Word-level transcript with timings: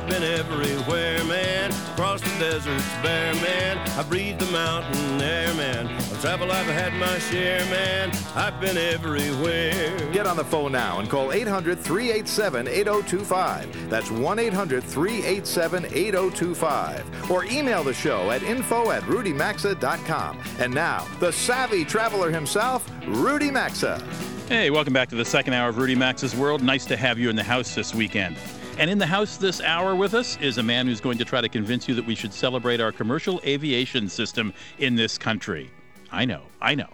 I've 0.00 0.08
been 0.08 0.22
everywhere, 0.22 1.22
man. 1.24 1.70
Across 1.92 2.22
the 2.22 2.38
deserts 2.38 2.88
bare, 3.02 3.34
man. 3.34 3.76
I 3.98 4.02
breathe 4.02 4.38
the 4.38 4.50
mountain 4.50 5.20
air, 5.20 5.52
man. 5.54 5.86
Of 5.86 6.22
travel, 6.22 6.50
I've 6.50 6.66
had 6.66 6.94
my 6.94 7.18
share, 7.18 7.60
man. 7.66 8.10
I've 8.34 8.58
been 8.62 8.78
everywhere. 8.78 10.10
Get 10.10 10.26
on 10.26 10.38
the 10.38 10.44
phone 10.44 10.72
now 10.72 11.00
and 11.00 11.10
call 11.10 11.32
800 11.32 11.78
387 11.78 12.66
8025. 12.66 13.90
That's 13.90 14.10
1 14.10 14.38
800 14.38 14.82
387 14.82 15.84
8025. 15.84 17.30
Or 17.30 17.44
email 17.44 17.84
the 17.84 17.94
show 17.94 18.30
at 18.30 18.42
info 18.42 18.92
at 18.92 19.02
rudymaxa.com. 19.02 20.38
And 20.58 20.74
now, 20.74 21.06
the 21.20 21.30
savvy 21.30 21.84
traveler 21.84 22.30
himself, 22.30 22.90
Rudy 23.06 23.50
Maxa. 23.50 24.02
Hey, 24.48 24.70
welcome 24.70 24.94
back 24.94 25.10
to 25.10 25.16
the 25.16 25.26
second 25.26 25.52
hour 25.52 25.68
of 25.68 25.76
Rudy 25.76 25.94
Maxa's 25.94 26.34
World. 26.34 26.62
Nice 26.62 26.86
to 26.86 26.96
have 26.96 27.18
you 27.18 27.28
in 27.28 27.36
the 27.36 27.44
house 27.44 27.74
this 27.74 27.94
weekend. 27.94 28.38
And 28.80 28.88
in 28.88 28.96
the 28.96 29.04
house 29.04 29.36
this 29.36 29.60
hour 29.60 29.94
with 29.94 30.14
us 30.14 30.38
is 30.40 30.56
a 30.56 30.62
man 30.62 30.86
who's 30.86 31.02
going 31.02 31.18
to 31.18 31.24
try 31.26 31.42
to 31.42 31.50
convince 31.50 31.86
you 31.86 31.94
that 31.96 32.06
we 32.06 32.14
should 32.14 32.32
celebrate 32.32 32.80
our 32.80 32.92
commercial 32.92 33.38
aviation 33.44 34.08
system 34.08 34.54
in 34.78 34.94
this 34.94 35.18
country. 35.18 35.70
I 36.10 36.24
know, 36.24 36.44
I 36.62 36.74
know. 36.74 36.88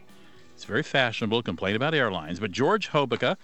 It's 0.52 0.64
very 0.64 0.82
fashionable 0.82 1.42
to 1.42 1.44
complain 1.44 1.76
about 1.76 1.94
airlines, 1.94 2.40
but 2.40 2.50
George 2.50 2.90
Hobica 2.90 3.36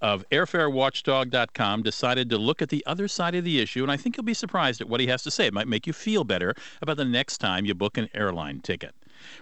of 0.00 0.24
airfarewatchdog.com 0.30 1.82
decided 1.82 2.30
to 2.30 2.38
look 2.38 2.62
at 2.62 2.70
the 2.70 2.82
other 2.86 3.08
side 3.08 3.34
of 3.34 3.44
the 3.44 3.60
issue, 3.60 3.82
and 3.82 3.92
I 3.92 3.98
think 3.98 4.16
you'll 4.16 4.24
be 4.24 4.32
surprised 4.32 4.80
at 4.80 4.88
what 4.88 5.00
he 5.00 5.08
has 5.08 5.22
to 5.24 5.30
say. 5.30 5.46
It 5.46 5.52
might 5.52 5.68
make 5.68 5.86
you 5.86 5.92
feel 5.92 6.24
better 6.24 6.54
about 6.80 6.96
the 6.96 7.04
next 7.04 7.38
time 7.38 7.66
you 7.66 7.74
book 7.74 7.98
an 7.98 8.08
airline 8.14 8.60
ticket. 8.60 8.94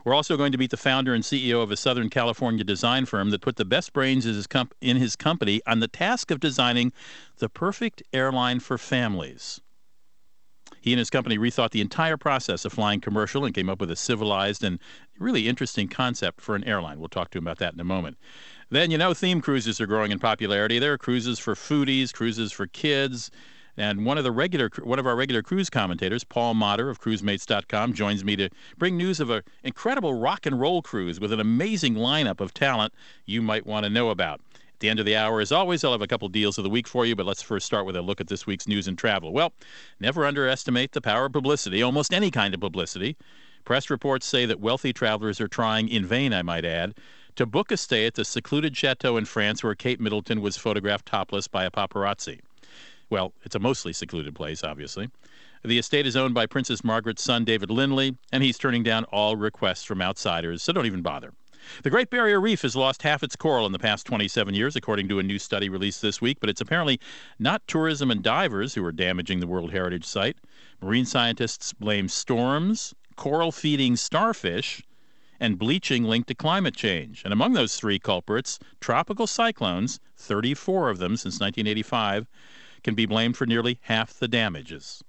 We're 0.04 0.14
also 0.14 0.36
going 0.36 0.52
to 0.52 0.58
meet 0.58 0.70
the 0.70 0.76
founder 0.76 1.14
and 1.14 1.24
CEO 1.24 1.62
of 1.62 1.70
a 1.70 1.76
Southern 1.76 2.10
California 2.10 2.64
design 2.64 3.06
firm 3.06 3.30
that 3.30 3.40
put 3.40 3.56
the 3.56 3.64
best 3.64 3.92
brains 3.92 4.26
in 4.26 4.34
his, 4.96 5.16
company 5.16 5.60
on 5.66 5.80
the 5.80 5.88
task 5.88 6.30
of 6.30 6.40
designing 6.40 6.92
the 7.38 7.48
perfect 7.48 8.02
airline 8.12 8.60
for 8.60 8.78
families. 8.78 9.60
He 10.80 10.92
and 10.92 10.98
his 10.98 11.10
company 11.10 11.36
rethought 11.36 11.70
the 11.70 11.80
entire 11.80 12.16
process 12.16 12.64
of 12.64 12.72
flying 12.72 13.00
commercial 13.00 13.44
and 13.44 13.54
came 13.54 13.68
up 13.68 13.80
with 13.80 13.90
a 13.90 13.96
civilized 13.96 14.64
and 14.64 14.78
really 15.18 15.46
interesting 15.46 15.88
concept 15.88 16.40
for 16.40 16.54
an 16.54 16.64
airline. 16.64 16.98
We'll 16.98 17.08
talk 17.08 17.30
to 17.30 17.38
him 17.38 17.44
about 17.44 17.58
that 17.58 17.74
in 17.74 17.80
a 17.80 17.84
moment. 17.84 18.16
Then, 18.70 18.90
you 18.90 18.98
know, 18.98 19.12
theme 19.12 19.40
cruises 19.40 19.80
are 19.80 19.86
growing 19.86 20.12
in 20.12 20.18
popularity. 20.18 20.78
There 20.78 20.92
are 20.92 20.98
cruises 20.98 21.38
for 21.38 21.54
foodies, 21.54 22.14
cruises 22.14 22.52
for 22.52 22.66
kids. 22.66 23.30
And 23.76 24.04
one 24.04 24.18
of 24.18 24.24
the 24.24 24.32
regular, 24.32 24.70
one 24.82 24.98
of 24.98 25.06
our 25.06 25.16
regular 25.16 25.42
cruise 25.42 25.70
commentators, 25.70 26.24
Paul 26.24 26.54
Motter 26.54 26.90
of 26.90 27.00
CruiseMates.com, 27.00 27.94
joins 27.94 28.24
me 28.24 28.36
to 28.36 28.48
bring 28.78 28.96
news 28.96 29.20
of 29.20 29.30
an 29.30 29.42
incredible 29.62 30.14
rock 30.14 30.46
and 30.46 30.60
roll 30.60 30.82
cruise 30.82 31.20
with 31.20 31.32
an 31.32 31.40
amazing 31.40 31.94
lineup 31.94 32.40
of 32.40 32.52
talent 32.52 32.92
you 33.26 33.42
might 33.42 33.66
want 33.66 33.84
to 33.84 33.90
know 33.90 34.10
about. 34.10 34.40
At 34.54 34.80
the 34.80 34.88
end 34.88 34.98
of 34.98 35.06
the 35.06 35.16
hour, 35.16 35.40
as 35.40 35.52
always, 35.52 35.84
I'll 35.84 35.92
have 35.92 36.02
a 36.02 36.06
couple 36.06 36.28
deals 36.28 36.56
of 36.58 36.64
the 36.64 36.70
week 36.70 36.88
for 36.88 37.04
you, 37.04 37.14
but 37.14 37.26
let's 37.26 37.42
first 37.42 37.66
start 37.66 37.84
with 37.86 37.96
a 37.96 38.02
look 38.02 38.20
at 38.20 38.28
this 38.28 38.46
week's 38.46 38.66
news 38.66 38.88
and 38.88 38.96
travel. 38.96 39.32
Well, 39.32 39.52
never 40.00 40.24
underestimate 40.24 40.92
the 40.92 41.02
power 41.02 41.26
of 41.26 41.32
publicity, 41.32 41.82
almost 41.82 42.14
any 42.14 42.30
kind 42.30 42.54
of 42.54 42.60
publicity. 42.60 43.16
Press 43.64 43.90
reports 43.90 44.26
say 44.26 44.46
that 44.46 44.58
wealthy 44.58 44.92
travelers 44.92 45.40
are 45.40 45.48
trying, 45.48 45.88
in 45.88 46.06
vain, 46.06 46.32
I 46.32 46.42
might 46.42 46.64
add, 46.64 46.94
to 47.36 47.46
book 47.46 47.70
a 47.70 47.76
stay 47.76 48.06
at 48.06 48.14
the 48.14 48.24
secluded 48.24 48.76
chateau 48.76 49.16
in 49.16 49.26
France 49.26 49.62
where 49.62 49.74
Kate 49.74 50.00
Middleton 50.00 50.40
was 50.40 50.56
photographed 50.56 51.06
topless 51.06 51.46
by 51.46 51.64
a 51.64 51.70
paparazzi. 51.70 52.40
Well, 53.10 53.32
it's 53.42 53.56
a 53.56 53.58
mostly 53.58 53.92
secluded 53.92 54.36
place, 54.36 54.62
obviously. 54.62 55.10
The 55.64 55.78
estate 55.78 56.06
is 56.06 56.16
owned 56.16 56.32
by 56.32 56.46
Princess 56.46 56.84
Margaret's 56.84 57.22
son, 57.22 57.44
David 57.44 57.68
Linley, 57.68 58.16
and 58.32 58.42
he's 58.42 58.56
turning 58.56 58.84
down 58.84 59.04
all 59.04 59.36
requests 59.36 59.84
from 59.84 60.00
outsiders, 60.00 60.62
so 60.62 60.72
don't 60.72 60.86
even 60.86 61.02
bother. 61.02 61.34
The 61.82 61.90
Great 61.90 62.08
Barrier 62.08 62.40
Reef 62.40 62.62
has 62.62 62.74
lost 62.74 63.02
half 63.02 63.22
its 63.22 63.36
coral 63.36 63.66
in 63.66 63.72
the 63.72 63.78
past 63.78 64.06
27 64.06 64.54
years, 64.54 64.76
according 64.76 65.08
to 65.08 65.18
a 65.18 65.22
new 65.22 65.38
study 65.38 65.68
released 65.68 66.00
this 66.00 66.20
week, 66.20 66.38
but 66.40 66.48
it's 66.48 66.60
apparently 66.60 66.98
not 67.38 67.66
tourism 67.66 68.10
and 68.10 68.22
divers 68.22 68.74
who 68.74 68.84
are 68.84 68.92
damaging 68.92 69.40
the 69.40 69.46
World 69.46 69.72
Heritage 69.72 70.06
Site. 70.06 70.38
Marine 70.80 71.04
scientists 71.04 71.72
blame 71.74 72.08
storms, 72.08 72.94
coral 73.16 73.52
feeding 73.52 73.96
starfish, 73.96 74.82
and 75.40 75.58
bleaching 75.58 76.04
linked 76.04 76.28
to 76.28 76.34
climate 76.34 76.76
change. 76.76 77.22
And 77.24 77.32
among 77.32 77.52
those 77.52 77.76
three 77.76 77.98
culprits, 77.98 78.58
tropical 78.80 79.26
cyclones, 79.26 79.98
34 80.16 80.90
of 80.90 80.98
them 80.98 81.16
since 81.16 81.40
1985, 81.40 82.26
can 82.82 82.94
be 82.94 83.06
blamed 83.06 83.36
for 83.36 83.46
nearly 83.46 83.78
half 83.82 84.14
the 84.14 84.28
damages 84.28 85.02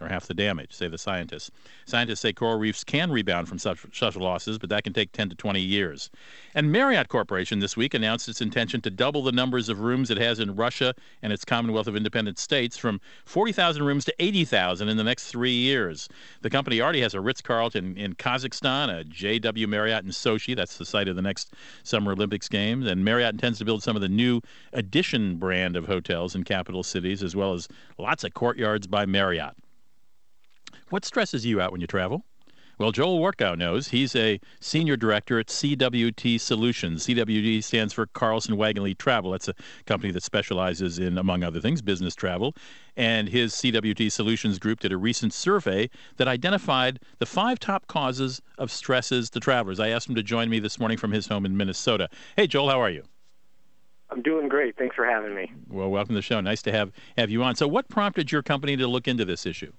or 0.00 0.08
half 0.08 0.26
the 0.26 0.34
damage, 0.34 0.72
say 0.72 0.88
the 0.88 0.98
scientists. 0.98 1.50
Scientists 1.86 2.20
say 2.20 2.32
coral 2.32 2.58
reefs 2.58 2.82
can 2.84 3.10
rebound 3.10 3.48
from 3.48 3.58
such, 3.58 3.86
such 3.92 4.16
losses, 4.16 4.58
but 4.58 4.68
that 4.68 4.84
can 4.84 4.92
take 4.92 5.12
10 5.12 5.28
to 5.30 5.34
20 5.34 5.60
years. 5.60 6.10
And 6.54 6.72
Marriott 6.72 7.08
Corporation 7.08 7.60
this 7.60 7.76
week 7.76 7.94
announced 7.94 8.28
its 8.28 8.40
intention 8.40 8.80
to 8.82 8.90
double 8.90 9.22
the 9.22 9.32
numbers 9.32 9.68
of 9.68 9.80
rooms 9.80 10.10
it 10.10 10.18
has 10.18 10.40
in 10.40 10.56
Russia 10.56 10.94
and 11.22 11.32
its 11.32 11.44
Commonwealth 11.44 11.86
of 11.86 11.96
Independent 11.96 12.38
States 12.38 12.76
from 12.76 13.00
40,000 13.24 13.82
rooms 13.84 14.04
to 14.06 14.14
80,000 14.18 14.88
in 14.88 14.96
the 14.96 15.04
next 15.04 15.28
three 15.28 15.52
years. 15.52 16.08
The 16.42 16.50
company 16.50 16.80
already 16.80 17.00
has 17.00 17.14
a 17.14 17.20
Ritz 17.20 17.40
Carlton 17.40 17.96
in 17.96 18.14
Kazakhstan, 18.14 19.00
a 19.00 19.04
JW 19.04 19.68
Marriott 19.68 20.04
in 20.04 20.10
Sochi, 20.10 20.56
that's 20.56 20.76
the 20.76 20.84
site 20.84 21.08
of 21.08 21.16
the 21.16 21.22
next 21.22 21.52
Summer 21.82 22.12
Olympics 22.12 22.48
Games, 22.48 22.86
and 22.86 23.04
Marriott 23.04 23.34
intends 23.34 23.58
to 23.58 23.64
build 23.64 23.82
some 23.82 23.96
of 23.96 24.02
the 24.02 24.08
new 24.08 24.40
Edition 24.72 25.36
brand 25.36 25.76
of 25.76 25.86
hotels 25.86 26.34
in 26.34 26.44
capital 26.44 26.82
cities, 26.82 27.22
as 27.22 27.36
well 27.36 27.52
as 27.52 27.68
lots 27.98 28.24
of 28.24 28.34
courtyards 28.34 28.86
by 28.86 29.06
Marriott. 29.06 29.54
What 30.90 31.04
stresses 31.04 31.44
you 31.46 31.60
out 31.60 31.72
when 31.72 31.80
you 31.80 31.86
travel? 31.86 32.24
Well, 32.76 32.90
Joel 32.90 33.20
Wartkow 33.20 33.56
knows. 33.56 33.88
He's 33.88 34.16
a 34.16 34.40
senior 34.58 34.96
director 34.96 35.38
at 35.38 35.46
CWT 35.46 36.40
Solutions. 36.40 37.06
CWT 37.06 37.62
stands 37.62 37.92
for 37.92 38.06
Carlson 38.06 38.56
Wagonlit 38.56 38.98
Travel. 38.98 39.30
That's 39.30 39.46
a 39.46 39.54
company 39.86 40.12
that 40.12 40.24
specializes 40.24 40.98
in, 40.98 41.16
among 41.16 41.44
other 41.44 41.60
things, 41.60 41.82
business 41.82 42.16
travel. 42.16 42.56
And 42.96 43.28
his 43.28 43.52
CWT 43.54 44.10
Solutions 44.10 44.58
group 44.58 44.80
did 44.80 44.90
a 44.90 44.96
recent 44.96 45.32
survey 45.32 45.88
that 46.16 46.26
identified 46.26 46.98
the 47.20 47.26
five 47.26 47.60
top 47.60 47.86
causes 47.86 48.42
of 48.58 48.72
stresses 48.72 49.30
to 49.30 49.40
travelers. 49.40 49.78
I 49.78 49.90
asked 49.90 50.08
him 50.08 50.16
to 50.16 50.22
join 50.24 50.50
me 50.50 50.58
this 50.58 50.80
morning 50.80 50.98
from 50.98 51.12
his 51.12 51.28
home 51.28 51.46
in 51.46 51.56
Minnesota. 51.56 52.08
Hey, 52.36 52.48
Joel, 52.48 52.70
how 52.70 52.80
are 52.80 52.90
you? 52.90 53.04
I'm 54.10 54.22
doing 54.22 54.48
great. 54.48 54.76
Thanks 54.76 54.96
for 54.96 55.06
having 55.06 55.34
me. 55.34 55.52
Well, 55.68 55.90
welcome 55.90 56.14
to 56.14 56.18
the 56.18 56.22
show. 56.22 56.40
Nice 56.40 56.62
to 56.62 56.72
have, 56.72 56.90
have 57.16 57.30
you 57.30 57.42
on. 57.44 57.54
So, 57.54 57.68
what 57.68 57.88
prompted 57.88 58.32
your 58.32 58.42
company 58.42 58.76
to 58.76 58.86
look 58.86 59.08
into 59.08 59.24
this 59.24 59.46
issue? 59.46 59.72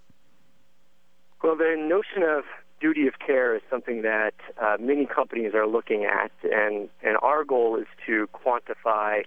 Well, 1.45 1.55
the 1.55 1.75
notion 1.77 2.23
of 2.23 2.43
duty 2.81 3.05
of 3.05 3.19
care 3.19 3.55
is 3.55 3.61
something 3.69 4.01
that 4.01 4.33
uh, 4.59 4.77
many 4.79 5.05
companies 5.05 5.53
are 5.53 5.67
looking 5.67 6.03
at, 6.03 6.31
and, 6.41 6.89
and 7.03 7.17
our 7.21 7.43
goal 7.43 7.77
is 7.77 7.85
to 8.07 8.27
quantify 8.33 9.25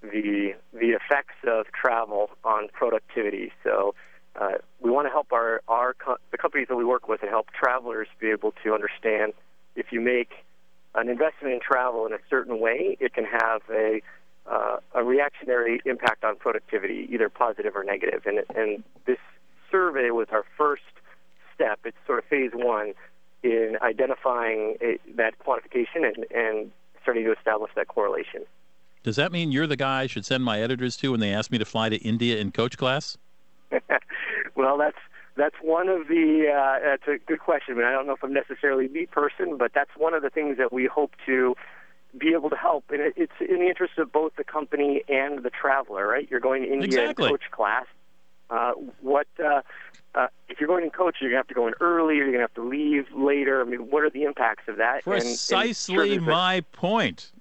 the 0.00 0.54
the 0.72 0.96
effects 0.96 1.36
of 1.46 1.66
travel 1.78 2.30
on 2.44 2.68
productivity. 2.72 3.52
So 3.62 3.94
uh, 4.40 4.52
we 4.80 4.90
want 4.90 5.06
to 5.08 5.10
help 5.10 5.34
our 5.34 5.60
our 5.68 5.92
co- 5.92 6.16
the 6.30 6.38
companies 6.38 6.68
that 6.70 6.76
we 6.76 6.84
work 6.86 7.08
with 7.08 7.20
and 7.20 7.28
help 7.28 7.48
travelers 7.50 8.08
be 8.18 8.30
able 8.30 8.54
to 8.64 8.72
understand 8.72 9.34
if 9.76 9.92
you 9.92 10.00
make 10.00 10.30
an 10.94 11.10
investment 11.10 11.52
in 11.52 11.60
travel 11.60 12.06
in 12.06 12.14
a 12.14 12.20
certain 12.30 12.58
way, 12.58 12.96
it 13.00 13.12
can 13.12 13.26
have 13.26 13.60
a 13.70 14.00
uh, 14.50 14.78
a 14.94 15.04
reactionary 15.04 15.82
impact 15.84 16.24
on 16.24 16.36
productivity, 16.36 17.06
either 17.12 17.28
positive 17.28 17.76
or 17.76 17.84
negative. 17.84 18.22
And 18.24 18.38
and 18.56 18.82
this 19.04 19.18
survey 19.70 20.08
was 20.08 20.28
our 20.32 20.44
first 20.56 20.84
step. 21.60 21.80
It's 21.84 21.96
sort 22.06 22.18
of 22.18 22.24
phase 22.26 22.52
one 22.54 22.94
in 23.42 23.76
identifying 23.82 24.76
a, 24.80 24.98
that 25.16 25.34
quantification 25.38 26.06
and, 26.06 26.26
and 26.30 26.70
starting 27.02 27.24
to 27.24 27.32
establish 27.32 27.70
that 27.76 27.88
correlation. 27.88 28.44
Does 29.02 29.16
that 29.16 29.32
mean 29.32 29.50
you're 29.50 29.66
the 29.66 29.76
guy 29.76 30.02
I 30.02 30.06
should 30.06 30.26
send 30.26 30.44
my 30.44 30.60
editors 30.60 30.96
to 30.98 31.10
when 31.10 31.20
they 31.20 31.32
ask 31.32 31.50
me 31.50 31.58
to 31.58 31.64
fly 31.64 31.88
to 31.88 31.96
India 31.96 32.36
in 32.36 32.52
coach 32.52 32.76
class? 32.76 33.16
well, 34.54 34.76
that's 34.76 34.98
that's 35.36 35.54
one 35.62 35.88
of 35.88 36.08
the. 36.08 36.52
Uh, 36.54 36.84
that's 36.84 37.08
a 37.08 37.24
good 37.24 37.40
question. 37.40 37.74
I, 37.74 37.78
mean, 37.78 37.86
I 37.86 37.92
don't 37.92 38.06
know 38.06 38.14
if 38.14 38.22
I'm 38.22 38.34
necessarily 38.34 38.88
the 38.88 39.06
person, 39.06 39.56
but 39.56 39.72
that's 39.74 39.90
one 39.96 40.12
of 40.12 40.22
the 40.22 40.28
things 40.28 40.58
that 40.58 40.72
we 40.72 40.86
hope 40.86 41.12
to 41.24 41.54
be 42.18 42.34
able 42.34 42.50
to 42.50 42.56
help. 42.56 42.84
And 42.90 43.00
it, 43.00 43.14
it's 43.16 43.32
in 43.40 43.60
the 43.60 43.68
interest 43.68 43.96
of 43.96 44.12
both 44.12 44.32
the 44.36 44.44
company 44.44 45.02
and 45.08 45.42
the 45.42 45.50
traveler, 45.50 46.06
right? 46.06 46.28
You're 46.30 46.40
going 46.40 46.62
to 46.62 46.68
India 46.68 46.86
exactly. 46.86 47.26
in 47.26 47.30
coach 47.30 47.50
class. 47.52 47.86
Uh, 48.50 48.72
what 49.00 49.26
uh, 49.42 49.62
uh, 50.14 50.26
if 50.48 50.58
you're 50.60 50.66
going 50.66 50.84
in 50.84 50.90
coach, 50.90 51.16
you're 51.20 51.30
going 51.30 51.36
to 51.36 51.46
have 51.46 51.48
to 51.48 51.54
go 51.54 51.66
in 51.68 51.74
early. 51.80 52.16
You're 52.16 52.26
going 52.26 52.38
to 52.38 52.42
have 52.42 52.54
to 52.54 52.64
leave 52.64 53.06
later. 53.16 53.60
I 53.60 53.64
mean, 53.64 53.90
what 53.90 54.02
are 54.02 54.10
the 54.10 54.24
impacts 54.24 54.64
of 54.68 54.76
that? 54.78 55.04
Precisely 55.04 56.10
and, 56.14 56.18
and 56.18 56.26
my 56.26 56.62
point. 56.72 57.32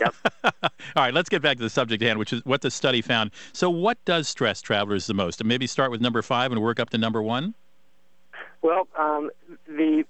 Yep. 0.00 0.14
All 0.44 0.52
right, 0.96 1.14
let's 1.14 1.28
get 1.28 1.40
back 1.42 1.56
to 1.56 1.62
the 1.62 1.70
subject 1.70 2.02
at 2.02 2.06
hand, 2.06 2.18
which 2.18 2.32
is 2.32 2.44
what 2.44 2.60
the 2.60 2.70
study 2.70 3.00
found. 3.02 3.30
So, 3.52 3.70
what 3.70 3.98
does 4.04 4.28
stress 4.28 4.60
travelers 4.60 5.06
the 5.06 5.14
most? 5.14 5.40
And 5.40 5.48
maybe 5.48 5.66
start 5.66 5.90
with 5.90 6.00
number 6.00 6.22
five 6.22 6.52
and 6.52 6.60
work 6.60 6.78
up 6.78 6.90
to 6.90 6.98
number 6.98 7.22
one. 7.22 7.54
Well, 8.62 8.88
um, 8.98 9.30
the 9.66 10.04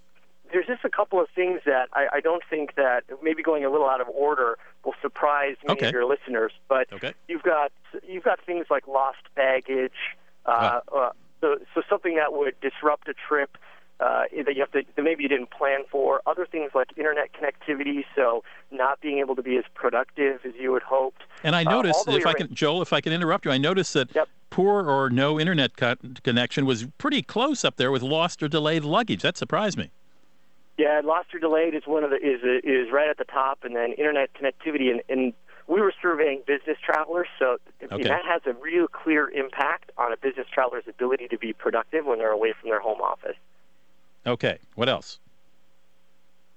there's 0.52 0.66
just 0.66 0.84
a 0.84 0.90
couple 0.90 1.20
of 1.20 1.26
things 1.34 1.60
that 1.66 1.88
I, 1.94 2.06
I 2.14 2.20
don't 2.20 2.42
think 2.48 2.76
that 2.76 3.02
maybe 3.22 3.42
going 3.42 3.64
a 3.64 3.70
little 3.70 3.88
out 3.88 4.00
of 4.00 4.08
order 4.08 4.56
will 4.84 4.94
surprise 5.02 5.56
many 5.66 5.78
Okay. 5.78 5.86
of 5.88 5.92
your 5.92 6.04
listeners. 6.04 6.52
But 6.68 6.92
Okay. 6.92 7.12
you've 7.28 7.42
got 7.42 7.72
you've 8.06 8.24
got 8.24 8.40
things 8.44 8.66
like 8.70 8.86
lost 8.86 9.18
baggage, 9.34 9.92
uh, 10.46 10.80
uh, 10.94 11.10
so 11.40 11.56
so 11.74 11.82
something 11.88 12.16
that 12.16 12.32
would 12.32 12.54
disrupt 12.60 13.08
a 13.08 13.14
trip 13.14 13.56
uh, 14.00 14.24
that 14.44 14.54
you 14.54 14.60
have 14.60 14.72
to 14.72 14.82
that 14.96 15.02
maybe 15.02 15.22
you 15.22 15.28
didn't 15.28 15.50
plan 15.50 15.80
for. 15.90 16.20
Other 16.26 16.46
things 16.46 16.72
like 16.74 16.88
internet 16.96 17.30
connectivity, 17.32 18.04
so 18.16 18.42
not 18.70 19.00
being 19.00 19.18
able 19.18 19.36
to 19.36 19.42
be 19.42 19.56
as 19.56 19.64
productive 19.74 20.40
as 20.44 20.52
you 20.58 20.74
had 20.74 20.82
hoped. 20.82 21.22
And 21.42 21.54
I 21.54 21.62
Uh, 21.62 21.70
noticed, 21.70 22.06
the 22.06 22.16
if 22.16 22.26
I 22.26 22.34
can, 22.34 22.52
Joel, 22.54 22.82
if 22.82 22.92
I 22.92 23.00
can 23.00 23.12
interrupt 23.12 23.44
you, 23.44 23.50
I 23.52 23.58
noticed 23.58 23.94
that 23.94 24.14
Yep. 24.14 24.28
poor 24.50 24.88
or 24.88 25.10
no 25.10 25.38
internet 25.40 25.76
co- 25.76 25.96
connection 26.22 26.66
was 26.66 26.86
pretty 26.98 27.22
close 27.22 27.64
up 27.64 27.76
there 27.76 27.90
with 27.92 28.02
lost 28.02 28.42
or 28.42 28.48
delayed 28.48 28.84
luggage. 28.84 29.22
That 29.22 29.36
surprised 29.36 29.78
me. 29.78 29.90
Yeah, 30.76 31.00
lost 31.04 31.32
or 31.32 31.38
delayed 31.38 31.74
is 31.74 31.82
one 31.86 32.02
of 32.02 32.10
the 32.10 32.16
is 32.16 32.40
is 32.64 32.90
right 32.92 33.08
at 33.08 33.16
the 33.18 33.24
top, 33.24 33.60
and 33.62 33.76
then 33.76 33.92
internet 33.92 34.30
connectivity, 34.34 34.90
and, 34.90 35.02
and 35.08 35.32
we 35.66 35.80
were 35.80 35.92
surveying 36.00 36.42
business 36.46 36.76
travelers, 36.84 37.28
so 37.38 37.58
Okay. 37.82 38.04
that 38.04 38.24
has 38.24 38.42
a 38.46 38.52
real 38.54 38.86
clear 38.86 39.30
impact 39.30 39.90
on 39.96 40.12
a 40.12 40.16
business 40.16 40.46
traveler's 40.52 40.84
ability 40.88 41.28
to 41.28 41.38
be 41.38 41.52
productive 41.52 42.04
when 42.04 42.18
they're 42.18 42.30
away 42.30 42.52
from 42.58 42.68
their 42.70 42.80
home 42.80 43.00
office. 43.00 43.36
Okay, 44.26 44.58
what 44.74 44.88
else? 44.88 45.18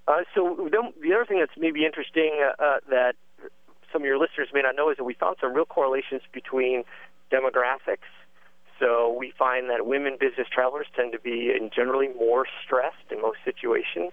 Uh, 0.08 0.24
so 0.34 0.56
the, 0.72 0.92
the 1.02 1.14
other 1.14 1.26
thing 1.26 1.40
that's 1.40 1.58
maybe 1.58 1.86
interesting 1.86 2.40
uh, 2.42 2.64
uh, 2.64 2.80
that 2.90 3.16
some 3.92 4.02
of 4.02 4.06
your 4.06 4.18
listeners 4.18 4.50
may 4.54 4.62
not 4.62 4.76
know 4.76 4.90
is 4.90 4.98
that 4.98 5.04
we 5.04 5.14
found 5.14 5.38
some 5.42 5.54
real 5.54 5.66
correlations 5.66 6.22
between 6.32 6.84
demographics. 7.32 8.08
So 8.80 9.16
we 9.18 9.34
find 9.38 9.70
that 9.70 9.86
women 9.86 10.18
business 10.20 10.48
travelers 10.54 10.88
tend 10.96 11.12
to 11.14 11.20
be 11.20 11.52
in 11.52 11.72
generally 11.76 12.10
more 12.10 12.46
stressed 12.64 13.12
in 13.12 13.22
most 13.22 13.40
situations. 13.44 14.12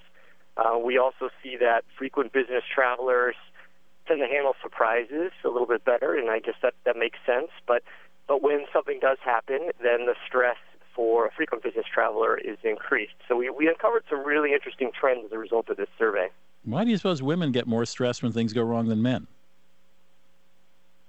Uh, 0.56 0.78
we 0.78 0.98
also 0.98 1.30
see 1.42 1.56
that 1.60 1.84
frequent 1.98 2.32
business 2.32 2.62
travelers 2.72 3.34
tend 4.06 4.20
to 4.20 4.26
handle 4.26 4.54
surprises 4.62 5.32
a 5.44 5.48
little 5.48 5.66
bit 5.66 5.84
better, 5.84 6.16
and 6.16 6.30
I 6.30 6.38
guess 6.38 6.54
that, 6.62 6.74
that 6.84 6.96
makes 6.96 7.18
sense. 7.26 7.48
But 7.66 7.82
but 8.26 8.42
when 8.42 8.64
something 8.72 9.00
does 9.00 9.18
happen, 9.24 9.70
then 9.82 10.06
the 10.06 10.14
stress 10.26 10.56
for 10.94 11.26
a 11.26 11.30
frequent 11.30 11.62
business 11.62 11.84
traveler 11.92 12.38
is 12.38 12.56
increased. 12.62 13.14
So 13.28 13.36
we, 13.36 13.50
we 13.50 13.68
uncovered 13.68 14.04
some 14.08 14.24
really 14.24 14.54
interesting 14.54 14.90
trends 14.98 15.26
as 15.26 15.32
a 15.32 15.38
result 15.38 15.68
of 15.68 15.76
this 15.76 15.88
survey. 15.98 16.28
Why 16.64 16.84
do 16.84 16.90
you 16.90 16.96
suppose 16.96 17.22
women 17.22 17.52
get 17.52 17.66
more 17.66 17.84
stressed 17.84 18.22
when 18.22 18.32
things 18.32 18.52
go 18.52 18.62
wrong 18.62 18.88
than 18.88 19.02
men? 19.02 19.26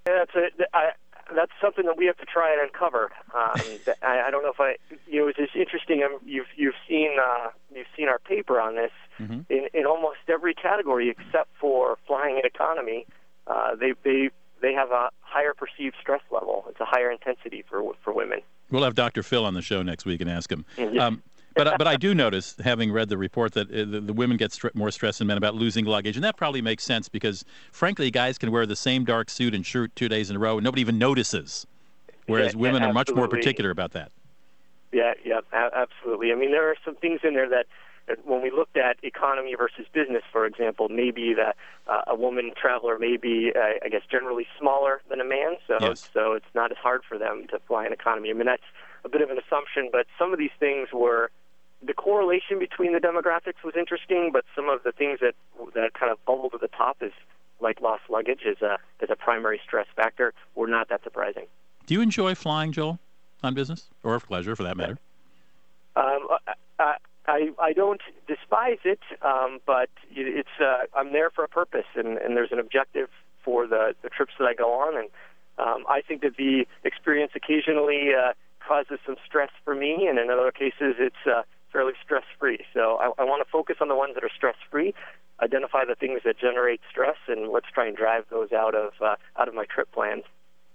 Yeah, 0.08 0.26
that's 0.26 0.36
a, 0.36 0.76
I, 0.76 0.92
that's 1.34 1.52
something 1.62 1.86
that 1.86 1.98
we 1.98 2.06
have 2.06 2.18
to 2.18 2.26
try 2.26 2.52
and 2.52 2.62
uncover. 2.62 3.12
Um, 3.34 3.80
I, 4.02 4.24
I 4.28 4.32
don't 4.32 4.44
know 4.44 4.52
if 4.52 4.60
I, 4.60 4.76
you 5.08 5.22
know, 5.22 5.28
it's 5.28 5.38
just 5.38 5.56
interesting. 5.56 6.04
Um, 6.04 6.20
you've 6.26 6.48
you've 6.56 6.76
seen 6.88 7.12
uh, 7.20 7.50
you've 7.74 7.88
seen 7.98 8.08
our 8.08 8.20
paper 8.20 8.60
on 8.60 8.76
this 8.76 8.92
Mhm. 9.20 9.46
in 9.50 9.68
in 9.74 9.86
almost 9.86 10.18
every 10.28 10.54
category 10.54 11.10
except 11.10 11.50
for 11.60 11.98
flying 12.06 12.36
and 12.36 12.46
economy. 12.46 13.06
Uh, 13.48 13.76
they 13.76 13.94
they 14.04 14.30
they 14.62 14.74
have 14.74 14.92
a 14.92 15.10
higher 15.22 15.54
perceived 15.54 15.96
stress 16.02 16.22
level. 16.32 16.66
It's 16.70 16.80
a 16.82 16.86
higher 16.86 17.12
intensity 17.12 17.64
for 17.70 17.82
for 18.04 18.14
women. 18.14 18.42
We'll 18.72 18.84
have 18.84 18.96
Dr. 18.96 19.24
Phil 19.24 19.46
on 19.46 19.54
the 19.54 19.62
show 19.62 19.84
next 19.84 20.06
week 20.06 20.22
and 20.22 20.30
ask 20.30 20.52
him. 20.52 20.66
Um, 21.00 21.22
but 21.56 21.68
I- 21.68 21.78
but 21.78 21.88
I 21.88 21.96
do 21.96 22.14
notice, 22.14 22.56
having 22.64 22.92
read 22.92 23.10
the 23.10 23.18
report, 23.18 23.54
that 23.54 23.72
uh, 23.72 23.86
the, 23.86 24.02
the 24.02 24.14
women 24.14 24.38
get 24.38 24.58
more 24.76 24.92
stress 24.92 25.18
than 25.18 25.28
men 25.28 25.38
about 25.38 25.56
losing 25.56 25.86
luggage, 25.86 26.16
and 26.16 26.24
that 26.24 26.38
probably 26.38 26.62
makes 26.62 26.84
sense 26.84 27.10
because, 27.10 27.44
frankly, 27.72 28.12
guys 28.12 28.38
can 28.38 28.52
wear 28.52 28.66
the 28.66 28.76
same 28.76 29.06
dark 29.06 29.30
suit 29.30 29.56
and 29.56 29.66
shirt 29.66 29.96
two 29.96 30.10
days 30.10 30.30
in 30.30 30.36
a 30.36 30.40
row, 30.40 30.58
and 30.58 30.64
nobody 30.64 30.82
even 30.82 30.98
notices. 31.00 31.66
Whereas 32.28 32.54
Yeah, 32.54 32.60
women 32.62 32.82
yeah, 32.84 32.90
are 32.90 32.94
much 32.94 33.12
more 33.14 33.28
particular 33.28 33.70
about 33.70 33.92
that. 33.92 34.12
Yeah, 34.92 35.14
yeah, 35.24 35.42
absolutely. 35.54 36.32
I 36.32 36.36
mean, 36.36 36.52
there 36.52 36.70
are 36.70 36.76
some 36.84 36.96
things 36.96 37.20
in 37.24 37.34
there 37.34 37.50
that, 37.50 37.66
that 38.08 38.26
when 38.26 38.42
we 38.42 38.50
looked 38.50 38.78
at 38.78 38.98
economy 39.04 39.54
versus 39.56 39.86
business, 39.94 40.24
for 40.32 40.46
example, 40.46 40.90
maybe 40.90 41.34
that 41.36 41.56
uh, 41.88 42.02
a 42.08 42.16
woman 42.16 42.52
traveler 42.60 42.98
may 42.98 43.18
be, 43.18 43.52
uh, 43.56 43.86
I 43.86 43.90
guess, 43.90 44.04
generally 44.10 44.48
smaller 44.60 45.02
than 45.10 45.20
a 45.22 45.26
man, 45.26 45.58
so 45.68 45.78
Yes. 45.82 46.10
so 46.14 46.34
it's 46.34 46.46
not 46.56 46.72
as 46.72 46.78
hard 46.78 47.02
for 47.08 47.18
them 47.18 47.46
to 47.52 47.60
fly 47.68 47.86
in 47.86 47.94
economy. 47.94 48.30
I 48.30 48.34
mean, 48.34 48.46
that's 48.46 48.64
a 49.04 49.10
bit 49.10 49.22
of 49.22 49.30
an 49.30 49.38
assumption, 49.38 49.90
but 49.92 50.08
some 50.18 50.34
of 50.34 50.40
these 50.40 50.56
things 50.60 50.90
were 50.94 51.30
the 51.86 51.94
correlation 51.94 52.60
between 52.60 52.94
the 52.94 53.00
demographics 53.00 53.64
was 53.64 53.76
interesting, 53.78 54.32
but 54.32 54.46
some 54.56 54.70
of 54.70 54.84
the 54.84 54.92
things 54.92 55.20
that 55.22 55.36
that 55.74 55.94
kind 55.94 56.12
of 56.12 56.24
bubbled 56.26 56.52
to 56.54 56.58
the 56.58 56.68
top 56.68 56.98
is 57.02 57.12
like 57.60 57.82
lost 57.82 58.04
luggage 58.10 58.42
is 58.46 58.62
a 58.62 58.78
as 59.02 59.10
a 59.10 59.16
primary 59.16 59.60
stress 59.66 59.88
factor 59.96 60.34
were 60.56 60.68
not 60.68 60.90
that 60.90 61.04
surprising. 61.04 61.46
Do 61.86 61.94
you 61.94 62.02
enjoy 62.02 62.36
flying, 62.36 62.72
Joel, 62.72 63.00
on 63.44 63.54
business 63.54 63.86
or 64.04 64.20
for 64.20 64.28
pleasure, 64.28 64.56
for 64.56 64.64
that 64.64 64.78
matter? 64.78 64.98
Um, 65.96 66.28
I, 66.80 66.96
I 67.28 67.50
I 67.60 67.74
don't 67.74 68.02
despise 68.28 68.80
it, 68.84 69.00
um, 69.22 69.60
but 69.66 69.90
it's 70.12 70.50
uh, 70.60 70.84
I'm 70.94 71.14
there 71.14 71.30
for 71.30 71.44
a 71.44 71.48
purpose, 71.48 71.86
and, 71.96 72.18
and 72.18 72.36
there's 72.36 72.52
an 72.52 72.60
objective 72.60 73.10
for 73.44 73.68
the, 73.68 73.94
the 74.02 74.10
trips 74.10 74.34
that 74.40 74.46
I 74.46 74.54
go 74.54 74.74
on, 74.74 74.98
and 74.98 75.10
um, 75.58 75.86
I 75.88 76.02
think 76.02 76.22
that 76.22 76.36
the 76.38 76.66
experience 76.84 77.32
occasionally 77.36 78.10
uh, 78.14 78.34
causes 78.68 79.00
some 79.06 79.16
stress 79.26 79.52
for 79.64 79.76
me, 79.76 80.08
and 80.08 80.20
in 80.20 80.30
other 80.30 80.52
cases 80.52 80.96
it's 81.00 81.16
uh, 81.26 81.44
fairly 81.76 81.94
stress 82.02 82.24
free. 82.40 82.60
So 82.74 82.98
I, 83.02 83.12
I 83.22 83.26
want 83.26 83.46
to 83.46 83.52
focus 83.52 83.78
on 83.82 83.90
the 83.90 83.96
ones 83.96 84.16
that 84.16 84.24
are 84.24 84.30
stress 84.34 84.56
free, 84.72 84.94
identify 85.44 85.84
the 85.84 85.96
things 85.96 86.22
that 86.24 86.40
generate 86.40 86.80
stress, 86.90 87.18
and 87.28 87.52
let's 87.52 87.66
try 87.74 87.86
and 87.86 87.98
drive 87.98 88.24
those 88.32 88.54
out 88.54 88.74
of 88.74 88.94
uh, 89.02 89.16
out 89.38 89.50
of 89.50 89.54
my 89.54 89.66
trip 89.66 89.92
plans. 89.92 90.24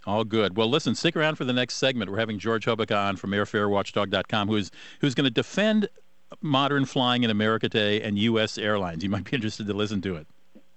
All 0.06 0.24
good. 0.24 0.56
Well, 0.56 0.68
listen, 0.68 0.94
stick 0.94 1.16
around 1.16 1.36
for 1.36 1.44
the 1.44 1.52
next 1.54 1.76
segment. 1.76 2.10
We're 2.10 2.18
having 2.18 2.38
George 2.38 2.66
Hobica 2.66 2.96
on 2.96 3.16
from 3.16 3.30
airfarewatchdog.com, 3.30 4.48
who's 4.48 4.70
who's 5.00 5.14
going 5.14 5.24
to 5.24 5.30
defend 5.30 5.88
modern 6.42 6.84
flying 6.84 7.22
in 7.22 7.30
America 7.30 7.68
today 7.68 8.02
and 8.02 8.18
U.S. 8.18 8.58
airlines. 8.58 9.02
You 9.02 9.08
might 9.08 9.24
be 9.24 9.34
interested 9.34 9.66
to 9.66 9.74
listen 9.74 10.02
to 10.02 10.16
it. 10.16 10.26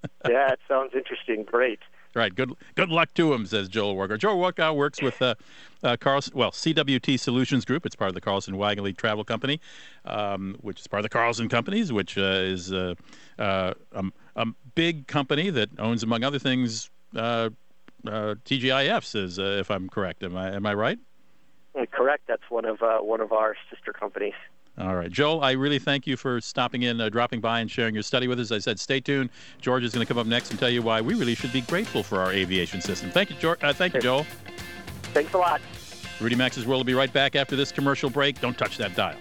yeah, 0.28 0.52
it 0.52 0.60
sounds 0.66 0.92
interesting. 0.94 1.44
Great. 1.44 1.80
Right. 2.14 2.32
Good. 2.32 2.52
Good 2.76 2.90
luck 2.90 3.12
to 3.14 3.32
him, 3.32 3.44
says 3.44 3.68
Joel 3.68 3.96
Walker. 3.96 4.16
Joel 4.16 4.38
Walker 4.38 4.72
works 4.72 5.02
with 5.02 5.20
uh, 5.20 5.34
uh, 5.82 5.96
Carlson, 5.96 6.32
well, 6.36 6.52
CWT 6.52 7.18
Solutions 7.18 7.64
Group. 7.64 7.84
It's 7.84 7.96
part 7.96 8.08
of 8.08 8.14
the 8.14 8.20
Carlson 8.20 8.54
Wagonlit 8.54 8.96
Travel 8.96 9.24
Company, 9.24 9.60
um, 10.04 10.56
which 10.60 10.80
is 10.80 10.86
part 10.86 11.00
of 11.00 11.02
the 11.02 11.08
Carlson 11.08 11.48
Companies, 11.48 11.92
which 11.92 12.16
uh, 12.16 12.20
is 12.20 12.72
uh, 12.72 12.94
uh, 13.38 13.74
a, 13.92 14.04
a 14.36 14.46
big 14.76 15.08
company 15.08 15.50
that 15.50 15.70
owns, 15.78 16.04
among 16.04 16.22
other 16.22 16.38
things, 16.38 16.88
uh, 17.16 17.50
TGIFs. 18.04 19.16
Is 19.16 19.38
if 19.38 19.70
I'm 19.70 19.88
correct. 19.88 20.22
Am 20.22 20.36
I 20.36 20.52
am 20.52 20.66
I 20.66 20.74
right? 20.74 20.98
Correct. 21.90 22.24
That's 22.28 22.48
one 22.48 22.64
of 22.64 22.78
one 22.80 23.20
of 23.20 23.32
our 23.32 23.56
sister 23.70 23.92
companies. 23.92 24.34
All 24.76 24.96
right, 24.96 25.10
Joel. 25.10 25.40
I 25.42 25.52
really 25.52 25.78
thank 25.78 26.06
you 26.06 26.16
for 26.16 26.40
stopping 26.40 26.82
in, 26.82 27.00
uh, 27.00 27.08
dropping 27.08 27.40
by, 27.40 27.60
and 27.60 27.70
sharing 27.70 27.94
your 27.94 28.02
study 28.02 28.26
with 28.26 28.40
us. 28.40 28.46
As 28.46 28.52
I 28.52 28.58
said, 28.58 28.80
stay 28.80 29.00
tuned. 29.00 29.30
George 29.60 29.84
is 29.84 29.94
going 29.94 30.04
to 30.04 30.08
come 30.12 30.18
up 30.18 30.26
next 30.26 30.50
and 30.50 30.58
tell 30.58 30.70
you 30.70 30.82
why 30.82 31.00
we 31.00 31.14
really 31.14 31.36
should 31.36 31.52
be 31.52 31.60
grateful 31.60 32.02
for 32.02 32.20
our 32.20 32.32
aviation 32.32 32.80
system. 32.80 33.10
Thank 33.10 33.30
you, 33.30 33.36
George. 33.36 33.62
Uh, 33.62 33.72
thank 33.72 33.94
you, 33.94 34.00
Joel. 34.00 34.26
Thanks 35.12 35.32
a 35.32 35.38
lot. 35.38 35.60
Rudy 36.20 36.34
Maxa's 36.34 36.66
World 36.66 36.80
will 36.80 36.84
be 36.84 36.94
right 36.94 37.12
back 37.12 37.36
after 37.36 37.54
this 37.54 37.70
commercial 37.70 38.10
break. 38.10 38.40
Don't 38.40 38.58
touch 38.58 38.76
that 38.78 38.96
dial. 38.96 39.16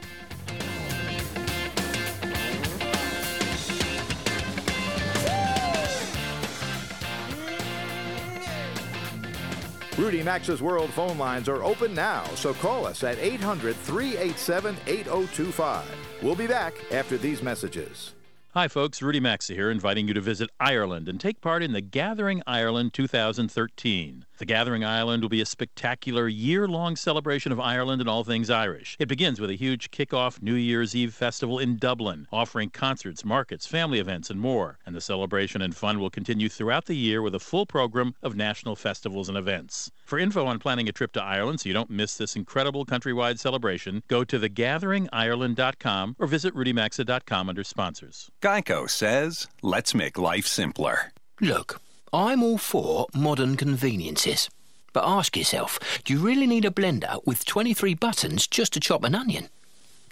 Rudy 9.97 10.23
Maxa's 10.23 10.59
World 10.59 10.89
phone 10.89 11.19
lines 11.19 11.47
are 11.47 11.63
open 11.63 11.93
now, 11.93 12.23
so 12.33 12.51
call 12.55 12.88
us 12.88 13.03
at 13.03 13.19
800 13.19 13.75
387 13.75 14.75
8025. 14.88 15.85
We'll 16.23 16.33
be 16.33 16.47
back 16.47 16.73
after 16.91 17.15
these 17.15 17.43
messages. 17.43 18.13
Hi, 18.55 18.67
folks. 18.67 19.03
Rudy 19.03 19.19
Maxa 19.19 19.53
here, 19.53 19.69
inviting 19.69 20.07
you 20.07 20.15
to 20.15 20.21
visit 20.21 20.50
Ireland 20.59 21.07
and 21.07 21.19
take 21.19 21.41
part 21.41 21.62
in 21.62 21.73
the 21.73 21.81
Gathering 21.81 22.41
Ireland 22.47 22.93
2013. 22.93 24.25
The 24.39 24.45
Gathering 24.45 24.83
Ireland 24.83 25.21
will 25.21 25.29
be 25.29 25.41
a 25.41 25.45
spectacular 25.45 26.27
year 26.27 26.67
long 26.67 26.95
celebration 26.95 27.51
of 27.51 27.59
Ireland 27.59 28.01
and 28.01 28.09
all 28.09 28.23
things 28.23 28.49
Irish. 28.49 28.97
It 28.99 29.07
begins 29.07 29.39
with 29.39 29.51
a 29.51 29.55
huge 29.55 29.91
kickoff 29.91 30.41
New 30.41 30.55
Year's 30.55 30.95
Eve 30.95 31.13
festival 31.13 31.59
in 31.59 31.77
Dublin, 31.77 32.27
offering 32.31 32.71
concerts, 32.71 33.23
markets, 33.23 33.67
family 33.67 33.99
events, 33.99 34.31
and 34.31 34.39
more. 34.39 34.79
And 34.87 34.95
the 34.95 35.01
celebration 35.01 35.61
and 35.61 35.75
fun 35.75 35.99
will 35.99 36.09
continue 36.09 36.49
throughout 36.49 36.85
the 36.85 36.95
year 36.95 37.21
with 37.21 37.35
a 37.35 37.39
full 37.39 37.67
program 37.67 38.15
of 38.23 38.35
national 38.35 38.75
festivals 38.75 39.29
and 39.29 39.37
events. 39.37 39.91
For 40.03 40.17
info 40.17 40.47
on 40.47 40.57
planning 40.57 40.89
a 40.89 40.91
trip 40.91 41.11
to 41.13 41.23
Ireland 41.23 41.59
so 41.59 41.69
you 41.69 41.73
don't 41.73 41.91
miss 41.91 42.17
this 42.17 42.35
incredible 42.35 42.87
countrywide 42.87 43.37
celebration, 43.37 44.01
go 44.07 44.23
to 44.23 44.39
thegatheringireland.com 44.39 46.15
or 46.17 46.25
visit 46.25 46.55
rudymaxa.com 46.55 47.49
under 47.49 47.63
sponsors. 47.63 48.31
Geico 48.41 48.89
says, 48.89 49.47
let's 49.61 49.93
make 49.93 50.17
life 50.17 50.47
simpler. 50.47 51.11
Look, 51.39 51.79
I'm 52.13 52.43
all 52.43 52.60
for 52.60 53.08
modern 53.15 53.58
conveniences. 53.58 54.48
But 54.93 55.03
ask 55.03 55.36
yourself, 55.36 55.79
do 56.05 56.13
you 56.13 56.20
really 56.20 56.46
need 56.46 56.63
a 56.63 56.70
blender 56.70 57.20
with 57.25 57.43
23 57.43 57.96
buttons 57.96 58.46
just 58.46 58.74
to 58.74 58.79
chop 58.79 59.03
an 59.03 59.15
onion? 59.15 59.50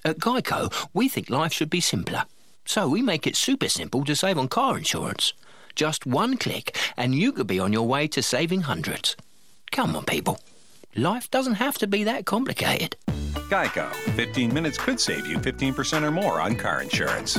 At 0.04 0.18
Geico, 0.18 0.74
we 0.96 1.08
think 1.08 1.30
life 1.30 1.54
should 1.54 1.70
be 1.70 1.80
simpler. 1.80 2.24
So 2.66 2.90
we 2.90 3.04
make 3.04 3.28
it 3.28 3.36
super 3.36 3.70
simple 3.70 4.04
to 4.06 4.16
save 4.16 4.40
on 4.40 4.48
car 4.48 4.80
insurance. 4.80 5.34
Just 5.76 6.08
one 6.08 6.38
click, 6.38 6.76
and 6.98 7.14
you 7.14 7.32
could 7.32 7.46
be 7.46 7.60
on 7.60 7.72
your 7.72 7.88
way 7.88 8.08
to 8.08 8.24
saving 8.24 8.62
hundreds. 8.62 9.16
Come 9.72 9.96
on, 9.96 10.06
people. 10.06 10.40
Life 10.96 11.30
doesn't 11.30 11.54
have 11.56 11.78
to 11.78 11.88
be 11.88 12.04
that 12.06 12.26
complicated. 12.26 12.96
Geico. 13.52 13.94
15 14.16 14.52
minutes 14.52 14.80
could 14.80 15.00
save 15.00 15.28
you 15.28 15.38
15% 15.38 16.02
or 16.02 16.12
more 16.12 16.42
on 16.42 16.56
car 16.56 16.82
insurance. 16.82 17.38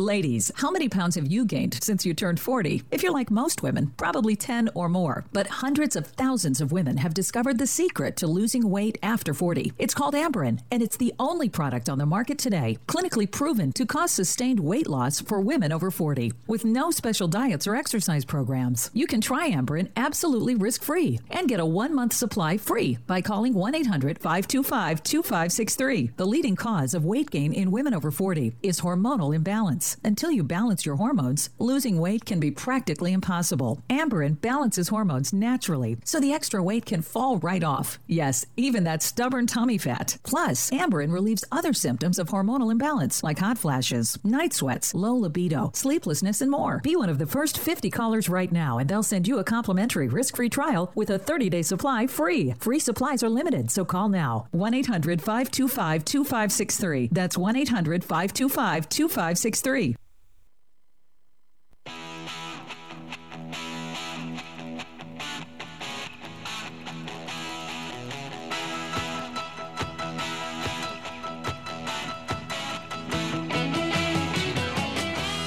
Ladies, 0.00 0.50
how 0.54 0.70
many 0.70 0.88
pounds 0.88 1.16
have 1.16 1.30
you 1.30 1.44
gained 1.44 1.78
since 1.82 2.06
you 2.06 2.14
turned 2.14 2.40
40? 2.40 2.84
If 2.90 3.02
you're 3.02 3.12
like 3.12 3.30
most 3.30 3.62
women, 3.62 3.92
probably 3.98 4.34
10 4.34 4.70
or 4.74 4.88
more. 4.88 5.26
But 5.30 5.46
hundreds 5.46 5.94
of 5.94 6.06
thousands 6.06 6.62
of 6.62 6.72
women 6.72 6.96
have 6.96 7.12
discovered 7.12 7.58
the 7.58 7.66
secret 7.66 8.16
to 8.16 8.26
losing 8.26 8.70
weight 8.70 8.96
after 9.02 9.34
40. 9.34 9.74
It's 9.76 9.92
called 9.92 10.14
Amberen, 10.14 10.60
and 10.70 10.82
it's 10.82 10.96
the 10.96 11.12
only 11.18 11.50
product 11.50 11.90
on 11.90 11.98
the 11.98 12.06
market 12.06 12.38
today 12.38 12.78
clinically 12.86 13.30
proven 13.30 13.72
to 13.72 13.84
cause 13.84 14.10
sustained 14.10 14.58
weight 14.58 14.88
loss 14.88 15.20
for 15.20 15.38
women 15.38 15.70
over 15.70 15.90
40 15.90 16.32
with 16.46 16.64
no 16.64 16.90
special 16.90 17.28
diets 17.28 17.66
or 17.66 17.76
exercise 17.76 18.24
programs. 18.24 18.90
You 18.94 19.06
can 19.06 19.20
try 19.20 19.50
Amberen 19.50 19.90
absolutely 19.96 20.54
risk 20.54 20.82
free 20.82 21.20
and 21.28 21.46
get 21.46 21.60
a 21.60 21.66
one 21.66 21.94
month 21.94 22.14
supply 22.14 22.56
free 22.56 22.96
by 23.06 23.20
calling 23.20 23.52
1 23.52 23.74
800 23.74 24.18
525 24.18 25.02
2563. 25.02 26.12
The 26.16 26.26
leading 26.26 26.56
cause 26.56 26.94
of 26.94 27.04
weight 27.04 27.30
gain 27.30 27.52
in 27.52 27.70
women 27.70 27.92
over 27.92 28.10
40 28.10 28.54
is 28.62 28.80
hormonal 28.80 29.36
imbalance. 29.36 29.89
Until 30.04 30.30
you 30.30 30.42
balance 30.42 30.84
your 30.86 30.96
hormones, 30.96 31.50
losing 31.58 31.98
weight 31.98 32.24
can 32.24 32.40
be 32.40 32.50
practically 32.50 33.12
impossible. 33.12 33.82
Amberen 33.88 34.40
balances 34.40 34.88
hormones 34.88 35.32
naturally, 35.32 35.96
so 36.04 36.20
the 36.20 36.32
extra 36.32 36.62
weight 36.62 36.86
can 36.86 37.02
fall 37.02 37.38
right 37.38 37.64
off. 37.64 37.98
Yes, 38.06 38.46
even 38.56 38.84
that 38.84 39.02
stubborn 39.02 39.46
tummy 39.46 39.78
fat. 39.78 40.18
Plus, 40.22 40.70
Amberen 40.70 41.12
relieves 41.12 41.44
other 41.52 41.72
symptoms 41.72 42.18
of 42.18 42.28
hormonal 42.28 42.70
imbalance 42.72 43.22
like 43.22 43.38
hot 43.38 43.58
flashes, 43.58 44.18
night 44.24 44.52
sweats, 44.52 44.94
low 44.94 45.14
libido, 45.14 45.70
sleeplessness, 45.74 46.40
and 46.40 46.50
more. 46.50 46.80
Be 46.82 46.96
one 46.96 47.08
of 47.08 47.18
the 47.18 47.26
first 47.26 47.58
50 47.58 47.90
callers 47.90 48.28
right 48.28 48.52
now, 48.52 48.78
and 48.78 48.88
they'll 48.88 49.02
send 49.02 49.26
you 49.28 49.38
a 49.38 49.44
complimentary 49.44 50.08
risk 50.08 50.36
free 50.36 50.48
trial 50.48 50.90
with 50.94 51.10
a 51.10 51.18
30 51.18 51.48
day 51.48 51.62
supply 51.62 52.06
free. 52.06 52.54
Free 52.58 52.78
supplies 52.78 53.22
are 53.22 53.28
limited, 53.28 53.70
so 53.70 53.84
call 53.84 54.08
now 54.08 54.46
1 54.52 54.74
800 54.74 55.20
525 55.20 56.04
2563. 56.04 57.08
That's 57.12 57.38
1 57.38 57.56
800 57.56 58.04
525 58.04 58.88
2563. 58.88 59.79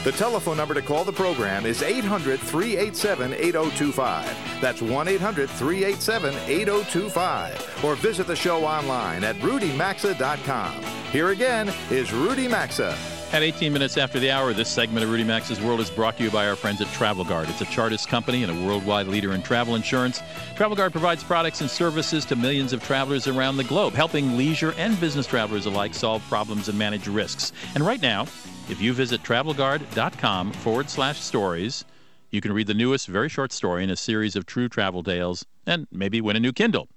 The 0.04 0.12
telephone 0.12 0.58
number 0.58 0.74
to 0.74 0.82
call 0.82 1.06
the 1.06 1.14
program 1.14 1.66
is 1.66 1.82
800 1.82 2.38
387 2.38 3.34
8025. 3.34 4.60
That's 4.60 4.82
1 4.82 5.08
800 5.08 5.50
387 5.50 6.36
8025. 6.46 7.86
Or 7.86 7.96
visit 7.96 8.28
the 8.28 8.36
show 8.36 8.66
online 8.66 9.24
at 9.24 9.38
rudymaxa.com. 9.38 10.84
Here 11.12 11.30
again 11.30 11.74
is 11.90 12.12
Rudy 12.12 12.50
Maxa. 12.50 13.13
At 13.34 13.42
18 13.42 13.74
minutes 13.74 13.98
after 13.98 14.20
the 14.20 14.30
hour, 14.30 14.54
this 14.54 14.70
segment 14.70 15.04
of 15.04 15.10
Rudy 15.10 15.24
Maxa's 15.24 15.60
World 15.60 15.80
is 15.80 15.90
brought 15.90 16.18
to 16.18 16.24
you 16.24 16.30
by 16.30 16.48
our 16.48 16.56
friends 16.56 16.82
at 16.82 16.88
Travel 16.90 17.26
Guard. 17.26 17.50
It's 17.50 17.62
a 17.62 17.66
Chartis 17.66 18.08
company 18.08 18.44
and 18.44 18.52
a 18.52 18.68
worldwide 18.68 19.08
leader 19.08 19.34
in 19.34 19.42
travel 19.42 19.74
insurance. 19.74 20.22
Travel 20.56 20.78
Guard 20.78 20.92
provides 20.92 21.24
products 21.24 21.60
and 21.60 21.68
services 21.68 22.26
to 22.26 22.36
millions 22.36 22.74
of 22.74 22.84
travelers 22.84 23.28
around 23.28 23.58
the 23.58 23.64
globe, 23.64 23.94
helping 23.94 24.38
leisure 24.38 24.76
and 24.78 25.00
business 25.00 25.26
travelers 25.26 25.66
alike 25.66 25.96
solve 25.96 26.22
problems 26.30 26.70
and 26.70 26.78
manage 26.78 27.08
risks. 27.08 27.54
And 27.74 27.84
right 27.84 28.04
now, 28.04 28.28
if 28.70 28.80
you 28.80 28.94
visit 28.94 29.24
travelguard.com 29.24 30.52
forward 30.52 30.88
slash 30.92 31.20
stories, 31.20 31.86
you 32.30 32.40
can 32.40 32.54
read 32.54 32.68
the 32.68 32.76
newest 32.76 33.08
very 33.08 33.30
short 33.30 33.52
story 33.52 33.84
in 33.84 33.90
a 33.90 33.96
series 33.96 34.36
of 34.36 34.46
true 34.46 34.70
travel 34.70 35.02
tales 35.02 35.44
and 35.66 35.88
maybe 35.92 36.22
win 36.22 36.36
a 36.36 36.40
new 36.40 36.54
Kindle. 36.54 36.88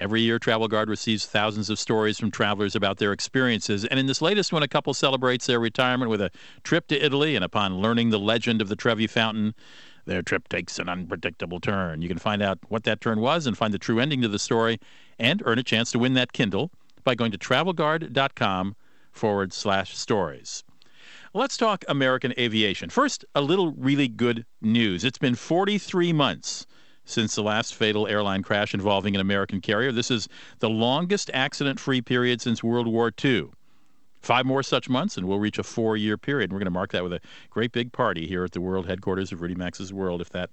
Every 0.00 0.22
year, 0.22 0.38
Travel 0.38 0.66
Guard 0.66 0.88
receives 0.88 1.26
thousands 1.26 1.68
of 1.68 1.78
stories 1.78 2.18
from 2.18 2.30
travelers 2.30 2.74
about 2.74 2.96
their 2.96 3.12
experiences. 3.12 3.84
And 3.84 4.00
in 4.00 4.06
this 4.06 4.22
latest 4.22 4.50
one, 4.50 4.62
a 4.62 4.68
couple 4.68 4.94
celebrates 4.94 5.46
their 5.46 5.60
retirement 5.60 6.10
with 6.10 6.22
a 6.22 6.30
trip 6.62 6.86
to 6.86 7.04
Italy. 7.04 7.36
And 7.36 7.44
upon 7.44 7.82
learning 7.82 8.08
the 8.08 8.18
legend 8.18 8.62
of 8.62 8.68
the 8.68 8.76
Trevi 8.76 9.06
Fountain, 9.06 9.54
their 10.06 10.22
trip 10.22 10.48
takes 10.48 10.78
an 10.78 10.88
unpredictable 10.88 11.60
turn. 11.60 12.00
You 12.00 12.08
can 12.08 12.18
find 12.18 12.40
out 12.40 12.58
what 12.68 12.84
that 12.84 13.02
turn 13.02 13.20
was 13.20 13.46
and 13.46 13.58
find 13.58 13.74
the 13.74 13.78
true 13.78 14.00
ending 14.00 14.22
to 14.22 14.28
the 14.28 14.38
story 14.38 14.80
and 15.18 15.42
earn 15.44 15.58
a 15.58 15.62
chance 15.62 15.92
to 15.92 15.98
win 15.98 16.14
that 16.14 16.32
Kindle 16.32 16.70
by 17.04 17.14
going 17.14 17.32
to 17.32 17.38
travelguard.com 17.38 18.76
forward 19.12 19.52
slash 19.52 19.94
stories. 19.98 20.64
Let's 21.34 21.58
talk 21.58 21.84
American 21.88 22.32
aviation. 22.38 22.88
First, 22.88 23.26
a 23.34 23.42
little 23.42 23.72
really 23.72 24.08
good 24.08 24.46
news. 24.62 25.04
It's 25.04 25.18
been 25.18 25.34
43 25.34 26.14
months 26.14 26.66
since 27.10 27.34
the 27.34 27.42
last 27.42 27.74
fatal 27.74 28.06
airline 28.06 28.42
crash 28.42 28.74
involving 28.74 29.14
an 29.14 29.20
American 29.20 29.60
carrier. 29.60 29.92
This 29.92 30.10
is 30.10 30.28
the 30.60 30.70
longest 30.70 31.30
accident 31.34 31.80
free 31.80 32.00
period 32.00 32.40
since 32.40 32.62
World 32.62 32.86
War 32.86 33.12
II. 33.22 33.50
Five 34.20 34.44
more 34.44 34.62
such 34.62 34.88
months, 34.88 35.16
and 35.16 35.26
we'll 35.26 35.38
reach 35.38 35.58
a 35.58 35.62
four 35.62 35.96
year 35.96 36.18
period. 36.18 36.52
We're 36.52 36.58
going 36.58 36.66
to 36.66 36.70
mark 36.70 36.92
that 36.92 37.02
with 37.02 37.14
a 37.14 37.20
great 37.48 37.72
big 37.72 37.92
party 37.92 38.26
here 38.26 38.44
at 38.44 38.52
the 38.52 38.60
world 38.60 38.86
headquarters 38.86 39.32
of 39.32 39.40
Rudy 39.40 39.54
Maxa's 39.54 39.92
World 39.92 40.20
if 40.20 40.30
that 40.30 40.50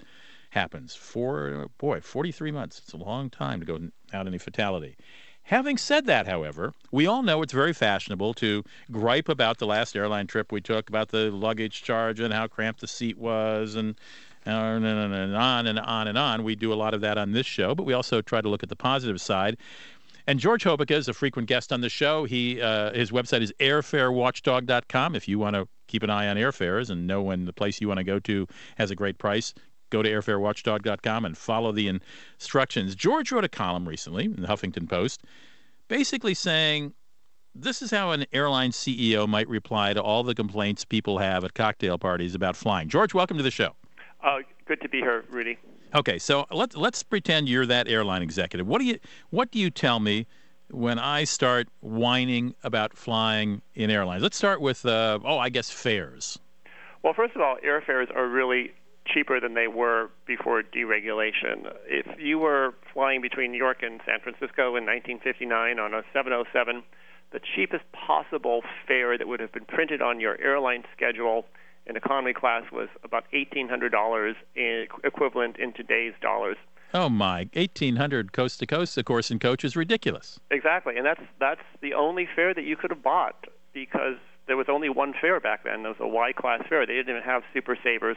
happens. 0.51 0.95
Four, 0.95 1.67
boy, 1.77 1.99
43 1.99 2.51
months. 2.51 2.79
It's 2.79 2.93
a 2.93 2.97
long 2.97 3.29
time 3.29 3.59
to 3.59 3.65
go 3.65 3.79
without 4.05 4.27
any 4.27 4.37
fatality. 4.37 4.95
Having 5.43 5.77
said 5.77 6.05
that, 6.07 6.27
however, 6.27 6.73
we 6.91 7.07
all 7.07 7.23
know 7.23 7.41
it's 7.41 7.53
very 7.53 7.71
fashionable 7.71 8.33
to 8.33 8.63
gripe 8.91 9.29
about 9.29 9.59
the 9.59 9.65
last 9.65 9.95
airline 9.95 10.27
trip 10.27 10.51
we 10.51 10.59
took, 10.59 10.89
about 10.89 11.07
the 11.07 11.31
luggage 11.31 11.83
charge 11.83 12.19
and 12.19 12.33
how 12.33 12.47
cramped 12.47 12.81
the 12.81 12.87
seat 12.87 13.17
was, 13.17 13.75
and 13.75 13.97
and 14.47 15.35
on 15.35 15.67
and 15.67 15.79
on 15.79 16.07
and 16.07 16.17
on. 16.17 16.43
We 16.43 16.55
do 16.55 16.73
a 16.73 16.75
lot 16.75 16.93
of 16.93 17.01
that 17.01 17.17
on 17.17 17.31
this 17.31 17.45
show, 17.45 17.75
but 17.75 17.83
we 17.83 17.93
also 17.93 18.21
try 18.21 18.41
to 18.41 18.49
look 18.49 18.63
at 18.63 18.69
the 18.69 18.75
positive 18.75 19.19
side. 19.19 19.57
And 20.25 20.39
George 20.39 20.65
Hobica 20.65 20.91
is 20.91 21.07
a 21.07 21.13
frequent 21.13 21.47
guest 21.47 21.71
on 21.71 21.81
the 21.81 21.89
show. 21.89 22.25
He 22.25 22.61
uh, 22.61 22.93
his 22.93 23.11
website 23.11 23.41
is 23.41 23.53
airfarewatchdog.com. 23.59 25.15
If 25.15 25.27
you 25.27 25.39
want 25.39 25.55
to 25.55 25.67
keep 25.87 26.03
an 26.03 26.09
eye 26.09 26.27
on 26.27 26.35
airfares 26.35 26.89
and 26.89 27.07
know 27.07 27.21
when 27.21 27.45
the 27.45 27.53
place 27.53 27.79
you 27.79 27.87
want 27.87 27.99
to 27.99 28.03
go 28.03 28.19
to 28.19 28.45
has 28.77 28.91
a 28.91 28.95
great 28.95 29.17
price, 29.17 29.53
go 29.89 30.01
to 30.01 30.09
airfarewatchdog.com 30.09 31.25
and 31.25 31.37
follow 31.37 31.71
the 31.71 31.87
instructions. 31.87 32.93
George 32.93 33.31
wrote 33.31 33.45
a 33.45 33.49
column 33.49 33.87
recently 33.87 34.25
in 34.25 34.41
the 34.41 34.47
Huffington 34.47 34.89
Post, 34.89 35.23
basically 35.87 36.33
saying 36.33 36.93
this 37.55 37.81
is 37.81 37.89
how 37.89 38.11
an 38.11 38.25
airline 38.33 38.71
CEO 38.71 39.27
might 39.27 39.47
reply 39.47 39.93
to 39.93 40.01
all 40.01 40.23
the 40.23 40.35
complaints 40.35 40.83
people 40.85 41.17
have 41.19 41.43
at 41.43 41.53
cocktail 41.53 41.97
parties 41.97 42.35
about 42.35 42.55
flying. 42.55 42.89
George, 42.89 43.13
welcome 43.13 43.37
to 43.37 43.43
the 43.43 43.51
show. 43.51 43.75
Uh, 44.23 44.39
good 44.65 44.81
to 44.81 44.89
be 44.89 44.99
here, 44.99 45.25
Rudy. 45.29 45.57
Okay, 45.95 46.19
so 46.19 46.45
let's 46.51 46.75
let's 46.75 47.03
pretend 47.03 47.47
you're 47.47 47.65
that 47.65 47.87
airline 47.87 48.21
executive. 48.21 48.67
What 48.67 48.79
do 48.79 48.85
you 48.85 48.99
what 49.29 49.51
do 49.51 49.59
you 49.59 49.69
tell 49.69 49.99
me 49.99 50.27
when 50.69 50.99
I 50.99 51.23
start 51.23 51.69
whining 51.79 52.55
about 52.63 52.97
flying 52.97 53.61
in 53.75 53.89
airlines? 53.89 54.21
Let's 54.21 54.37
start 54.37 54.59
with 54.59 54.85
uh, 54.85 55.19
oh, 55.23 55.37
I 55.37 55.49
guess 55.49 55.69
fares. 55.69 56.39
Well, 57.03 57.13
first 57.13 57.35
of 57.35 57.41
all, 57.41 57.57
airfares 57.65 58.13
are 58.15 58.27
really 58.27 58.73
cheaper 59.05 59.39
than 59.39 59.53
they 59.53 59.67
were 59.67 60.09
before 60.25 60.61
deregulation. 60.61 61.71
If 61.87 62.19
you 62.19 62.39
were 62.39 62.73
flying 62.93 63.21
between 63.21 63.51
New 63.51 63.57
York 63.57 63.81
and 63.81 64.01
San 64.05 64.19
Francisco 64.19 64.75
in 64.75 64.85
1959 64.85 65.79
on 65.79 65.93
a 65.93 66.03
707, 66.11 66.83
the 67.31 67.39
cheapest 67.55 67.83
possible 67.93 68.63
fare 68.87 69.17
that 69.17 69.27
would 69.27 69.39
have 69.39 69.51
been 69.51 69.65
printed 69.65 70.01
on 70.01 70.19
your 70.19 70.39
airline 70.41 70.83
schedule 70.95 71.45
in 71.87 71.95
economy 71.95 72.33
class 72.33 72.63
was 72.71 72.89
about 73.03 73.25
$1,800 73.33 74.33
equivalent 75.03 75.57
in 75.57 75.73
today's 75.73 76.13
dollars. 76.21 76.57
Oh 76.93 77.09
my, 77.09 77.49
eighteen 77.53 77.97
hundred 77.97 78.31
coast 78.31 78.59
to 78.59 78.65
coast, 78.65 78.97
of 78.97 79.03
course, 79.03 79.29
in 79.29 79.39
coach 79.39 79.65
is 79.65 79.75
ridiculous. 79.75 80.39
Exactly, 80.51 80.95
and 80.95 81.05
that's 81.05 81.21
that's 81.37 81.61
the 81.81 81.93
only 81.93 82.27
fare 82.33 82.53
that 82.53 82.63
you 82.63 82.77
could 82.77 82.91
have 82.91 83.03
bought 83.03 83.45
because 83.73 84.15
there 84.47 84.55
was 84.55 84.67
only 84.69 84.87
one 84.87 85.13
fare 85.19 85.41
back 85.41 85.65
then. 85.65 85.83
There 85.83 85.91
was 85.91 85.99
a 85.99 86.07
Y 86.07 86.31
class 86.31 86.61
fare. 86.69 86.85
They 86.85 86.93
didn't 86.93 87.09
even 87.09 87.23
have 87.23 87.43
super 87.53 87.77
savers. 87.83 88.15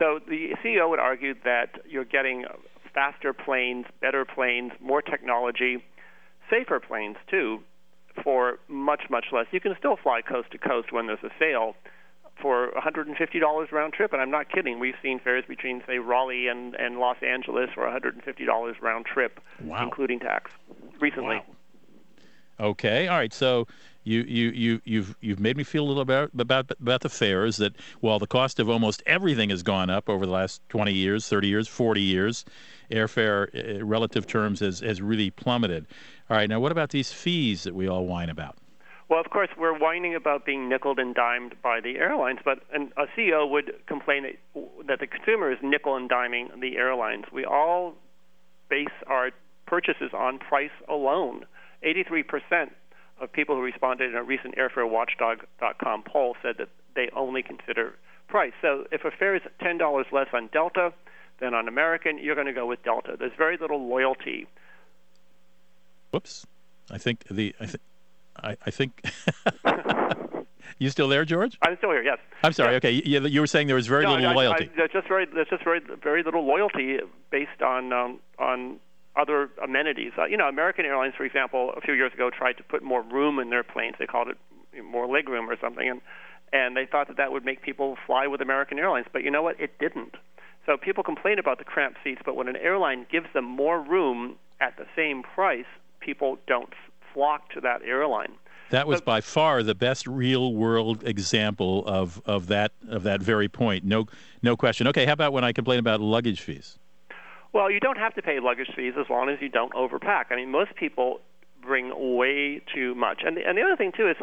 So 0.00 0.18
the 0.28 0.50
CEO 0.64 0.90
would 0.90 0.98
argue 0.98 1.34
that 1.44 1.80
you're 1.88 2.04
getting 2.04 2.44
faster 2.92 3.32
planes, 3.32 3.86
better 4.00 4.24
planes, 4.24 4.72
more 4.80 5.00
technology, 5.00 5.84
safer 6.50 6.80
planes 6.80 7.16
too, 7.30 7.60
for 8.24 8.58
much 8.66 9.02
much 9.10 9.26
less. 9.32 9.46
You 9.52 9.60
can 9.60 9.74
still 9.78 9.96
fly 9.96 10.22
coast 10.22 10.50
to 10.50 10.58
coast 10.58 10.92
when 10.92 11.06
there's 11.06 11.22
a 11.22 11.30
sale 11.38 11.76
for 12.42 12.72
$150 12.72 13.72
round 13.72 13.92
trip, 13.94 14.12
and 14.12 14.20
I'm 14.20 14.30
not 14.30 14.50
kidding. 14.50 14.80
We've 14.80 14.96
seen 15.02 15.20
fares 15.20 15.44
between, 15.48 15.82
say, 15.86 15.98
Raleigh 15.98 16.48
and, 16.48 16.74
and 16.74 16.98
Los 16.98 17.16
Angeles 17.22 17.70
for 17.74 17.84
$150 17.84 18.80
round 18.82 19.06
trip, 19.06 19.40
wow. 19.62 19.84
including 19.84 20.18
tax, 20.18 20.50
recently. 21.00 21.36
Wow. 21.36 21.44
Okay, 22.60 23.08
all 23.08 23.16
right. 23.16 23.32
So 23.32 23.66
you 24.04 24.20
you 24.22 24.50
you 24.50 24.80
you've 24.84 25.16
you've 25.20 25.40
made 25.40 25.56
me 25.56 25.64
feel 25.64 25.84
a 25.84 25.88
little 25.88 26.02
about 26.02 26.30
about 26.38 26.70
about 26.72 27.00
the 27.00 27.08
fares 27.08 27.56
that 27.56 27.74
while 28.00 28.18
the 28.18 28.26
cost 28.26 28.60
of 28.60 28.68
almost 28.68 29.02
everything 29.06 29.50
has 29.50 29.62
gone 29.62 29.90
up 29.90 30.08
over 30.08 30.26
the 30.26 30.32
last 30.32 30.60
20 30.68 30.92
years, 30.92 31.28
30 31.28 31.48
years, 31.48 31.66
40 31.66 32.00
years, 32.00 32.44
airfare 32.90 33.80
uh, 33.80 33.84
relative 33.84 34.26
terms 34.26 34.60
has 34.60 34.80
has 34.80 35.00
really 35.00 35.30
plummeted. 35.30 35.86
All 36.30 36.36
right, 36.36 36.48
now 36.48 36.60
what 36.60 36.72
about 36.72 36.90
these 36.90 37.12
fees 37.12 37.64
that 37.64 37.74
we 37.74 37.88
all 37.88 38.06
whine 38.06 38.28
about? 38.28 38.56
Well, 39.08 39.20
of 39.20 39.30
course, 39.30 39.50
we're 39.58 39.76
whining 39.78 40.14
about 40.14 40.46
being 40.46 40.68
nickel 40.68 40.94
and 40.98 41.14
dimed 41.14 41.54
by 41.62 41.80
the 41.80 41.98
airlines, 41.98 42.38
but 42.44 42.60
an, 42.72 42.92
a 42.96 43.04
CEO 43.16 43.48
would 43.50 43.74
complain 43.86 44.22
that, 44.22 44.86
that 44.86 45.00
the 45.00 45.06
consumer 45.06 45.52
is 45.52 45.58
nickel 45.62 45.96
and 45.96 46.08
diming 46.08 46.60
the 46.60 46.76
airlines. 46.76 47.24
We 47.32 47.44
all 47.44 47.94
base 48.70 48.88
our 49.06 49.30
purchases 49.66 50.10
on 50.14 50.38
price 50.38 50.70
alone. 50.88 51.44
83% 51.84 52.70
of 53.20 53.32
people 53.32 53.54
who 53.54 53.62
responded 53.62 54.10
in 54.10 54.16
a 54.16 54.22
recent 54.22 54.56
airfarewatchdog.com 54.56 56.04
poll 56.04 56.36
said 56.42 56.56
that 56.58 56.68
they 56.94 57.10
only 57.14 57.42
consider 57.42 57.94
price. 58.28 58.52
So 58.62 58.86
if 58.90 59.04
a 59.04 59.10
fare 59.10 59.36
is 59.36 59.42
ten 59.60 59.78
dollars 59.78 60.06
less 60.10 60.28
on 60.32 60.48
Delta 60.52 60.92
than 61.40 61.54
on 61.54 61.68
American, 61.68 62.18
you're 62.18 62.34
going 62.34 62.46
to 62.46 62.52
go 62.52 62.66
with 62.66 62.82
Delta. 62.82 63.16
There's 63.18 63.32
very 63.36 63.56
little 63.58 63.88
loyalty. 63.88 64.46
Whoops, 66.10 66.46
I 66.90 66.98
think 66.98 67.24
the 67.30 67.54
I, 67.60 67.66
th- 67.66 67.80
I, 68.36 68.56
I 68.66 68.70
think. 68.70 69.04
you 70.78 70.90
still 70.90 71.08
there, 71.08 71.24
George? 71.24 71.58
I'm 71.62 71.76
still 71.78 71.90
here. 71.90 72.02
Yes. 72.02 72.18
I'm 72.42 72.52
sorry. 72.52 72.76
Okay, 72.76 72.92
you, 73.04 73.26
you 73.26 73.40
were 73.40 73.46
saying 73.46 73.66
there 73.66 73.76
was 73.76 73.86
very 73.86 74.04
no, 74.04 74.14
little 74.14 74.28
I, 74.28 74.34
loyalty. 74.34 74.70
I, 74.72 74.76
there's 74.76 74.90
just 74.92 75.08
very 75.08 75.26
there's 75.26 75.48
just 75.48 75.64
very 75.64 75.80
very 76.02 76.22
little 76.22 76.46
loyalty 76.46 76.98
based 77.30 77.62
on 77.62 77.92
um, 77.92 78.20
on 78.38 78.80
other 79.16 79.50
amenities. 79.62 80.12
Uh, 80.16 80.24
you 80.24 80.36
know, 80.36 80.48
American 80.48 80.84
Airlines, 80.84 81.14
for 81.16 81.24
example, 81.24 81.72
a 81.76 81.80
few 81.80 81.94
years 81.94 82.12
ago 82.12 82.30
tried 82.30 82.54
to 82.54 82.62
put 82.62 82.82
more 82.82 83.02
room 83.02 83.38
in 83.38 83.50
their 83.50 83.62
planes. 83.62 83.96
They 83.98 84.06
called 84.06 84.28
it 84.28 84.38
more 84.82 85.06
legroom 85.06 85.46
or 85.48 85.56
something, 85.60 85.88
and 85.88 86.00
and 86.52 86.76
they 86.76 86.86
thought 86.86 87.08
that 87.08 87.16
that 87.16 87.32
would 87.32 87.44
make 87.44 87.62
people 87.62 87.96
fly 88.06 88.26
with 88.26 88.40
American 88.40 88.78
Airlines. 88.78 89.06
But 89.12 89.22
you 89.22 89.30
know 89.30 89.42
what? 89.42 89.58
It 89.60 89.78
didn't. 89.78 90.16
So 90.66 90.76
people 90.76 91.02
complain 91.02 91.38
about 91.38 91.58
the 91.58 91.64
cramped 91.64 91.98
seats, 92.04 92.20
but 92.24 92.36
when 92.36 92.48
an 92.48 92.56
airline 92.56 93.06
gives 93.10 93.26
them 93.32 93.44
more 93.44 93.80
room 93.80 94.36
at 94.60 94.76
the 94.76 94.86
same 94.94 95.22
price, 95.22 95.66
people 96.00 96.38
don't 96.46 96.72
flock 97.12 97.50
to 97.50 97.60
that 97.60 97.82
airline. 97.82 98.32
That 98.70 98.86
was 98.86 99.02
by 99.02 99.20
far 99.20 99.62
the 99.62 99.74
best 99.74 100.06
real 100.06 100.54
world 100.54 101.06
example 101.06 101.84
of, 101.86 102.22
of 102.24 102.46
that 102.46 102.72
of 102.88 103.02
that 103.02 103.20
very 103.20 103.48
point. 103.48 103.84
No 103.84 104.06
no 104.40 104.56
question. 104.56 104.86
Okay, 104.88 105.04
how 105.04 105.12
about 105.12 105.34
when 105.34 105.44
I 105.44 105.52
complain 105.52 105.78
about 105.78 106.00
luggage 106.00 106.40
fees? 106.40 106.78
Well, 107.52 107.70
you 107.70 107.80
don't 107.80 107.98
have 107.98 108.14
to 108.14 108.22
pay 108.22 108.40
luggage 108.40 108.70
fees 108.74 108.94
as 108.98 109.10
long 109.10 109.28
as 109.28 109.38
you 109.42 109.50
don't 109.50 109.74
overpack. 109.74 110.26
I 110.30 110.36
mean, 110.36 110.50
most 110.50 110.74
people 110.74 111.20
bring 111.60 112.16
way 112.16 112.62
too 112.74 112.94
much. 112.94 113.20
And 113.26 113.36
the, 113.36 113.46
and 113.46 113.58
the 113.58 113.62
other 113.62 113.76
thing 113.76 113.92
too 113.94 114.08
is, 114.08 114.16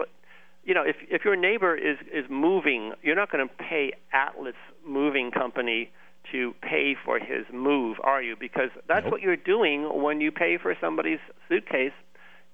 you 0.63 0.73
know, 0.73 0.83
if 0.83 0.95
if 1.09 1.23
your 1.23 1.35
neighbor 1.35 1.75
is 1.75 1.97
is 2.11 2.25
moving, 2.27 2.93
you're 3.03 3.15
not 3.15 3.31
going 3.31 3.47
to 3.47 3.53
pay 3.55 3.93
Atlas 4.11 4.55
Moving 4.83 5.29
Company 5.29 5.91
to 6.31 6.53
pay 6.61 6.95
for 7.05 7.19
his 7.19 7.45
move, 7.53 7.97
are 8.03 8.21
you? 8.21 8.35
Because 8.35 8.69
that's 8.87 9.03
Nope. 9.03 9.11
what 9.13 9.21
you're 9.21 9.35
doing 9.35 10.01
when 10.01 10.21
you 10.21 10.31
pay 10.31 10.57
for 10.57 10.75
somebody's 10.81 11.19
suitcase 11.47 11.93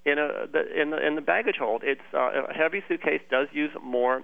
in 0.06 0.20
a 0.20 0.48
the, 0.52 0.82
in 0.82 0.92
the 0.92 1.06
in 1.06 1.16
the 1.16 1.22
baggage 1.22 1.58
hold. 1.58 1.84
It's 1.84 2.02
uh, 2.14 2.44
a 2.50 2.54
heavy 2.54 2.84
suitcase 2.88 3.22
does 3.30 3.48
use 3.52 3.72
more 3.84 4.24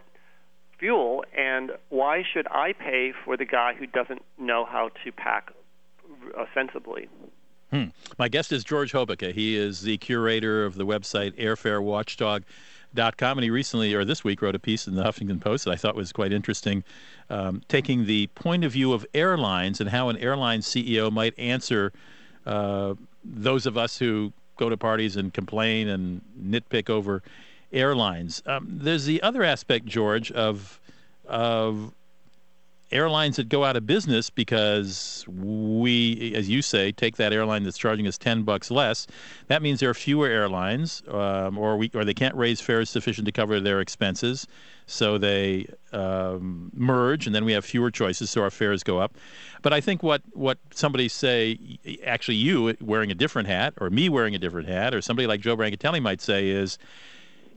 fuel, 0.77 1.23
and 1.38 1.71
why 1.89 2.23
should 2.33 2.47
I 2.47 2.73
pay 2.73 3.13
for 3.25 3.38
the 3.38 3.45
guy 3.45 3.73
who 3.73 3.88
doesn't 3.88 4.21
know 4.38 4.65
how 4.65 4.89
to 5.03 5.11
pack 5.11 5.51
uh, 6.38 6.45
sensibly? 6.53 7.09
Hmm. 7.71 7.85
My 8.19 8.27
guest 8.27 8.51
is 8.51 8.63
George 8.63 8.91
Hobica. 8.91 9.33
He 9.33 9.55
is 9.55 9.81
the 9.81 9.97
curator 9.97 10.65
of 10.65 10.75
the 10.75 10.85
website 10.85 11.39
airfarewatchdog.com, 11.39 13.38
and 13.38 13.43
he 13.43 13.50
recently, 13.50 13.93
or 13.93 14.03
this 14.03 14.23
week, 14.23 14.41
wrote 14.41 14.55
a 14.55 14.59
piece 14.59 14.88
in 14.88 14.95
the 14.95 15.03
Huffington 15.03 15.39
Post 15.39 15.65
that 15.65 15.71
I 15.71 15.77
thought 15.77 15.95
was 15.95 16.11
quite 16.11 16.33
interesting, 16.33 16.83
um, 17.29 17.61
taking 17.69 18.05
the 18.05 18.27
point 18.27 18.65
of 18.65 18.73
view 18.73 18.91
of 18.91 19.05
airlines 19.13 19.79
and 19.79 19.89
how 19.89 20.09
an 20.09 20.17
airline 20.17 20.59
CEO 20.59 21.09
might 21.11 21.38
answer 21.39 21.93
uh, 22.45 22.95
those 23.23 23.65
of 23.65 23.77
us 23.77 23.97
who 23.97 24.33
go 24.62 24.70
to 24.70 24.77
parties 24.77 25.15
and 25.15 25.34
complain 25.34 25.88
and 25.89 26.22
nitpick 26.39 26.88
over 26.88 27.24
airlines. 27.74 28.44
Um, 28.46 28.68
there's 28.70 29.06
the 29.06 29.22
other 29.24 29.44
aspect, 29.44 29.86
George, 29.86 30.32
of 30.32 30.80
of 31.27 31.94
airlines 32.91 33.38
that 33.38 33.50
go 33.50 33.63
out 33.63 33.75
of 33.75 33.86
business 33.86 34.29
because 34.29 35.25
we, 35.27 36.33
as 36.36 36.50
you 36.50 36.62
say, 36.62 36.91
take 36.91 37.17
that 37.17 37.33
airline 37.33 37.63
that's 37.63 37.77
charging 37.77 38.07
us 38.07 38.17
ten 38.17 38.43
bucks 38.43 38.69
less. 38.71 39.07
That 39.48 39.62
means 39.62 39.79
there 39.79 39.89
are 39.89 39.93
fewer 39.93 40.27
airlines, 40.27 41.03
um, 41.07 41.57
or 41.57 41.77
we, 41.77 41.91
or 41.93 42.05
they 42.05 42.13
can't 42.13 42.36
raise 42.36 42.62
fares 42.62 42.89
sufficient 42.89 43.25
to 43.25 43.31
cover 43.31 43.60
their 43.60 43.81
expenses, 43.81 44.48
so 44.86 45.17
they 45.17 45.67
um, 45.93 46.71
merge, 46.74 47.25
and 47.25 47.36
then 47.36 47.45
we 47.45 47.53
have 47.53 47.65
fewer 47.65 47.91
choices, 47.91 48.29
so 48.29 48.41
our 48.41 48.51
fares 48.51 48.83
go 48.83 49.00
up. 49.00 49.15
But 49.62 49.74
I 49.74 49.81
think 49.81 50.03
what 50.03 50.21
what 50.33 50.57
somebody 50.74 51.07
say, 51.07 51.57
actually 52.05 52.37
you 52.37 52.75
wearing 52.81 53.11
a 53.11 53.16
different 53.16 53.48
hat, 53.48 53.74
or 53.79 53.89
me 53.89 54.09
wearing 54.09 54.35
a 54.35 54.39
different 54.39 54.68
hat, 54.68 54.94
or 54.94 55.01
somebody 55.01 55.27
like 55.27 55.42
Joe 55.42 55.55
Brancatelli 55.55 56.01
might 56.01 56.22
say 56.22 56.50
is, 56.50 56.77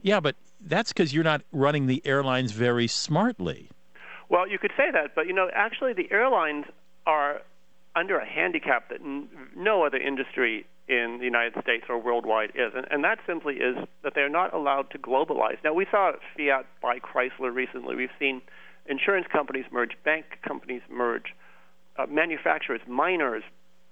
yeah, 0.01 0.19
but 0.19 0.35
that's 0.61 0.93
because 0.93 1.13
you're 1.13 1.23
not 1.23 1.41
running 1.51 1.87
the 1.87 2.01
airlines 2.05 2.51
very 2.51 2.87
smartly. 2.87 3.69
Well, 4.29 4.47
you 4.47 4.57
could 4.57 4.71
say 4.75 4.91
that, 4.91 5.15
but 5.15 5.27
you 5.27 5.33
know, 5.33 5.49
actually, 5.53 5.93
the 5.93 6.11
airlines 6.11 6.65
are 7.05 7.41
under 7.95 8.17
a 8.17 8.25
handicap 8.25 8.89
that 8.89 8.99
n- 9.01 9.27
no 9.55 9.85
other 9.85 9.97
industry 9.97 10.65
in 10.87 11.17
the 11.19 11.25
United 11.25 11.53
States 11.61 11.85
or 11.89 11.97
worldwide 11.97 12.51
is, 12.55 12.71
and, 12.75 12.85
and 12.91 13.03
that 13.03 13.19
simply 13.25 13.55
is 13.55 13.75
that 14.03 14.13
they're 14.13 14.29
not 14.29 14.53
allowed 14.53 14.89
to 14.91 14.99
globalize. 14.99 15.57
Now, 15.63 15.73
we 15.73 15.87
saw 15.89 16.11
Fiat 16.37 16.65
buy 16.81 16.99
Chrysler 16.99 17.53
recently. 17.53 17.95
We've 17.95 18.09
seen 18.19 18.41
insurance 18.85 19.25
companies 19.31 19.65
merge, 19.71 19.91
bank 20.03 20.25
companies 20.47 20.81
merge, 20.89 21.33
uh, 21.97 22.05
manufacturers, 22.07 22.81
miners, 22.87 23.43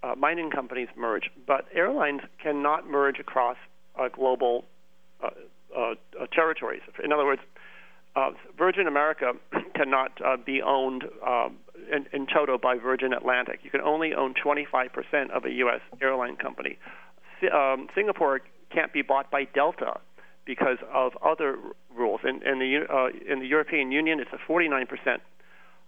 uh, 0.04 0.13
mining 0.15 0.52
companies 0.52 0.89
merge, 0.96 1.32
but 1.48 1.65
airlines 1.74 2.22
cannot 2.41 2.89
merge 2.89 3.19
across 3.19 3.58
uh, 3.98 4.10
global 4.10 4.65
uh, 5.24 5.30
uh, 5.76 5.93
uh, 6.19 6.26
territories. 6.32 6.82
In 7.04 7.12
other 7.12 7.26
words, 7.26 7.41
uh, 8.15 8.32
Virgin 8.58 8.88
America 8.88 9.34
cannot 9.76 10.12
uh, 10.23 10.38
be 10.38 10.62
owned 10.62 11.06
um, 11.26 11.58
in, 11.91 12.06
in 12.13 12.28
toto 12.28 12.58
by 12.58 12.78
Virgin 12.78 13.13
Atlantic. 13.13 13.60
You 13.63 13.69
can 13.69 13.82
only 13.82 14.13
own 14.13 14.34
25% 14.34 15.32
of 15.32 15.45
a 15.45 15.52
U.S. 15.52 15.82
airline 16.02 16.36
company. 16.36 16.78
Um, 17.54 17.88
Singapore 17.95 18.41
can't 18.73 18.93
be 18.93 19.02
bought 19.02 19.30
by 19.30 19.45
Delta 19.45 19.99
because 20.45 20.78
of 20.93 21.13
other 21.23 21.58
rules. 21.95 22.21
In, 22.23 22.41
in, 22.45 22.60
the, 22.60 22.86
uh, 22.89 23.32
in 23.32 23.39
the 23.39 23.47
European 23.47 23.91
Union, 23.91 24.19
it's 24.19 24.32
a 24.34 24.52
49% 24.52 24.88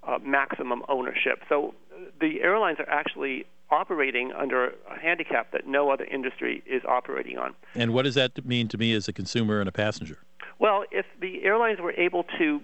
uh, 0.07 0.19
maximum 0.23 0.83
ownership. 0.87 1.41
So 1.49 1.73
uh, 1.91 2.05
the 2.19 2.41
airlines 2.41 2.79
are 2.79 2.89
actually 2.89 3.45
operating 3.71 4.31
under 4.31 4.67
a 4.67 4.99
handicap 5.01 5.51
that 5.51 5.67
no 5.67 5.89
other 5.89 6.05
industry 6.05 6.63
is 6.67 6.83
operating 6.87 7.37
on. 7.37 7.55
And 7.73 7.93
what 7.93 8.03
does 8.03 8.15
that 8.15 8.45
mean 8.45 8.67
to 8.69 8.77
me 8.77 8.93
as 8.93 9.07
a 9.07 9.13
consumer 9.13 9.59
and 9.59 9.67
a 9.67 9.71
passenger? 9.71 10.19
Well, 10.59 10.85
if 10.91 11.05
the 11.19 11.43
airlines 11.43 11.79
were 11.79 11.93
able 11.93 12.23
to 12.37 12.61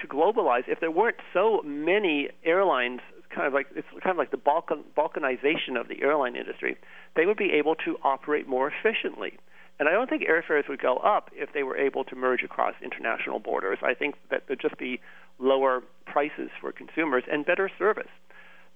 to 0.00 0.06
globalize, 0.06 0.64
if 0.68 0.78
there 0.80 0.90
weren't 0.90 1.16
so 1.32 1.62
many 1.64 2.28
airlines, 2.44 3.00
kind 3.34 3.46
of 3.46 3.54
like 3.54 3.66
it's 3.74 3.88
kind 4.02 4.10
of 4.10 4.18
like 4.18 4.30
the 4.30 4.36
Balkan, 4.36 4.84
balkanization 4.96 5.80
of 5.80 5.88
the 5.88 6.02
airline 6.02 6.36
industry, 6.36 6.76
they 7.14 7.24
would 7.24 7.38
be 7.38 7.52
able 7.52 7.74
to 7.76 7.96
operate 8.02 8.46
more 8.46 8.70
efficiently. 8.70 9.38
And 9.78 9.88
I 9.88 9.92
don't 9.92 10.08
think 10.08 10.22
airfares 10.22 10.68
would 10.68 10.80
go 10.80 10.96
up 10.98 11.30
if 11.34 11.52
they 11.52 11.62
were 11.62 11.76
able 11.76 12.04
to 12.04 12.16
merge 12.16 12.42
across 12.42 12.74
international 12.82 13.38
borders. 13.38 13.78
I 13.82 13.94
think 13.94 14.16
that 14.30 14.44
there'd 14.46 14.60
just 14.60 14.78
be 14.78 15.00
lower 15.38 15.82
prices 16.06 16.50
for 16.60 16.72
consumers 16.72 17.24
and 17.30 17.44
better 17.44 17.70
service. 17.78 18.08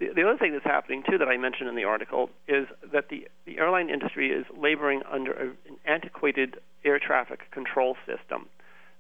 The, 0.01 0.09
the 0.17 0.23
other 0.23 0.39
thing 0.39 0.53
that's 0.53 0.65
happening 0.65 1.05
too 1.09 1.19
that 1.19 1.29
I 1.29 1.37
mentioned 1.37 1.69
in 1.69 1.77
the 1.77 1.85
article 1.85 2.31
is 2.49 2.67
that 2.93 3.11
the, 3.11 3.29
the 3.45 3.59
airline 3.59 3.91
industry 3.91 4.31
is 4.31 4.47
laboring 4.57 5.03
under 5.11 5.33
a, 5.33 5.45
an 5.69 5.77
antiquated 5.87 6.57
air 6.85 6.99
traffic 6.99 7.51
control 7.53 7.97
system. 8.07 8.49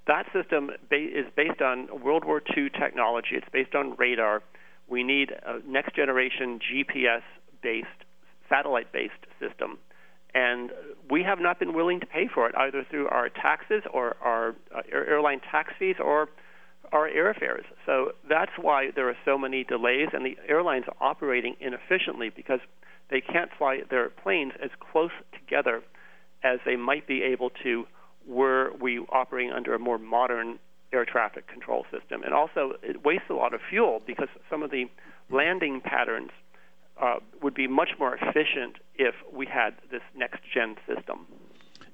That 0.06 0.26
system 0.32 0.70
ba- 0.88 0.96
is 0.96 1.26
based 1.34 1.62
on 1.62 1.88
World 2.02 2.24
War 2.24 2.42
II 2.56 2.68
technology. 2.70 3.30
It's 3.32 3.48
based 3.52 3.74
on 3.74 3.96
radar. 3.96 4.42
We 4.88 5.02
need 5.02 5.30
a 5.30 5.60
next 5.66 5.96
generation 5.96 6.58
GPS 6.60 7.22
based, 7.62 7.88
satellite 8.48 8.92
based 8.92 9.26
system. 9.40 9.78
And 10.34 10.70
we 11.10 11.22
have 11.22 11.40
not 11.40 11.58
been 11.58 11.74
willing 11.74 12.00
to 12.00 12.06
pay 12.06 12.28
for 12.32 12.48
it 12.48 12.54
either 12.56 12.86
through 12.88 13.08
our 13.08 13.28
taxes 13.28 13.82
or 13.92 14.16
our 14.20 14.54
uh, 14.74 14.82
airline 14.92 15.40
tax 15.50 15.72
fees 15.78 15.96
or 15.98 16.28
our 16.92 17.09
airfares. 17.09 17.64
So 17.87 18.12
that's 18.29 18.53
why 18.61 18.90
there 18.94 19.09
are 19.09 19.16
so 19.24 19.38
many 19.38 19.64
delays, 19.64 20.09
and 20.12 20.24
the 20.24 20.37
airlines 20.48 20.85
are 20.88 21.11
operating 21.11 21.57
inefficiently 21.61 22.31
because 22.35 22.61
they 23.11 23.20
can't 23.20 23.50
fly 23.57 23.81
their 23.88 24.09
planes 24.09 24.53
as 24.62 24.70
close 24.92 25.11
together 25.33 25.83
as 26.42 26.59
they 26.64 26.76
might 26.76 27.07
be 27.07 27.22
able 27.22 27.50
to 27.62 27.87
were 28.26 28.72
we 28.81 28.98
operating 29.11 29.53
under 29.53 29.74
a 29.74 29.79
more 29.79 29.98
modern 29.98 30.59
air 30.92 31.05
traffic 31.05 31.46
control 31.46 31.85
system. 31.90 32.22
And 32.22 32.35
also, 32.35 32.72
it 32.83 33.05
wastes 33.05 33.31
a 33.31 33.35
lot 33.35 33.55
of 33.55 33.61
fuel 33.68 34.03
because 34.07 34.29
some 34.48 34.62
of 34.62 34.70
the 34.70 34.87
landing 35.31 35.81
patterns 35.81 36.31
uh, 37.00 37.16
would 37.42 37.55
be 37.55 37.66
much 37.66 37.90
more 37.98 38.16
efficient 38.16 38.76
if 38.96 39.14
we 39.33 39.46
had 39.46 39.70
this 39.90 40.03
next 40.14 40.40
gen 40.53 40.76
system. 40.87 41.26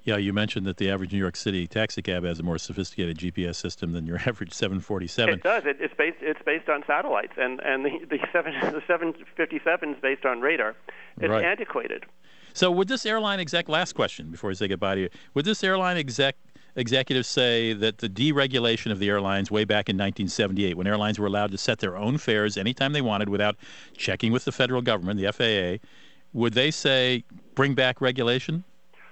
Yeah, 0.07 0.15
you 0.15 0.31
mentioned 0.31 0.65
that 0.67 0.77
the 0.77 0.89
average 0.89 1.11
New 1.11 1.17
York 1.19 1.35
City 1.35 1.67
taxi 1.67 2.01
cab 2.01 2.23
has 2.23 2.39
a 2.39 2.43
more 2.43 2.57
sophisticated 2.57 3.17
GPS 3.17 3.57
system 3.57 3.91
than 3.91 4.07
your 4.07 4.17
average 4.25 4.53
747. 4.53 5.33
It 5.33 5.43
does. 5.43 5.63
It, 5.65 5.75
it's 5.81 5.93
based. 5.95 6.15
It's 6.21 6.39
based 6.45 6.69
on 6.69 6.81
satellites, 6.87 7.33
and 7.35 7.59
and 7.59 7.83
the 7.83 7.91
the 8.09 8.17
seven 8.31 8.53
the 8.61 8.81
seven 8.87 9.13
fifty 9.35 9.59
seven 9.65 9.95
is 9.95 9.97
based 10.01 10.23
on 10.25 10.39
radar. 10.39 10.75
It's 11.19 11.29
Right. 11.29 11.43
antiquated. 11.43 12.05
So, 12.53 12.71
would 12.71 12.87
this 12.87 13.05
airline 13.05 13.41
exec 13.41 13.67
last 13.67 13.95
question 13.95 14.31
before 14.31 14.49
I 14.49 14.53
say 14.53 14.69
goodbye 14.69 14.95
to 14.95 15.01
you? 15.01 15.09
Would 15.33 15.43
this 15.43 15.61
airline 15.61 15.97
exec 15.97 16.37
executives 16.77 17.27
say 17.27 17.73
that 17.73 17.97
the 17.97 18.07
deregulation 18.07 18.93
of 18.93 18.99
the 18.99 19.09
airlines 19.09 19.51
way 19.51 19.65
back 19.65 19.89
in 19.89 19.97
1978, 19.97 20.77
when 20.77 20.87
airlines 20.87 21.19
were 21.19 21.27
allowed 21.27 21.51
to 21.51 21.57
set 21.57 21.79
their 21.79 21.97
own 21.97 22.17
fares 22.17 22.55
anytime 22.55 22.93
they 22.93 23.01
wanted 23.01 23.27
without 23.27 23.57
checking 23.97 24.31
with 24.31 24.45
the 24.45 24.53
federal 24.53 24.81
government, 24.81 25.19
the 25.19 25.29
FAA, 25.33 25.85
would 26.31 26.53
they 26.53 26.71
say 26.71 27.25
bring 27.55 27.73
back 27.73 27.99
regulation? 27.99 28.63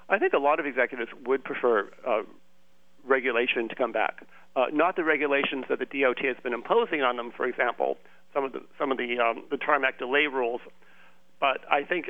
I 0.10 0.20
think 0.20 0.34
a 0.34 0.38
lot 0.40 0.60
of 0.60 0.66
executives 0.66 1.12
would 1.26 1.44
prefer 1.44 1.90
uh, 2.08 2.24
regulation 3.06 3.70
to 3.70 3.76
come 3.76 3.92
back. 3.92 4.26
uh, 4.56 4.66
not 4.72 4.96
the 4.96 5.04
regulations 5.04 5.66
that 5.70 5.80
the 5.80 5.86
DOT 5.86 6.20
has 6.26 6.38
been 6.44 6.54
imposing 6.54 7.02
on 7.02 7.18
them. 7.18 7.32
For 7.36 7.46
example, 7.46 7.98
some 8.34 8.44
of 8.46 8.54
the 8.54 8.62
some 8.80 8.92
of 8.92 8.98
the 8.98 9.20
um, 9.20 9.44
the 9.52 9.58
tarmac 9.58 10.00
delay 10.00 10.28
rules. 10.28 10.62
But 11.40 11.60
I 11.70 11.84
think 11.84 12.10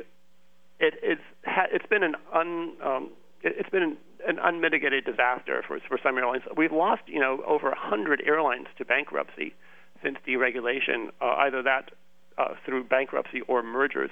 it, 0.78 0.94
it's 1.02 1.20
ha- 1.44 1.66
it's 1.72 1.86
been 1.86 2.02
an 2.02 2.14
un 2.32 2.74
um, 2.84 3.10
it, 3.42 3.56
has 3.62 3.70
been 3.70 3.82
an, 3.82 3.96
an 4.28 4.38
unmitigated 4.42 5.04
disaster 5.04 5.64
for 5.66 5.80
for 5.88 5.98
some 6.02 6.16
airlines. 6.18 6.44
We've 6.56 6.72
lost 6.72 7.02
you 7.06 7.20
know 7.20 7.42
over 7.46 7.74
hundred 7.76 8.22
airlines 8.24 8.68
to 8.78 8.84
bankruptcy 8.84 9.54
since 10.02 10.18
deregulation, 10.26 11.08
uh, 11.20 11.34
either 11.38 11.62
that 11.62 11.90
uh, 12.38 12.54
through 12.64 12.84
bankruptcy 12.84 13.40
or 13.42 13.62
mergers. 13.62 14.10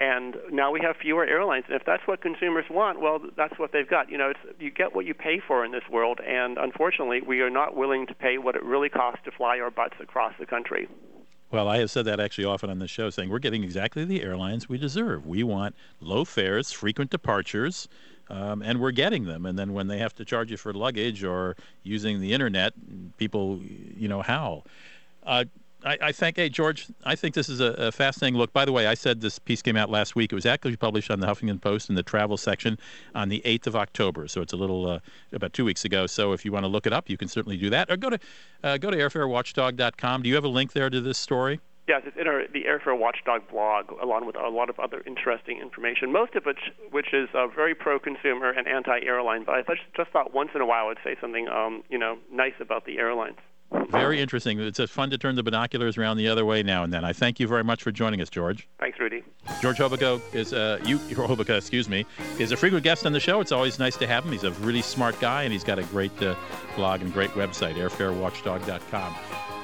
And 0.00 0.36
now 0.50 0.72
we 0.72 0.80
have 0.80 0.96
fewer 0.96 1.24
airlines, 1.24 1.64
and 1.68 1.76
if 1.76 1.84
that's 1.84 2.02
what 2.06 2.22
consumers 2.22 2.64
want, 2.68 3.00
well, 3.00 3.20
that's 3.36 3.56
what 3.58 3.72
they've 3.72 3.88
got. 3.88 4.10
You 4.10 4.18
know, 4.18 4.30
it's, 4.30 4.40
you 4.58 4.70
get 4.70 4.94
what 4.94 5.06
you 5.06 5.14
pay 5.14 5.40
for 5.46 5.64
in 5.64 5.70
this 5.70 5.84
world, 5.90 6.18
and 6.26 6.58
unfortunately, 6.58 7.20
we 7.20 7.40
are 7.40 7.50
not 7.50 7.76
willing 7.76 8.06
to 8.06 8.14
pay 8.14 8.38
what 8.38 8.56
it 8.56 8.64
really 8.64 8.88
costs 8.88 9.20
to 9.26 9.30
fly 9.30 9.60
our 9.60 9.70
butts 9.70 9.94
across 10.00 10.32
the 10.40 10.46
country. 10.46 10.88
Well, 11.52 11.68
I 11.68 11.78
have 11.78 11.90
said 11.90 12.06
that 12.06 12.18
actually 12.18 12.46
often 12.46 12.70
on 12.70 12.78
the 12.78 12.88
show, 12.88 13.10
saying 13.10 13.28
we're 13.28 13.38
getting 13.38 13.62
exactly 13.62 14.06
the 14.06 14.22
airlines 14.22 14.70
we 14.70 14.78
deserve. 14.78 15.26
We 15.26 15.42
want 15.42 15.76
low 16.00 16.24
fares, 16.24 16.72
frequent 16.72 17.10
departures, 17.10 17.88
um, 18.30 18.62
and 18.62 18.80
we're 18.80 18.90
getting 18.90 19.26
them. 19.26 19.44
And 19.44 19.58
then 19.58 19.74
when 19.74 19.86
they 19.86 19.98
have 19.98 20.14
to 20.14 20.24
charge 20.24 20.50
you 20.50 20.56
for 20.56 20.72
luggage 20.72 21.22
or 21.22 21.54
using 21.82 22.20
the 22.22 22.32
internet, 22.32 22.72
people, 23.18 23.60
you 23.96 24.08
know, 24.08 24.22
howl. 24.22 24.64
Uh, 25.24 25.44
I, 25.84 25.98
I, 26.00 26.12
think, 26.12 26.36
hey, 26.36 26.48
George, 26.48 26.86
I 27.04 27.14
think 27.14 27.34
this 27.34 27.48
is 27.48 27.60
a, 27.60 27.72
a, 27.72 27.92
fascinating 27.92 28.38
look. 28.38 28.52
By 28.52 28.64
the 28.64 28.72
way, 28.72 28.86
I 28.86 28.94
said 28.94 29.20
this 29.20 29.38
piece 29.38 29.62
came 29.62 29.76
out 29.76 29.90
last 29.90 30.14
week. 30.14 30.32
It 30.32 30.34
was 30.34 30.46
actually 30.46 30.76
published 30.76 31.10
on 31.10 31.20
the 31.20 31.26
Huffington 31.26 31.60
Post 31.60 31.88
in 31.88 31.94
the 31.94 32.02
travel 32.02 32.36
section 32.36 32.78
on 33.14 33.28
the 33.28 33.42
8th 33.44 33.66
of 33.66 33.76
October. 33.76 34.28
So 34.28 34.40
it's 34.40 34.52
a 34.52 34.56
little, 34.56 34.88
uh, 34.88 35.00
about 35.32 35.52
two 35.52 35.64
weeks 35.64 35.84
ago. 35.84 36.06
So 36.06 36.32
if 36.32 36.44
you 36.44 36.52
want 36.52 36.64
to 36.64 36.68
look 36.68 36.86
it 36.86 36.92
up, 36.92 37.10
you 37.10 37.16
can 37.16 37.28
certainly 37.28 37.56
do 37.56 37.70
that. 37.70 37.90
Or 37.90 37.96
go 37.96 38.10
to, 38.10 38.18
uh, 38.62 38.78
go 38.78 38.90
to 38.90 38.96
airfarewatchdog.com. 38.96 40.22
Do 40.22 40.28
you 40.28 40.34
have 40.34 40.44
a 40.44 40.48
link 40.48 40.72
there 40.72 40.90
to 40.90 41.00
this 41.00 41.18
story? 41.18 41.60
Yes, 41.88 42.02
it's 42.06 42.16
in 42.16 42.28
our, 42.28 42.46
the 42.46 42.62
Airfare 42.62 42.96
Watchdog 42.96 43.48
blog, 43.50 43.90
along 44.00 44.24
with 44.24 44.36
a 44.36 44.48
lot 44.48 44.70
of 44.70 44.78
other 44.78 45.02
interesting 45.04 45.60
information. 45.60 46.12
Most 46.12 46.36
of 46.36 46.44
which, 46.44 46.70
which 46.92 47.12
is 47.12 47.28
uh, 47.34 47.48
very 47.48 47.74
pro-consumer 47.74 48.50
and 48.50 48.68
anti-airline. 48.68 49.42
But 49.44 49.68
I 49.68 49.74
just 49.96 50.10
thought 50.12 50.32
once 50.32 50.50
in 50.54 50.60
a 50.60 50.66
while 50.66 50.86
I'd 50.86 50.98
say 51.02 51.16
something, 51.20 51.48
um, 51.48 51.82
you 51.90 51.98
know, 51.98 52.18
nice 52.30 52.54
about 52.60 52.86
the 52.86 52.98
airlines. 52.98 53.38
Very 53.90 54.20
interesting. 54.20 54.58
It's 54.58 54.80
fun 54.90 55.10
to 55.10 55.18
turn 55.18 55.34
the 55.34 55.42
binoculars 55.42 55.98
around 55.98 56.16
the 56.16 56.28
other 56.28 56.44
way 56.44 56.62
now 56.62 56.82
and 56.82 56.92
then. 56.92 57.04
I 57.04 57.12
thank 57.12 57.38
you 57.38 57.46
very 57.46 57.62
much 57.62 57.82
for 57.82 57.92
joining 57.92 58.20
us, 58.20 58.30
George. 58.30 58.68
Thanks, 58.78 58.98
Rudy. 58.98 59.22
George 59.60 59.78
Hobica 59.78 60.20
is 60.34 60.52
uh, 60.52 60.78
you 60.84 60.98
Hobica, 60.98 61.56
excuse 61.58 61.88
me, 61.88 62.06
is 62.38 62.52
a 62.52 62.56
frequent 62.56 62.84
guest 62.84 63.06
on 63.06 63.12
the 63.12 63.20
show. 63.20 63.40
It's 63.40 63.52
always 63.52 63.78
nice 63.78 63.96
to 63.98 64.06
have 64.06 64.24
him. 64.24 64.32
He's 64.32 64.44
a 64.44 64.52
really 64.52 64.82
smart 64.82 65.18
guy, 65.20 65.42
and 65.42 65.52
he's 65.52 65.64
got 65.64 65.78
a 65.78 65.84
great 65.84 66.22
uh, 66.22 66.34
blog 66.74 67.02
and 67.02 67.12
great 67.12 67.30
website, 67.30 67.74
airfarewatchdog.com. 67.74 69.12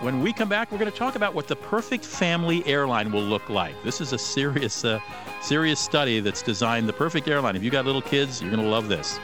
When 0.00 0.22
we 0.22 0.32
come 0.32 0.48
back, 0.48 0.70
we're 0.70 0.78
going 0.78 0.92
to 0.92 0.96
talk 0.96 1.16
about 1.16 1.34
what 1.34 1.48
the 1.48 1.56
perfect 1.56 2.04
family 2.04 2.64
airline 2.66 3.10
will 3.10 3.22
look 3.22 3.48
like. 3.48 3.74
This 3.82 4.00
is 4.00 4.12
a 4.12 4.18
serious, 4.18 4.84
uh, 4.84 5.00
serious 5.42 5.80
study 5.80 6.20
that's 6.20 6.40
designed 6.42 6.88
the 6.88 6.92
perfect 6.92 7.26
airline. 7.26 7.56
If 7.56 7.64
you 7.64 7.70
got 7.70 7.84
little 7.84 8.02
kids, 8.02 8.40
you're 8.40 8.50
going 8.52 8.62
to 8.62 8.70
love 8.70 8.88
this. 8.88 9.18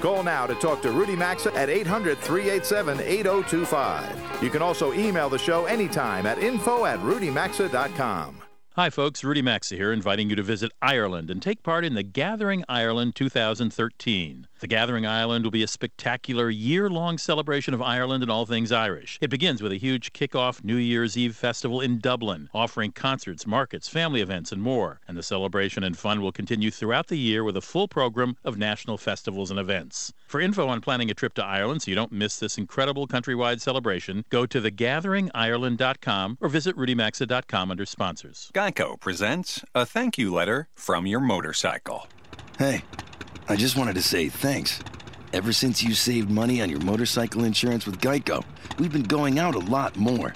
Call 0.00 0.22
now 0.22 0.46
to 0.46 0.54
talk 0.54 0.80
to 0.82 0.92
Rudy 0.92 1.16
Maxa 1.16 1.52
at 1.54 1.68
800 1.68 2.18
387 2.18 3.00
8025. 3.00 4.42
You 4.42 4.50
can 4.50 4.62
also 4.62 4.92
email 4.92 5.28
the 5.28 5.38
show 5.38 5.64
anytime 5.66 6.24
at 6.26 6.38
info 6.38 6.84
at 6.84 7.00
rudymaxa.com. 7.00 8.42
Hi, 8.78 8.90
folks. 8.90 9.24
Rudy 9.24 9.42
Maxa 9.42 9.74
here, 9.74 9.92
inviting 9.92 10.30
you 10.30 10.36
to 10.36 10.42
visit 10.44 10.70
Ireland 10.80 11.30
and 11.30 11.42
take 11.42 11.64
part 11.64 11.84
in 11.84 11.94
the 11.94 12.04
Gathering 12.04 12.62
Ireland 12.68 13.16
2013. 13.16 14.46
The 14.60 14.66
Gathering 14.66 15.06
Ireland 15.06 15.44
will 15.44 15.52
be 15.52 15.62
a 15.62 15.68
spectacular 15.68 16.50
year 16.50 16.90
long 16.90 17.16
celebration 17.16 17.74
of 17.74 17.82
Ireland 17.82 18.24
and 18.24 18.30
all 18.30 18.44
things 18.44 18.72
Irish. 18.72 19.16
It 19.20 19.30
begins 19.30 19.62
with 19.62 19.70
a 19.70 19.76
huge 19.76 20.12
kick-off 20.12 20.64
New 20.64 20.76
Year's 20.76 21.16
Eve 21.16 21.36
festival 21.36 21.80
in 21.80 22.00
Dublin, 22.00 22.50
offering 22.52 22.90
concerts, 22.90 23.46
markets, 23.46 23.88
family 23.88 24.20
events, 24.20 24.50
and 24.50 24.60
more. 24.60 25.00
And 25.06 25.16
the 25.16 25.22
celebration 25.22 25.84
and 25.84 25.96
fun 25.96 26.22
will 26.22 26.32
continue 26.32 26.72
throughout 26.72 27.06
the 27.06 27.18
year 27.18 27.44
with 27.44 27.56
a 27.56 27.60
full 27.60 27.86
program 27.86 28.36
of 28.44 28.58
national 28.58 28.98
festivals 28.98 29.52
and 29.52 29.60
events. 29.60 30.12
For 30.26 30.40
info 30.40 30.66
on 30.66 30.80
planning 30.80 31.10
a 31.10 31.14
trip 31.14 31.34
to 31.34 31.44
Ireland 31.44 31.82
so 31.82 31.90
you 31.90 31.94
don't 31.94 32.10
miss 32.10 32.38
this 32.38 32.58
incredible 32.58 33.06
countrywide 33.06 33.60
celebration, 33.60 34.24
go 34.28 34.44
to 34.46 34.60
thegatheringireland.com 34.60 36.38
or 36.40 36.48
visit 36.48 36.76
rudymaxa.com 36.76 37.70
under 37.70 37.86
sponsors. 37.86 38.50
Geico 38.54 38.98
presents 38.98 39.64
a 39.74 39.86
thank 39.86 40.18
you 40.18 40.32
letter 40.34 40.68
from 40.74 41.06
your 41.06 41.20
motorcycle. 41.20 42.08
Hey. 42.58 42.82
I 43.50 43.56
just 43.56 43.78
wanted 43.78 43.94
to 43.94 44.02
say 44.02 44.28
thanks. 44.28 44.78
Ever 45.32 45.54
since 45.54 45.82
you 45.82 45.94
saved 45.94 46.30
money 46.30 46.60
on 46.60 46.68
your 46.68 46.80
motorcycle 46.80 47.44
insurance 47.44 47.86
with 47.86 47.98
Geico, 47.98 48.44
we've 48.78 48.92
been 48.92 49.04
going 49.04 49.38
out 49.38 49.54
a 49.54 49.58
lot 49.58 49.96
more. 49.96 50.34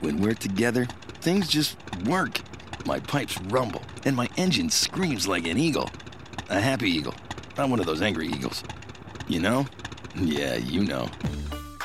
When 0.00 0.22
we're 0.22 0.32
together, 0.32 0.86
things 1.20 1.48
just 1.48 1.76
work. 2.06 2.40
My 2.86 2.98
pipes 2.98 3.38
rumble, 3.48 3.82
and 4.06 4.16
my 4.16 4.26
engine 4.38 4.70
screams 4.70 5.28
like 5.28 5.46
an 5.46 5.58
eagle. 5.58 5.90
A 6.48 6.58
happy 6.58 6.88
eagle, 6.88 7.14
not 7.58 7.68
one 7.68 7.78
of 7.78 7.84
those 7.84 8.00
angry 8.00 8.28
eagles. 8.28 8.64
You 9.28 9.40
know? 9.40 9.66
Yeah, 10.14 10.54
you 10.54 10.82
know. 10.82 11.10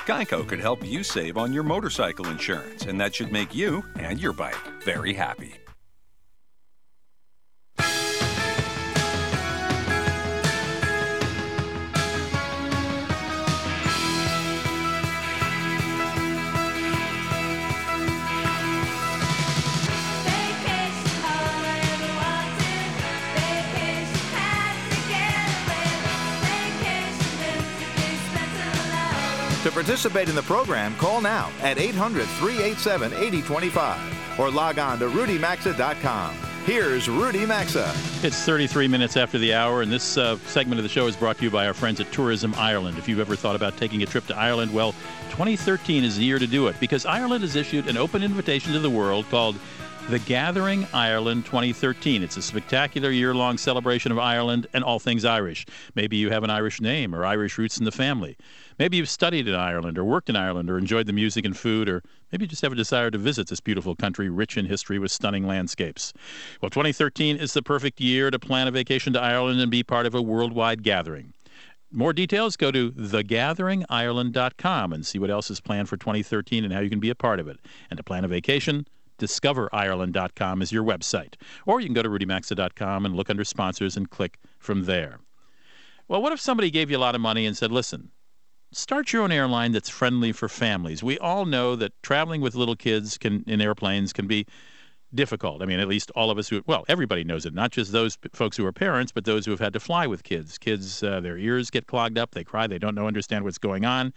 Geico 0.06 0.48
could 0.48 0.62
help 0.62 0.86
you 0.86 1.04
save 1.04 1.36
on 1.36 1.52
your 1.52 1.64
motorcycle 1.64 2.28
insurance, 2.28 2.86
and 2.86 3.00
that 3.02 3.14
should 3.14 3.32
make 3.32 3.54
you 3.54 3.84
and 4.00 4.22
your 4.22 4.32
bike 4.32 4.56
very 4.86 5.14
happy. 5.14 5.61
Participate 29.82 30.30
in 30.30 30.36
the 30.36 30.44
program, 30.44 30.96
call 30.98 31.22
now 31.22 31.50
at 31.60 31.80
800 31.80 32.28
387 32.38 33.14
8025 33.14 34.40
or 34.40 34.52
log 34.52 34.78
on 34.78 35.00
to 35.00 35.08
rudymaxa.com. 35.08 36.36
Here's 36.66 37.10
Rudy 37.10 37.48
Maxa. 37.48 37.92
It's 38.22 38.46
33 38.46 38.88
minutes 38.88 39.18
after 39.18 39.40
the 39.40 39.56
hour, 39.56 39.82
and 39.82 39.92
this 39.92 40.18
uh, 40.18 40.38
segment 40.46 40.78
of 40.78 40.84
the 40.84 40.90
show 40.90 41.08
is 41.08 41.16
brought 41.16 41.40
to 41.40 41.44
you 41.46 41.50
by 41.50 41.66
our 41.66 41.74
friends 41.74 42.00
at 42.00 42.12
Tourism 42.12 42.54
Ireland. 42.58 43.00
If 43.00 43.10
you've 43.10 43.20
ever 43.20 43.36
thought 43.36 43.56
about 43.56 43.76
taking 43.76 44.04
a 44.04 44.06
trip 44.06 44.28
to 44.28 44.38
Ireland, 44.38 44.72
well, 44.72 44.92
2013 45.32 46.04
is 46.04 46.16
the 46.16 46.26
year 46.26 46.38
to 46.38 46.46
do 46.46 46.68
it 46.68 46.80
because 46.80 47.08
Ireland 47.08 47.42
has 47.42 47.56
issued 47.56 47.88
an 47.88 47.98
open 47.98 48.22
invitation 48.22 48.74
to 48.74 48.80
the 48.80 48.90
world 48.90 49.28
called 49.32 49.56
the 50.10 50.20
Gathering 50.20 50.88
Ireland 50.94 51.46
2013. 51.46 52.22
It's 52.22 52.38
a 52.38 52.42
spectacular 52.42 53.12
year 53.12 53.34
long 53.34 53.58
celebration 53.58 54.12
of 54.12 54.20
Ireland 54.20 54.68
and 54.74 54.84
all 54.84 55.00
things 55.00 55.26
Irish. 55.26 55.66
Maybe 55.96 56.18
you 56.18 56.30
have 56.30 56.44
an 56.44 56.50
Irish 56.50 56.82
name 56.82 57.16
or 57.16 57.26
Irish 57.26 57.58
roots 57.58 57.78
in 57.78 57.86
the 57.86 57.92
family. 57.92 58.38
Maybe 58.82 58.98
you've 58.98 59.10
studied 59.10 59.48
in 59.48 59.54
Ireland 59.54 60.00
or 60.00 60.04
worked 60.04 60.28
in 60.28 60.36
Ireland 60.36 60.68
or 60.68 60.80
enjoyed 60.80 61.06
the 61.06 61.14
music 61.14 61.46
and 61.46 61.56
food, 61.56 61.88
or 61.88 62.02
maybe 62.32 62.46
you 62.46 62.48
just 62.48 62.64
have 62.64 62.72
a 62.72 62.76
desire 62.76 63.12
to 63.12 63.18
visit 63.20 63.48
this 63.48 63.60
beautiful 63.60 63.96
country 63.96 64.28
rich 64.28 64.58
in 64.58 64.66
history 64.66 64.98
with 64.98 65.12
stunning 65.12 65.46
landscapes. 65.46 66.14
Well, 66.64 66.72
2013 66.72 67.38
is 67.38 67.54
the 67.54 67.62
perfect 67.62 68.02
year 68.02 68.32
to 68.32 68.40
plan 68.40 68.68
a 68.68 68.72
vacation 68.72 69.14
to 69.14 69.22
Ireland 69.22 69.62
and 69.62 69.70
be 69.70 69.84
part 69.84 70.08
of 70.08 70.16
a 70.16 70.22
worldwide 70.24 70.82
gathering. 70.82 71.34
More 71.92 72.12
details, 72.12 72.58
go 72.58 72.72
to 72.72 72.92
thegatheringireland.com 72.94 74.94
and 74.94 75.06
see 75.06 75.20
what 75.20 75.30
else 75.30 75.52
is 75.52 75.62
planned 75.62 75.88
for 75.88 75.98
2013 75.98 76.64
and 76.64 76.74
how 76.74 76.80
you 76.80 76.90
can 76.90 77.00
be 77.00 77.12
a 77.12 77.16
part 77.16 77.40
of 77.40 77.48
it. 77.48 77.60
And 77.92 77.98
to 77.98 78.04
plan 78.04 78.26
a 78.26 78.28
vacation, 78.28 78.88
discoverireland.com 79.20 80.64
is 80.64 80.72
your 80.72 80.84
website. 80.84 81.36
Or 81.68 81.82
you 81.82 81.86
can 81.86 81.94
go 81.94 82.02
to 82.02 82.10
rudymaxa.com 82.10 83.06
and 83.06 83.16
look 83.16 83.30
under 83.30 83.44
sponsors 83.44 83.96
and 83.96 84.10
click 84.10 84.40
from 84.58 84.86
there. 84.86 85.20
Well, 86.08 86.24
what 86.24 86.34
if 86.34 86.42
somebody 86.42 86.72
gave 86.72 86.90
you 86.90 86.98
a 86.98 87.06
lot 87.06 87.14
of 87.14 87.22
money 87.22 87.46
and 87.46 87.56
said, 87.56 87.72
listen, 87.72 88.10
start 88.72 89.12
your 89.12 89.24
own 89.24 89.32
airline 89.32 89.72
that's 89.72 89.90
friendly 89.90 90.32
for 90.32 90.48
families. 90.48 91.04
We 91.04 91.18
all 91.20 91.46
know 91.46 91.76
that 91.76 91.92
traveling 92.04 92.42
with 92.42 92.56
little 92.56 92.76
kids 92.76 93.18
can 93.18 93.44
in 93.48 93.62
airplanes 93.62 94.14
can 94.14 94.28
be 94.28 94.46
difficult. 95.14 95.62
I 95.62 95.66
mean, 95.66 95.80
at 95.80 95.88
least 95.88 96.10
all 96.12 96.32
of 96.32 96.38
us 96.38 96.48
who 96.48 96.62
well, 96.66 96.86
everybody 96.88 97.24
knows 97.24 97.46
it. 97.46 97.54
Not 97.54 97.72
just 97.72 97.92
those 97.92 98.18
folks 98.34 98.58
who 98.58 98.66
are 98.66 98.72
parents, 98.72 99.12
but 99.12 99.26
those 99.26 99.46
who 99.46 99.52
have 99.52 99.60
had 99.60 99.74
to 99.74 99.80
fly 99.80 100.08
with 100.08 100.24
kids. 100.24 100.58
Kids, 100.58 101.04
uh, 101.04 101.20
their 101.20 101.38
ears 101.38 101.70
get 101.70 101.88
clogged 101.88 102.18
up, 102.18 102.32
they 102.32 102.44
cry, 102.44 102.68
they 102.68 102.80
don't 102.80 102.96
know 102.96 103.08
understand 103.08 103.44
what's 103.44 103.58
going 103.58 103.86
on. 103.86 104.14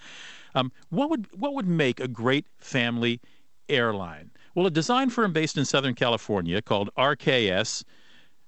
Um, 0.54 0.70
what 0.90 1.10
would 1.10 1.26
what 1.32 1.54
would 1.54 1.66
make 1.66 2.00
a 2.00 2.08
great 2.08 2.46
family 2.58 3.20
airline? 3.68 4.30
Well, 4.54 4.66
a 4.66 4.70
design 4.70 5.10
firm 5.10 5.32
based 5.32 5.58
in 5.58 5.64
Southern 5.64 5.94
California 5.94 6.62
called 6.62 6.90
RKS 6.96 7.82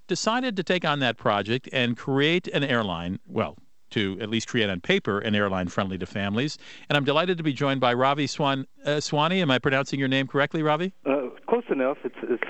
decided 0.07 0.57
to 0.57 0.63
take 0.63 0.85
on 0.85 1.01
that 1.01 1.17
project 1.17 1.69
and 1.73 1.97
create 1.97 2.47
an 2.49 2.63
airline. 2.63 3.19
Well, 3.27 3.57
to 3.97 4.19
at 4.21 4.29
least 4.29 4.47
create 4.47 4.69
on 4.69 4.79
paper 4.79 5.21
an 5.21 5.35
airline 5.35 5.69
friendly 5.69 5.97
to 5.97 6.05
families. 6.05 6.59
And 6.91 6.99
I'm 6.99 7.05
delighted 7.05 7.39
to 7.39 7.43
be 7.43 7.55
joined 7.55 7.81
by 7.81 7.95
Ravi 7.95 8.27
Swan, 8.27 8.67
uh, 8.85 9.01
Swani. 9.01 9.41
Am 9.41 9.51
I 9.51 9.59
pronouncing 9.59 9.99
your 9.99 10.09
name 10.09 10.27
correctly, 10.27 10.63
Ravi? 10.63 10.93
Uh, 11.07 11.29
close 11.49 11.65
enough. 11.71 11.97
It's, 12.05 12.17
it's 12.23 12.43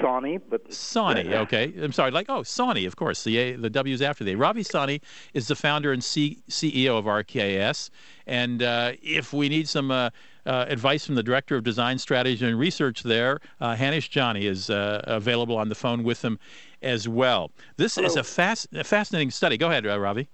but 0.49 0.69
Sawhney. 0.71 1.33
Okay, 1.33 1.73
I'm 1.81 1.93
sorry. 1.93 2.11
Like 2.11 2.27
oh, 2.29 2.41
Sawhney, 2.41 2.87
of 2.87 2.97
course. 2.97 3.23
The 3.23 3.37
A, 3.39 3.57
the 3.57 3.71
W's 3.71 4.03
after 4.03 4.25
the 4.25 4.33
A. 4.33 4.37
Ravi 4.37 4.65
Sawhney 4.65 5.01
is 5.35 5.47
the 5.47 5.55
founder 5.55 5.93
and 5.93 6.03
C, 6.03 6.43
CEO 6.51 6.99
of 6.99 7.05
RKS. 7.05 7.91
And 8.27 8.63
uh, 8.63 8.93
if 9.03 9.33
we 9.33 9.49
need 9.49 9.69
some 9.69 9.93
uh, 9.93 10.11
uh, 10.47 10.65
advice 10.69 11.07
from 11.07 11.15
the 11.15 11.23
director 11.23 11.57
of 11.57 11.63
design 11.63 11.99
strategy 11.99 12.45
and 12.45 12.59
research 12.59 13.03
there, 13.03 13.41
uh, 13.61 13.77
Hanish 13.77 14.13
Jani 14.15 14.47
is 14.47 14.71
uh, 14.71 15.03
available 15.05 15.57
on 15.57 15.69
the 15.69 15.75
phone 15.77 16.03
with 16.03 16.23
them 16.23 16.39
as 16.83 17.09
well. 17.09 17.53
This 17.77 17.95
hello. 17.95 18.07
is 18.07 18.17
a, 18.17 18.25
fast, 18.25 18.69
a 18.73 18.85
fascinating 18.85 19.31
study. 19.31 19.57
Go 19.57 19.69
ahead, 19.69 19.87
uh, 19.87 19.99
Ravi. 19.99 20.29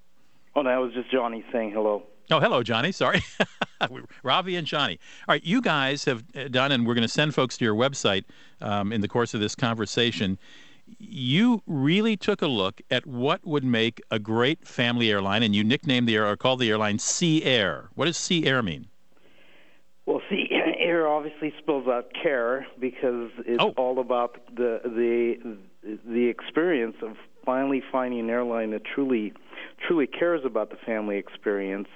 Oh, 0.54 0.62
that 0.62 0.76
was 0.76 0.92
just 0.92 1.10
Johnny 1.10 1.44
saying 1.52 1.72
hello. 1.72 2.02
Oh, 2.30 2.40
hello, 2.40 2.62
Johnny. 2.62 2.92
Sorry. 2.92 3.22
Ravi 4.22 4.56
and 4.56 4.66
Johnny. 4.66 4.98
All 5.28 5.34
right, 5.34 5.44
you 5.44 5.60
guys 5.60 6.04
have 6.04 6.24
uh, 6.36 6.48
done, 6.48 6.72
and 6.72 6.86
we're 6.86 6.94
going 6.94 7.02
to 7.02 7.08
send 7.08 7.34
folks 7.34 7.58
to 7.58 7.64
your 7.64 7.74
website 7.74 8.24
um, 8.60 8.92
in 8.92 9.00
the 9.00 9.08
course 9.08 9.34
of 9.34 9.40
this 9.40 9.54
conversation. 9.54 10.38
You 10.98 11.62
really 11.66 12.16
took 12.16 12.42
a 12.42 12.46
look 12.46 12.80
at 12.90 13.06
what 13.06 13.44
would 13.46 13.64
make 13.64 14.00
a 14.10 14.18
great 14.18 14.66
family 14.66 15.10
airline, 15.10 15.42
and 15.42 15.54
you 15.54 15.64
nicknamed 15.64 16.08
the 16.08 16.16
air 16.16 16.26
or 16.26 16.36
called 16.36 16.60
the 16.60 16.70
airline 16.70 16.98
Sea 16.98 17.44
Air. 17.44 17.88
What 17.94 18.06
does 18.06 18.16
Sea 18.16 18.46
Air 18.46 18.62
mean? 18.62 18.86
Well, 20.06 20.20
Sea 20.28 20.48
Air 20.78 21.08
obviously 21.08 21.52
spells 21.58 21.86
out 21.88 22.12
care 22.20 22.66
because 22.78 23.30
it's 23.46 23.62
oh. 23.62 23.72
all 23.76 23.98
about 24.00 24.38
the 24.54 24.80
the 24.84 25.56
the 25.82 26.26
experience 26.26 26.96
of 27.02 27.16
finally 27.44 27.82
finding 27.90 28.20
an 28.20 28.30
airline 28.30 28.70
that 28.70 28.82
truly 28.84 29.32
truly 29.86 30.06
cares 30.06 30.42
about 30.44 30.70
the 30.70 30.76
family 30.86 31.16
experience 31.18 31.88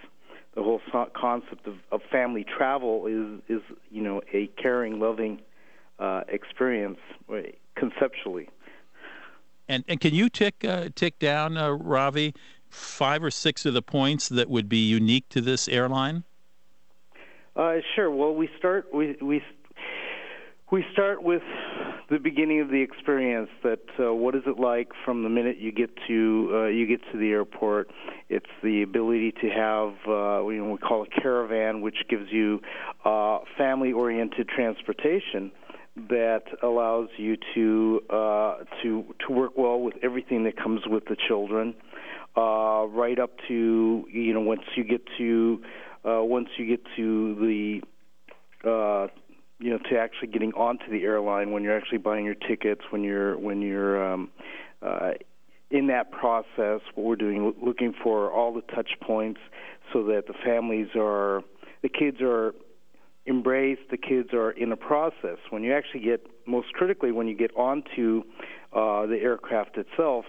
the 0.57 0.63
whole 0.63 0.81
concept 1.15 1.67
of, 1.67 1.75
of 1.93 2.01
family 2.11 2.45
travel 2.45 3.07
is 3.07 3.41
is 3.49 3.63
you 3.91 4.03
know 4.03 4.23
a 4.33 4.49
caring, 4.61 4.99
loving 4.99 5.41
uh, 5.99 6.23
experience 6.29 6.99
conceptually. 7.77 8.49
And 9.69 9.85
and 9.87 10.01
can 10.01 10.15
you 10.15 10.29
tick 10.31 10.65
uh, 10.65 10.89
tick 10.95 11.19
down, 11.19 11.59
uh, 11.59 11.71
Ravi, 11.71 12.35
five 12.71 13.23
or 13.23 13.31
six 13.31 13.67
of 13.67 13.75
the 13.75 13.83
points 13.83 14.31
that 14.31 14.49
would 14.49 14.69
be 14.69 14.79
unique 14.79 15.29
to 15.29 15.43
this 15.43 15.69
airline? 15.69 16.25
Uh, 17.55 17.77
sure. 17.95 18.11
Well, 18.11 18.35
we 18.35 18.49
start 18.59 18.87
we 18.95 19.15
we 19.21 19.43
we 20.71 20.87
start 20.93 21.23
with 21.23 21.43
the 22.09 22.19
beginning 22.19 22.61
of 22.61 22.69
the 22.69 22.81
experience. 22.81 23.49
That 23.63 23.81
uh, 23.99 24.15
what 24.15 24.35
is 24.35 24.43
it 24.47 24.59
like 24.59 24.91
from 25.05 25.23
the 25.23 25.29
minute 25.29 25.59
you 25.59 25.73
get 25.73 25.91
to 26.09 26.51
uh, 26.53 26.67
you 26.67 26.87
get 26.87 27.01
to 27.13 27.19
the 27.19 27.31
airport? 27.31 27.91
It's 28.29 28.47
the 28.63 28.83
ability 28.83 29.33
to 29.41 29.49
have 29.49 29.95
uh, 30.07 30.49
you 30.49 30.65
know 30.65 30.71
we 30.73 30.79
call 30.79 31.03
a 31.03 31.21
caravan, 31.21 31.81
which 31.81 31.97
gives 32.09 32.31
you 32.31 32.61
uh, 33.05 33.39
family-oriented 33.59 34.49
transportation 34.49 35.53
that 36.09 36.43
allows 36.63 37.09
you 37.17 37.37
to 37.55 38.01
uh, 38.11 38.57
to 38.83 39.05
to 39.27 39.33
work 39.33 39.53
well 39.57 39.81
with 39.81 39.95
everything 40.03 40.45
that 40.45 40.57
comes 40.57 40.83
with 40.87 41.05
the 41.07 41.17
children, 41.27 41.75
uh, 42.37 42.85
right 42.89 43.19
up 43.19 43.31
to 43.49 44.05
you 44.11 44.35
know 44.35 44.41
once 44.41 44.63
you 44.77 44.85
get 44.85 45.01
to 45.19 45.63
uh, 46.05 46.23
once 46.23 46.49
you 46.57 46.67
get 46.67 46.85
to 46.97 47.35
the 47.41 47.81
uh, 48.69 49.07
you 49.59 49.71
know 49.71 49.79
to 49.91 49.99
actually 49.99 50.29
getting 50.29 50.53
onto 50.53 50.91
the 50.91 51.05
airline 51.05 51.51
when 51.53 51.63
you're 51.63 51.77
actually 51.77 51.99
buying 51.99 52.25
your 52.25 52.35
tickets 52.35 52.83
when 52.91 53.03
you're 53.03 53.39
when 53.39 53.63
you're 53.63 54.13
um, 54.13 54.31
uh, 54.83 55.13
in 55.71 55.87
that 55.89 56.11
process 56.11 56.81
what 56.95 57.05
we're 57.05 57.17
doing 57.17 57.53
looking 57.63 57.93
for 58.03 58.31
all 58.31 58.53
the 58.53 58.63
touch 58.75 58.91
points 59.01 59.41
so 59.93 60.05
that 60.05 60.27
the 60.27 60.35
families 60.45 60.89
are 60.97 61.43
the 61.83 61.89
kids 61.89 62.19
are 62.21 62.55
embraced 63.27 63.83
the 63.91 63.97
kids 63.97 64.33
are 64.33 64.53
in 64.53 64.71
a 64.73 64.77
process. 64.77 65.39
When 65.51 65.63
you 65.63 65.75
actually 65.75 66.01
get 66.01 66.27
most 66.47 66.73
critically 66.73 67.13
when 67.13 67.27
you 67.27 67.37
get 67.37 67.55
onto 67.57 68.23
uh, 68.73 69.07
the 69.07 69.19
aircraft 69.21 69.77
itself 69.77 70.25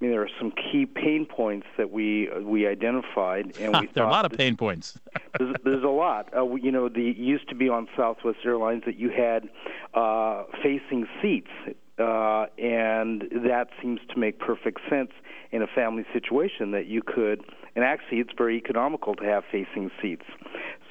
I 0.00 0.04
mean, 0.04 0.12
there 0.12 0.22
are 0.22 0.30
some 0.38 0.50
key 0.50 0.86
pain 0.86 1.26
points 1.26 1.66
that 1.76 1.90
we 1.90 2.30
uh, 2.30 2.40
we 2.40 2.66
identified, 2.66 3.54
and 3.60 3.78
we 3.78 3.88
there 3.92 4.04
are 4.04 4.08
a 4.08 4.12
lot 4.12 4.24
of 4.24 4.32
pain 4.32 4.56
points. 4.56 4.98
there's, 5.38 5.54
there's, 5.62 5.84
a 5.84 5.88
lot. 5.88 6.34
Uh, 6.34 6.54
you 6.54 6.72
know, 6.72 6.88
the 6.88 7.02
used 7.02 7.48
to 7.50 7.54
be 7.54 7.68
on 7.68 7.86
Southwest 7.96 8.38
Airlines 8.44 8.84
that 8.86 8.96
you 8.96 9.10
had 9.10 9.50
uh, 9.92 10.44
facing 10.62 11.06
seats, 11.20 11.50
uh, 11.98 12.46
and 12.58 13.24
that 13.44 13.68
seems 13.82 14.00
to 14.12 14.18
make 14.18 14.38
perfect 14.38 14.80
sense 14.88 15.10
in 15.52 15.60
a 15.60 15.66
family 15.66 16.06
situation 16.14 16.70
that 16.70 16.86
you 16.86 17.02
could. 17.02 17.42
And 17.76 17.84
actually, 17.84 18.20
it's 18.20 18.32
very 18.36 18.56
economical 18.56 19.14
to 19.16 19.24
have 19.24 19.44
facing 19.52 19.90
seats. 20.00 20.24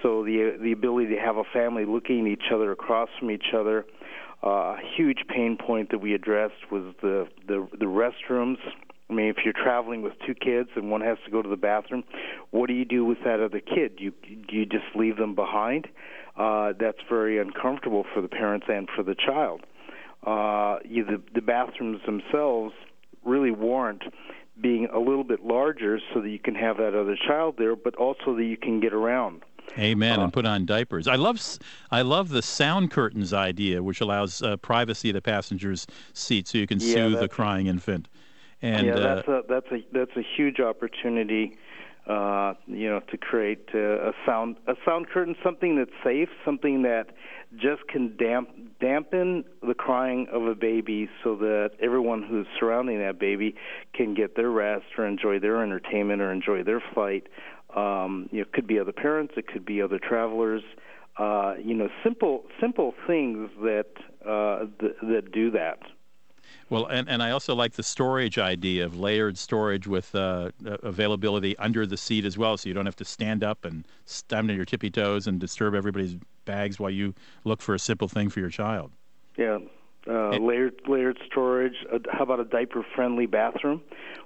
So 0.04 0.24
the 0.24 0.56
the 0.62 0.72
ability 0.72 1.16
to 1.16 1.20
have 1.20 1.38
a 1.38 1.44
family 1.52 1.86
looking 1.86 2.28
at 2.28 2.34
each 2.34 2.52
other 2.54 2.72
across 2.72 3.10
from 3.18 3.32
each 3.32 3.56
other. 3.58 3.88
Uh, 4.42 4.48
a 4.48 4.80
huge 4.96 5.26
pain 5.28 5.58
point 5.58 5.90
that 5.90 5.98
we 5.98 6.14
addressed 6.14 6.72
was 6.72 6.94
the 7.02 7.28
the, 7.48 7.68
the 7.72 7.86
restrooms 7.86 8.60
I 9.10 9.14
mean, 9.14 9.28
if 9.28 9.38
you're 9.44 9.54
traveling 9.54 10.02
with 10.02 10.14
two 10.26 10.36
kids 10.36 10.70
and 10.76 10.92
one 10.92 11.02
has 11.02 11.18
to 11.26 11.32
go 11.32 11.42
to 11.42 11.50
the 11.50 11.58
bathroom, 11.58 12.04
what 12.52 12.68
do 12.68 12.74
you 12.74 12.86
do 12.86 13.04
with 13.04 13.18
that 13.24 13.40
other 13.40 13.60
kid? 13.60 13.96
Do 13.98 14.04
you 14.04 14.14
do 14.48 14.56
you 14.56 14.66
just 14.66 14.86
leave 14.96 15.18
them 15.18 15.34
behind? 15.34 15.88
Uh, 16.38 16.74
that's 16.80 17.00
very 17.10 17.40
uncomfortable 17.40 18.06
for 18.14 18.22
the 18.22 18.28
parents 18.28 18.68
and 18.70 18.88
for 18.96 19.04
the 19.04 19.16
child. 19.16 19.62
Uh, 20.26 20.78
you, 20.86 21.04
the, 21.04 21.22
the 21.34 21.42
bathrooms 21.42 22.02
themselves 22.06 22.74
really 23.26 23.52
warrant 23.52 24.04
being 24.62 24.88
a 24.94 25.00
little 25.00 25.24
bit 25.24 25.44
larger 25.46 26.00
so 26.14 26.22
that 26.22 26.30
you 26.30 26.40
can 26.40 26.56
have 26.56 26.78
that 26.78 26.94
other 26.94 27.18
child 27.28 27.56
there, 27.58 27.76
but 27.76 27.96
also 27.96 28.36
that 28.36 28.44
you 28.44 28.58
can 28.58 28.80
get 28.80 28.94
around. 28.94 29.44
Amen. 29.78 30.20
Uh, 30.20 30.24
and 30.24 30.34
put 30.34 30.46
on 30.46 30.66
diapers. 30.66 31.08
I 31.08 31.16
love, 31.16 31.40
I 31.92 32.02
love 32.02 32.30
the 32.30 32.42
sound 32.42 32.92
curtains 32.92 33.34
idea, 33.34 33.84
which 33.84 34.02
allows 34.02 34.42
uh, 34.42 34.58
privacy 34.58 35.10
of 35.10 35.14
the 35.14 35.22
passenger's 35.22 35.88
seat, 36.14 36.48
so 36.48 36.58
you 36.58 36.68
can 36.68 36.80
yeah, 36.80 36.94
soothe 36.94 37.20
the 37.20 37.30
crying 37.30 37.68
infant. 37.68 38.08
And 38.62 38.88
yeah, 38.88 38.94
uh, 38.94 39.16
that's 39.16 39.28
a 39.28 39.42
that's 39.48 39.72
a 39.72 39.78
that's 39.94 40.18
a 40.18 40.24
huge 40.36 40.60
opportunity. 40.60 41.58
Uh, 42.08 42.56
you 42.66 42.90
know, 42.90 43.02
to 43.12 43.18
create 43.18 43.70
uh, 43.76 44.10
a 44.10 44.14
sound 44.26 44.58
a 44.68 44.74
sound 44.84 45.08
curtain, 45.10 45.36
something 45.44 45.78
that's 45.78 45.92
safe, 46.04 46.30
something 46.44 46.82
that 46.82 47.12
just 47.56 47.88
can 47.88 48.16
damp, 48.18 48.50
dampen 48.82 49.44
the 49.62 49.76
crying 49.76 50.26
of 50.32 50.48
a 50.48 50.56
baby, 50.56 51.08
so 51.24 51.36
that 51.36 51.72
everyone 51.80 52.24
who's 52.24 52.48
surrounding 52.60 52.98
that 52.98 53.20
baby 53.20 53.54
can 53.94 54.16
get 54.16 54.36
their 54.36 54.50
rest 54.50 54.86
or 54.98 55.06
enjoy 55.06 55.40
their 55.40 55.62
entertainment 55.62 56.20
or 56.22 56.32
enjoy 56.32 56.64
their 56.64 56.82
flight. 56.94 57.28
Um, 57.76 58.28
you 58.32 58.40
know, 58.40 58.42
it 58.44 58.54
could 58.54 58.66
be 58.66 58.80
other 58.80 58.92
parents, 58.92 59.36
it 59.38 59.48
could 59.48 59.66
be 59.66 59.82
other 59.82 60.00
travelers. 60.00 60.64
Uh, 61.18 61.56
you 61.64 61.76
know, 61.76 61.90
simple 62.04 62.44
simple 62.60 62.94
things 63.06 63.50
that 63.62 63.92
uh, 64.28 64.66
th- 64.80 64.96
that 65.04 65.32
do 65.32 65.52
that. 65.52 65.80
Well, 66.70 66.86
and, 66.86 67.10
and 67.10 67.24
I 67.24 67.32
also 67.32 67.56
like 67.56 67.74
the 67.74 67.84
storage 67.84 68.38
idea 68.38 68.86
of 68.86 69.00
layered 69.00 69.38
storage 69.38 69.88
with 69.88 70.14
uh, 70.14 70.52
availability 70.64 71.58
under 71.58 71.86
the 71.86 71.98
seat 71.98 72.26
as 72.26 72.38
well, 72.38 72.58
so 72.58 72.70
you 72.70 72.76
don't 72.76 72.86
have 72.86 72.96
to 72.98 73.06
stand 73.06 73.44
up 73.44 73.66
and 73.66 73.88
stand 74.06 74.52
on 74.52 74.56
your 74.56 74.66
tippy 74.66 74.92
toes 74.92 75.26
and 75.26 75.40
disturb 75.40 75.74
everybody's 75.74 76.16
bags 76.46 76.80
while 76.80 76.92
you 76.92 77.14
look 77.44 77.62
for 77.62 77.74
a 77.74 77.80
simple 77.80 78.08
thing 78.08 78.30
for 78.30 78.40
your 78.40 78.50
child. 78.50 78.92
Yeah, 79.36 79.60
uh, 80.08 80.32
it, 80.32 80.42
layered 80.42 80.80
layered 80.88 81.20
storage. 81.26 81.86
Uh, 81.92 82.00
how 82.12 82.24
about 82.24 82.40
a 82.40 82.46
diaper-friendly 82.46 83.26
bathroom? 83.26 83.82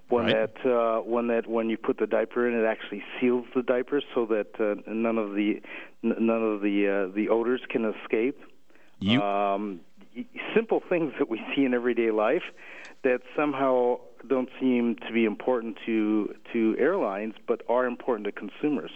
One 0.09 0.25
right. 0.25 0.53
that 0.63 0.69
uh, 0.69 1.01
one 1.01 1.27
that 1.27 1.47
when 1.47 1.69
you 1.69 1.77
put 1.77 1.97
the 1.97 2.07
diaper 2.07 2.47
in, 2.47 2.59
it 2.59 2.65
actually 2.65 3.03
seals 3.19 3.45
the 3.55 3.63
diaper 3.63 4.01
so 4.13 4.25
that 4.25 4.47
uh, 4.59 4.81
none 4.85 5.17
of 5.17 5.33
the 5.33 5.61
none 6.01 6.43
of 6.43 6.61
the 6.61 6.87
uh, 7.09 7.15
the 7.15 7.29
odors 7.29 7.61
can 7.69 7.85
escape. 7.85 8.39
You, 8.99 9.21
um, 9.21 9.81
simple 10.55 10.81
things 10.89 11.13
that 11.19 11.29
we 11.29 11.41
see 11.55 11.65
in 11.65 11.73
everyday 11.73 12.11
life 12.11 12.43
that 13.03 13.21
somehow 13.35 13.99
don't 14.27 14.49
seem 14.59 14.95
to 15.07 15.13
be 15.13 15.25
important 15.25 15.77
to 15.85 16.33
to 16.53 16.75
airlines, 16.79 17.35
but 17.47 17.61
are 17.67 17.85
important 17.85 18.25
to 18.25 18.31
consumers. 18.31 18.91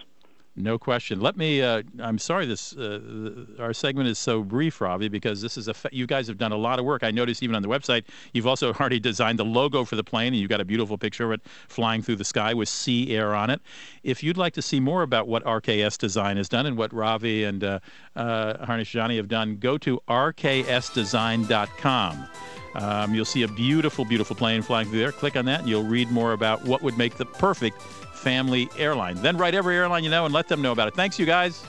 No 0.60 0.80
question. 0.80 1.22
Let 1.22 1.38
me. 1.38 1.62
Uh, 1.62 1.84
I'm 2.00 2.18
sorry. 2.18 2.48
This 2.48 2.76
uh, 2.76 3.46
our 3.60 3.74
segment 3.74 4.10
is 4.10 4.18
so 4.18 4.42
brief, 4.42 4.82
Ravi, 4.82 5.08
because 5.08 5.40
this 5.40 5.56
is 5.56 5.68
a. 5.68 5.74
Fa- 5.76 5.90
you 5.92 6.08
guys 6.08 6.28
have 6.28 6.40
done 6.40 6.52
a 6.52 6.58
lot 6.58 6.80
of 6.80 6.86
work. 6.86 7.04
I 7.04 7.12
noticed 7.12 7.44
even 7.44 7.56
on 7.56 7.62
the 7.62 7.68
website, 7.68 8.06
you've 8.34 8.48
also 8.48 8.74
already 8.80 9.00
designed 9.00 9.38
the 9.38 9.46
logo 9.46 9.86
for 9.86 9.96
the 9.96 10.04
plane, 10.04 10.34
and 10.34 10.38
you've 10.38 10.50
got 10.50 10.60
a 10.60 10.66
beautiful 10.66 10.98
picture 10.98 11.26
of 11.26 11.32
it 11.34 11.42
flying 11.68 12.02
through 12.02 12.16
the 12.16 12.26
sky 12.26 12.56
with 12.56 12.70
Sea 12.70 13.16
Air 13.16 13.36
on 13.36 13.52
it. 13.52 13.62
If 14.02 14.24
you'd 14.24 14.38
like 14.38 14.54
to 14.54 14.64
see 14.64 14.80
more 14.80 15.04
about 15.04 15.28
what 15.28 15.44
RKS 15.44 16.00
Design 16.00 16.38
has 16.38 16.50
done 16.50 16.66
and 16.66 16.76
what 16.76 16.92
Ravi 16.92 17.44
and 17.44 17.64
uh, 17.64 17.78
uh, 18.16 18.66
Hanish 18.66 18.92
Jani 18.92 19.18
have 19.18 19.28
done, 19.28 19.58
go 19.58 19.78
to 19.78 20.02
rksdesign.com. 20.10 22.28
Um, 22.76 23.14
you'll 23.14 23.26
see 23.26 23.44
a 23.44 23.48
beautiful, 23.48 24.04
beautiful 24.06 24.36
plane 24.36 24.64
flying 24.64 24.90
through 24.90 25.00
there. 25.00 25.12
Click 25.12 25.36
on 25.36 25.46
that, 25.46 25.60
and 25.62 25.70
you'll 25.70 25.84
read 25.84 26.10
more 26.12 26.34
about 26.34 26.66
what 26.66 26.82
would 26.82 26.98
make 26.98 27.18
the 27.18 27.26
perfect 27.26 27.80
family 28.18 28.70
airline. 28.78 29.16
Then 29.16 29.38
write 29.38 29.56
every 29.56 29.76
airline 29.76 30.04
you 30.04 30.10
know 30.10 30.26
and 30.26 30.34
let 30.34 30.48
them 30.48 30.62
know 30.62 30.72
about 30.72 30.88
it. 30.88 30.96
Thanks, 30.96 31.18
you 31.20 31.26
guys. 31.26 31.64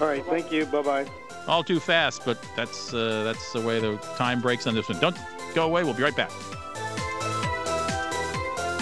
All 0.00 0.06
right, 0.06 0.24
thank 0.26 0.52
you. 0.52 0.66
Bye 0.66 0.82
bye. 0.82 1.06
All 1.46 1.64
too 1.64 1.80
fast, 1.80 2.24
but 2.24 2.38
that's 2.54 2.92
uh, 2.92 3.24
that's 3.24 3.52
the 3.52 3.60
way 3.60 3.80
the 3.80 3.96
time 4.16 4.40
breaks 4.40 4.66
on 4.66 4.74
this 4.74 4.88
one. 4.88 5.00
Don't 5.00 5.16
go 5.54 5.64
away. 5.64 5.82
We'll 5.82 5.94
be 5.94 6.02
right 6.02 6.16
back. 6.16 6.30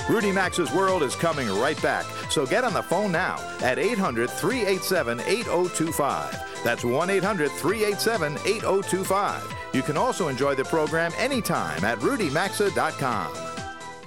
Rudy 0.08 0.30
Maxa's 0.30 0.72
World 0.72 1.02
is 1.02 1.16
coming 1.16 1.48
right 1.48 1.80
back. 1.82 2.04
So 2.30 2.46
get 2.46 2.62
on 2.62 2.72
the 2.72 2.82
phone 2.82 3.10
now 3.10 3.38
at 3.60 3.78
800 3.78 4.30
387 4.30 5.20
8025. 5.20 6.62
That's 6.62 6.84
1 6.84 7.10
800 7.10 7.50
387 7.50 8.34
8025. 8.34 9.54
You 9.72 9.82
can 9.82 9.96
also 9.96 10.28
enjoy 10.28 10.54
the 10.54 10.64
program 10.64 11.12
anytime 11.18 11.84
at 11.84 11.98
rudymaxa.com. 11.98 13.45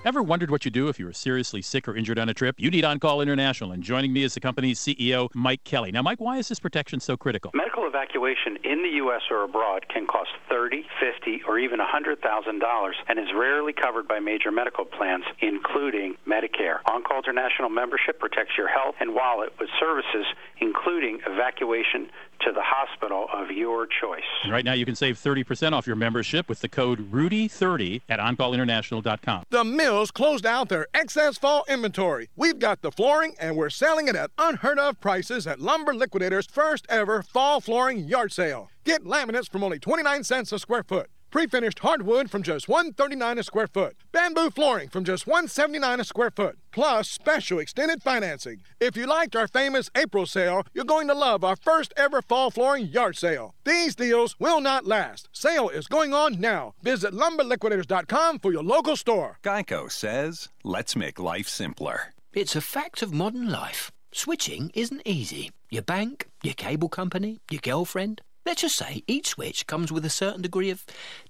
Ever 0.05 0.23
wondered 0.23 0.49
what 0.49 0.63
you 0.63 0.71
do 0.71 0.87
if 0.87 0.97
you 0.97 1.05
were 1.05 1.11
seriously 1.11 1.61
sick 1.61 1.85
or 1.85 1.93
injured 1.93 2.17
on 2.17 2.29
a 2.29 2.33
trip? 2.33 2.55
You 2.57 2.71
need 2.71 2.85
On 2.85 2.99
Call 2.99 3.19
International, 3.19 3.73
and 3.73 3.83
joining 3.83 4.13
me 4.13 4.23
is 4.23 4.33
the 4.33 4.39
company's 4.39 4.79
CEO, 4.79 5.27
Mike 5.33 5.65
Kelly. 5.65 5.91
Now, 5.91 6.01
Mike, 6.01 6.21
why 6.21 6.37
is 6.37 6.47
this 6.47 6.57
protection 6.57 7.01
so 7.01 7.17
critical? 7.17 7.51
Medical 7.53 7.85
evacuation 7.85 8.57
in 8.63 8.81
the 8.81 8.95
U.S. 9.03 9.23
or 9.29 9.43
abroad 9.43 9.87
can 9.89 10.07
cost 10.07 10.29
thirty, 10.47 10.85
fifty, 11.01 11.41
or 11.45 11.59
even 11.59 11.79
$100,000 11.79 12.91
and 13.09 13.19
is 13.19 13.27
rarely 13.35 13.73
covered 13.73 14.07
by 14.07 14.19
major 14.19 14.51
medical 14.51 14.85
plans, 14.85 15.25
including 15.41 16.15
Medicare. 16.25 16.79
On 16.89 17.03
Call 17.03 17.17
International 17.19 17.69
membership 17.69 18.21
protects 18.21 18.53
your 18.57 18.69
health 18.69 18.95
and 19.01 19.13
wallet 19.13 19.51
with 19.59 19.67
services 19.81 20.25
including 20.61 21.19
evacuation 21.27 22.09
to 22.41 22.51
the 22.51 22.61
hospital 22.63 23.27
of 23.33 23.51
your 23.51 23.85
choice. 23.85 24.23
And 24.43 24.51
right 24.51 24.65
now, 24.65 24.73
you 24.73 24.85
can 24.85 24.95
save 24.95 25.17
30% 25.17 25.73
off 25.73 25.87
your 25.87 25.95
membership 25.95 26.49
with 26.49 26.61
the 26.61 26.69
code 26.69 27.11
RUDY30 27.11 28.01
at 28.09 28.19
OnCallInternational.com. 28.19 29.43
The 29.49 29.63
Mills 29.63 30.11
closed 30.11 30.45
out 30.45 30.69
their 30.69 30.87
excess 30.93 31.37
fall 31.37 31.65
inventory. 31.67 32.29
We've 32.35 32.59
got 32.59 32.81
the 32.81 32.91
flooring, 32.91 33.35
and 33.39 33.55
we're 33.55 33.69
selling 33.69 34.07
it 34.07 34.15
at 34.15 34.31
unheard 34.37 34.79
of 34.79 34.99
prices 34.99 35.47
at 35.47 35.59
Lumber 35.59 35.93
Liquidators' 35.93 36.47
first 36.47 36.85
ever 36.89 37.23
fall 37.23 37.61
flooring 37.61 38.05
yard 38.05 38.31
sale. 38.31 38.69
Get 38.83 39.03
laminates 39.03 39.49
from 39.49 39.63
only 39.63 39.79
29 39.79 40.23
cents 40.23 40.51
a 40.51 40.59
square 40.59 40.83
foot. 40.83 41.09
Pre-finished 41.31 41.79
hardwood 41.79 42.31
from 42.31 42.41
just 42.41 42.67
139 42.67 43.37
a 43.37 43.43
square 43.43 43.67
foot. 43.67 43.95
Bamboo 44.11 44.49
flooring 44.49 44.89
from 44.89 45.03
just 45.03 45.27
179 45.27 45.99
a 45.99 46.03
square 46.03 46.31
foot. 46.31 46.57
Plus 46.71 47.07
special 47.07 47.59
extended 47.59 48.01
financing. 48.01 48.61
If 48.79 48.97
you 48.97 49.05
liked 49.05 49.35
our 49.35 49.47
famous 49.47 49.91
April 49.95 50.25
sale, 50.25 50.63
you're 50.73 50.85
going 50.85 51.07
to 51.07 51.13
love 51.13 51.43
our 51.43 51.55
first 51.55 51.93
ever 51.95 52.21
fall 52.21 52.49
flooring 52.49 52.87
yard 52.87 53.15
sale. 53.15 53.53
These 53.63 53.95
deals 53.95 54.39
will 54.39 54.59
not 54.59 54.85
last. 54.85 55.29
Sale 55.31 55.69
is 55.69 55.87
going 55.87 56.13
on 56.13 56.39
now. 56.41 56.73
Visit 56.81 57.13
lumberliquidators.com 57.13 58.39
for 58.39 58.51
your 58.51 58.63
local 58.63 58.95
store. 58.95 59.37
Geico 59.43 59.91
says, 59.91 60.49
let's 60.63 60.95
make 60.95 61.19
life 61.19 61.47
simpler. 61.47 62.13
It's 62.33 62.55
a 62.55 62.61
fact 62.61 63.01
of 63.01 63.13
modern 63.13 63.49
life. 63.49 63.91
Switching 64.11 64.71
isn't 64.73 65.03
easy. 65.05 65.51
Your 65.69 65.83
bank, 65.83 66.27
your 66.41 66.55
cable 66.55 66.89
company, 66.89 67.39
your 67.51 67.61
girlfriend. 67.61 68.21
Let's 68.45 68.61
just 68.61 68.75
say 68.75 69.03
each 69.07 69.27
switch 69.29 69.67
comes 69.67 69.91
with 69.91 70.05
a 70.05 70.09
certain 70.09 70.41
degree 70.41 70.69
of 70.69 70.85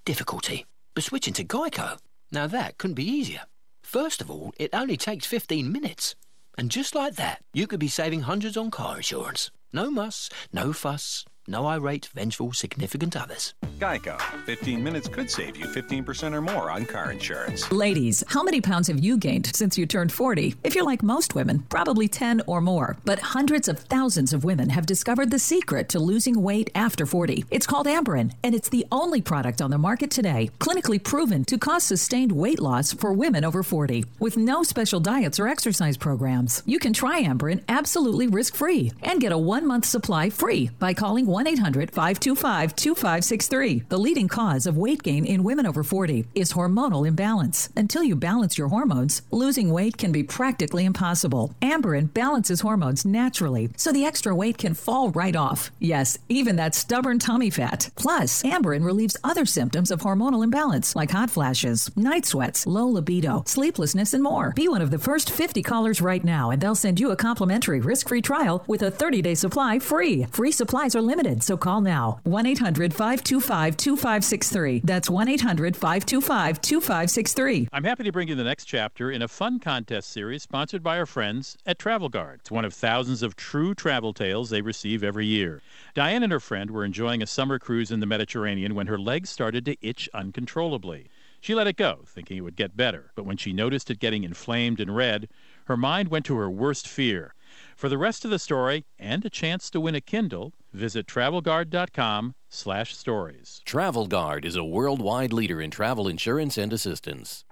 difficulty. 0.06 0.66
But 0.94 1.04
switching 1.04 1.34
to 1.34 1.44
Geico, 1.44 1.98
now 2.32 2.48
that 2.48 2.78
couldn't 2.78 2.96
be 2.96 3.10
easier. 3.10 3.42
First 3.82 4.22
of 4.22 4.30
all, 4.30 4.54
it 4.58 4.70
only 4.74 4.98
takes 4.98 5.26
15 5.26 5.72
minutes. 5.72 6.16
And 6.58 6.70
just 6.70 6.94
like 6.94 7.16
that, 7.16 7.42
you 7.54 7.68
could 7.68 7.80
be 7.80 7.88
saving 7.88 8.22
hundreds 8.22 8.58
on 8.58 8.70
car 8.70 8.98
insurance. 8.98 9.50
No 9.74 9.90
muss, 9.90 10.30
no 10.52 10.74
fuss, 10.74 11.26
no 11.50 11.66
irate, 11.66 12.06
vengeful, 12.14 12.54
significant 12.54 13.18
others. 13.18 13.54
Geico. 13.80 14.20
15 14.46 14.84
minutes 14.84 15.08
could 15.08 15.30
save 15.32 15.56
you 15.56 15.66
15% 15.66 16.34
or 16.34 16.42
more 16.42 16.70
on 16.70 16.86
car 16.86 17.12
insurance. 17.12 17.72
Ladies, 17.72 18.24
how 18.28 18.44
many 18.44 18.62
pounds 18.62 18.88
have 18.88 19.00
you 19.00 19.18
gained 19.18 19.56
since 19.56 19.78
you 19.78 19.86
turned 19.86 20.12
40? 20.12 20.56
If 20.64 20.76
you're 20.76 20.86
like 20.86 21.02
most 21.02 21.34
women, 21.34 21.66
probably 21.70 22.08
10 22.08 22.42
or 22.46 22.62
more. 22.62 22.98
But 23.06 23.20
hundreds 23.20 23.68
of 23.68 23.80
thousands 23.80 24.34
of 24.34 24.44
women 24.44 24.70
have 24.70 24.86
discovered 24.86 25.32
the 25.32 25.40
secret 25.40 25.90
to 25.90 26.00
losing 26.00 26.42
weight 26.42 26.70
after 26.76 27.06
40. 27.06 27.46
It's 27.52 27.66
called 27.66 27.88
Amberen, 27.88 28.34
and 28.44 28.54
it's 28.54 28.70
the 28.70 28.86
only 28.92 29.22
product 29.22 29.62
on 29.62 29.72
the 29.72 29.78
market 29.78 30.12
today 30.12 30.52
clinically 30.60 31.02
proven 31.02 31.46
to 31.46 31.58
cause 31.58 31.84
sustained 31.84 32.32
weight 32.32 32.60
loss 32.60 32.94
for 32.94 33.14
women 33.14 33.46
over 33.46 33.64
40. 33.64 34.06
With 34.20 34.38
no 34.38 34.64
special 34.64 35.00
diets 35.00 35.40
or 35.40 35.48
exercise 35.48 35.98
programs, 35.98 36.64
you 36.66 36.80
can 36.80 36.94
try 36.94 37.24
Amberen 37.24 37.64
absolutely 37.70 38.28
risk 38.28 38.56
free 38.56 38.92
and 39.04 39.22
get 39.22 39.32
a 39.32 39.38
one 39.38 39.66
month 39.66 39.86
supply 39.86 40.30
free 40.30 40.70
by 40.80 40.94
calling 40.94 41.26
1 41.26 41.39
800 41.48 41.92
525 41.92 42.76
2563. 42.76 43.84
The 43.90 43.98
leading 43.98 44.28
cause 44.28 44.66
of 44.66 44.78
weight 44.78 45.04
gain 45.04 45.26
in 45.26 45.44
women 45.44 45.66
over 45.66 45.84
40 45.84 46.26
is 46.36 46.54
hormonal 46.54 47.08
imbalance. 47.08 47.70
Until 47.76 48.04
you 48.04 48.16
balance 48.16 48.58
your 48.58 48.70
hormones, 48.70 49.22
losing 49.32 49.72
weight 49.72 49.98
can 49.98 50.12
be 50.12 50.24
practically 50.24 50.86
impossible. 50.86 51.54
Amberen 51.62 52.14
balances 52.14 52.62
hormones 52.62 53.06
naturally, 53.06 53.70
so 53.78 53.92
the 53.92 54.06
extra 54.06 54.36
weight 54.36 54.58
can 54.58 54.74
fall 54.74 55.12
right 55.12 55.36
off. 55.36 55.72
Yes, 55.80 56.18
even 56.30 56.56
that 56.56 56.76
stubborn 56.76 57.20
tummy 57.20 57.50
fat. 57.50 57.90
Plus, 57.96 58.44
Amberen 58.44 58.84
relieves 58.84 59.18
other 59.24 59.46
symptoms 59.46 59.92
of 59.92 60.02
hormonal 60.02 60.44
imbalance 60.44 60.96
like 60.96 61.12
hot 61.12 61.30
flashes, 61.30 61.90
night 61.96 62.26
sweats, 62.26 62.66
low 62.66 62.88
libido, 62.88 63.44
sleeplessness, 63.46 64.14
and 64.14 64.24
more. 64.24 64.52
Be 64.56 64.68
one 64.68 64.82
of 64.82 64.92
the 64.92 65.00
first 65.00 65.30
50 65.30 65.62
callers 65.64 66.02
right 66.02 66.24
now, 66.24 66.50
and 66.52 66.62
they'll 66.62 66.76
send 66.76 67.00
you 67.00 67.12
a 67.12 67.16
complimentary 67.16 67.80
risk 67.80 68.08
free 68.08 68.22
trial 68.22 68.64
with 68.68 68.82
a 68.82 68.92
30 68.92 69.22
day 69.22 69.36
supply 69.36 69.80
free. 69.80 70.26
Free 70.32 70.52
supplies 70.52 70.96
are 70.96 71.02
limited, 71.02 71.29
so 71.38 71.56
call 71.56 71.82
now 71.82 72.20
1 72.24 72.46
800 72.46 72.94
525 72.94 73.78
2563. 73.78 74.82
That's 74.84 75.10
1 75.10 75.28
800 75.28 75.76
525 75.76 76.62
2563. 76.62 77.68
I'm 77.72 77.84
happy 77.84 78.04
to 78.04 78.12
bring 78.12 78.28
you 78.28 78.36
the 78.36 78.44
next 78.44 78.66
chapter 78.66 79.12
in 79.12 79.22
a 79.22 79.28
fun 79.28 79.60
contest 79.60 80.10
series 80.10 80.42
sponsored 80.42 80.82
by 80.82 80.98
our 80.98 81.06
friends 81.06 81.58
at 81.66 81.78
Travel 81.78 82.10
Guard. 82.10 82.40
It's 82.42 82.52
one 82.52 82.66
of 82.66 82.74
thousands 82.74 83.22
of 83.22 83.36
true 83.36 83.76
travel 83.76 84.14
tales 84.14 84.50
they 84.50 84.62
receive 84.62 85.04
every 85.04 85.28
year. 85.28 85.62
Diane 85.94 86.24
and 86.24 86.32
her 86.32 86.40
friend 86.40 86.72
were 86.72 86.84
enjoying 86.84 87.22
a 87.22 87.28
summer 87.28 87.60
cruise 87.60 87.92
in 87.92 88.00
the 88.00 88.06
Mediterranean 88.06 88.74
when 88.74 88.88
her 88.88 88.98
legs 88.98 89.30
started 89.30 89.66
to 89.66 89.78
itch 89.82 90.10
uncontrollably. 90.14 91.10
She 91.42 91.56
let 91.56 91.68
it 91.68 91.78
go, 91.78 92.00
thinking 92.06 92.38
it 92.38 92.42
would 92.42 92.58
get 92.58 92.76
better, 92.76 93.12
but 93.16 93.26
when 93.26 93.38
she 93.38 93.54
noticed 93.54 93.90
it 93.90 94.00
getting 94.00 94.24
inflamed 94.24 94.80
and 94.82 94.94
red, 94.94 95.30
her 95.66 95.78
mind 95.78 96.10
went 96.10 96.26
to 96.26 96.36
her 96.36 96.50
worst 96.50 96.88
fear. 96.88 97.34
For 97.80 97.88
the 97.88 97.98
rest 97.98 98.26
of 98.26 98.32
the 98.32 98.40
story 98.40 98.84
and 99.00 99.24
a 99.24 99.30
chance 99.30 99.70
to 99.70 99.80
win 99.80 99.96
a 99.96 100.02
Kindle, 100.02 100.52
visit 100.74 101.08
travelguard.com 101.08 102.36
slash 102.50 102.94
stories. 102.94 103.62
Travel 103.64 104.06
Guard 104.06 104.44
is 104.44 104.58
a 104.58 104.66
worldwide 104.66 105.32
leader 105.32 105.62
in 105.62 105.72
travel 105.72 106.10
insurance 106.10 106.58
and 106.58 106.74
assistance. 106.74 107.46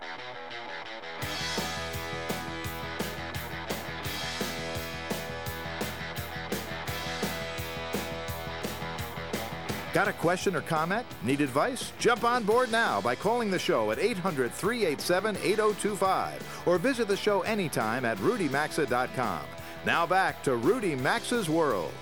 Got 9.94 10.10
a 10.10 10.14
question 10.14 10.58
or 10.58 10.62
comment? 10.62 11.08
Need 11.24 11.40
advice? 11.40 11.94
Jump 12.00 12.26
on 12.26 12.44
board 12.44 12.70
now 12.70 13.00
by 13.00 13.16
calling 13.16 13.50
the 13.50 13.58
show 13.58 13.92
at 13.92 14.00
800 14.00 14.52
387 14.52 15.38
8025 15.38 16.64
or 16.66 16.78
visit 16.78 17.08
the 17.08 17.16
show 17.16 17.44
anytime 17.44 18.04
at 18.04 18.18
rudymaxa.com. 18.18 19.40
Now 19.88 20.06
back 20.06 20.44
to 20.44 20.58
Rudy 20.58 20.98
Maxa's 20.98 21.50
World. 21.50 21.94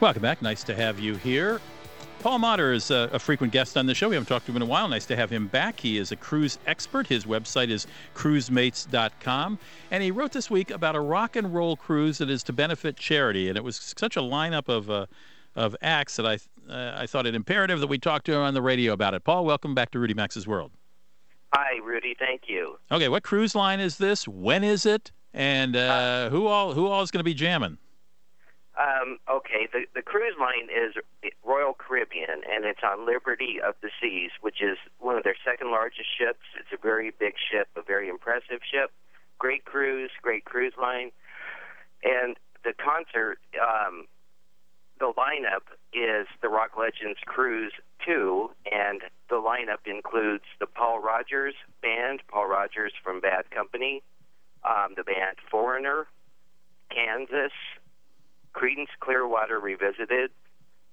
Welcome 0.00 0.22
back. 0.22 0.40
Nice 0.40 0.64
to 0.64 0.74
have 0.74 0.98
you 0.98 1.16
here. 1.16 1.60
Paul 2.20 2.38
Motter 2.38 2.72
is 2.72 2.90
a, 2.90 3.10
a, 3.12 3.18
frequent 3.18 3.52
guest 3.52 3.76
on 3.76 3.84
the 3.84 3.94
show. 3.94 4.08
We 4.08 4.14
haven't 4.14 4.28
talked 4.28 4.46
to 4.46 4.52
him 4.52 4.56
in 4.56 4.62
a 4.62 4.64
while. 4.64 4.88
Nice 4.88 5.04
to 5.04 5.16
have 5.16 5.28
him 5.28 5.46
back. 5.46 5.78
He 5.78 5.98
is 5.98 6.12
a 6.12 6.16
cruise 6.16 6.58
expert. 6.66 7.06
His 7.06 7.26
website 7.26 7.68
is 7.68 7.86
cruisemates.com. 8.14 9.58
And 9.90 10.02
he 10.02 10.10
wrote 10.10 10.32
this 10.32 10.50
week 10.50 10.70
about 10.70 10.96
a 10.96 11.00
rock 11.00 11.36
and 11.36 11.52
roll 11.52 11.76
cruise 11.76 12.16
that 12.18 12.30
is 12.30 12.42
to 12.44 12.54
benefit 12.54 12.96
charity. 12.96 13.50
And 13.50 13.58
it 13.58 13.64
was 13.64 13.76
such 13.76 14.16
a 14.16 14.20
lineup 14.20 14.70
of, 14.70 14.88
uh, 14.88 15.04
of 15.54 15.76
acts 15.82 16.16
that 16.16 16.26
I, 16.26 16.38
uh, 16.72 17.02
I 17.02 17.06
thought 17.06 17.26
it 17.26 17.34
imperative 17.34 17.80
that 17.80 17.88
we 17.88 17.98
talk 17.98 18.24
to 18.24 18.32
him 18.32 18.40
on 18.40 18.54
the 18.54 18.62
radio 18.62 18.94
about 18.94 19.12
it. 19.12 19.24
Paul, 19.24 19.44
welcome 19.44 19.74
back 19.74 19.90
to 19.90 19.98
Rudy 19.98 20.14
Maxa's 20.14 20.46
World. 20.46 20.72
Hi, 21.52 21.80
Rudy. 21.84 22.16
Thank 22.18 22.44
you. 22.48 22.78
Okay, 22.90 23.10
what 23.10 23.24
cruise 23.24 23.54
line 23.54 23.78
is 23.78 23.98
this? 23.98 24.26
When 24.26 24.64
is 24.64 24.86
it? 24.86 25.12
And 25.32 25.76
uh, 25.76 26.28
who 26.30 26.46
all 26.46 26.74
who 26.74 26.86
all 26.86 27.02
is 27.02 27.10
going 27.10 27.20
to 27.20 27.24
be 27.24 27.34
jamming? 27.34 27.78
Um, 28.78 29.18
okay, 29.28 29.68
the 29.72 29.84
the 29.94 30.02
cruise 30.02 30.34
line 30.40 30.68
is 30.70 30.94
Royal 31.44 31.74
Caribbean, 31.74 32.42
and 32.50 32.64
it's 32.64 32.80
on 32.82 33.06
Liberty 33.06 33.60
of 33.64 33.74
the 33.82 33.90
Seas, 34.00 34.30
which 34.40 34.62
is 34.62 34.78
one 34.98 35.16
of 35.16 35.22
their 35.22 35.36
second 35.44 35.70
largest 35.70 36.08
ships. 36.16 36.40
It's 36.58 36.72
a 36.72 36.82
very 36.82 37.10
big 37.10 37.34
ship, 37.50 37.68
a 37.76 37.82
very 37.82 38.08
impressive 38.08 38.60
ship. 38.70 38.90
Great 39.38 39.64
cruise, 39.64 40.10
great 40.22 40.44
cruise 40.44 40.74
line, 40.80 41.10
and 42.02 42.36
the 42.64 42.72
concert. 42.72 43.38
Um, 43.60 44.06
the 44.98 45.12
lineup 45.16 45.64
is 45.94 46.26
the 46.42 46.50
Rock 46.50 46.72
Legends 46.78 47.18
Cruise 47.24 47.72
2, 48.06 48.50
and 48.70 49.00
the 49.30 49.36
lineup 49.36 49.86
includes 49.86 50.44
the 50.60 50.66
Paul 50.66 51.00
Rodgers 51.00 51.54
Band, 51.80 52.20
Paul 52.28 52.48
Rodgers 52.48 52.92
from 53.02 53.18
Bad 53.18 53.50
Company, 53.50 54.02
um, 54.64 54.94
the 54.96 55.04
band 55.04 55.36
Foreigner, 55.50 56.06
Kansas, 56.90 57.52
Creedence 58.54 58.92
Clearwater 59.00 59.58
Revisited, 59.60 60.30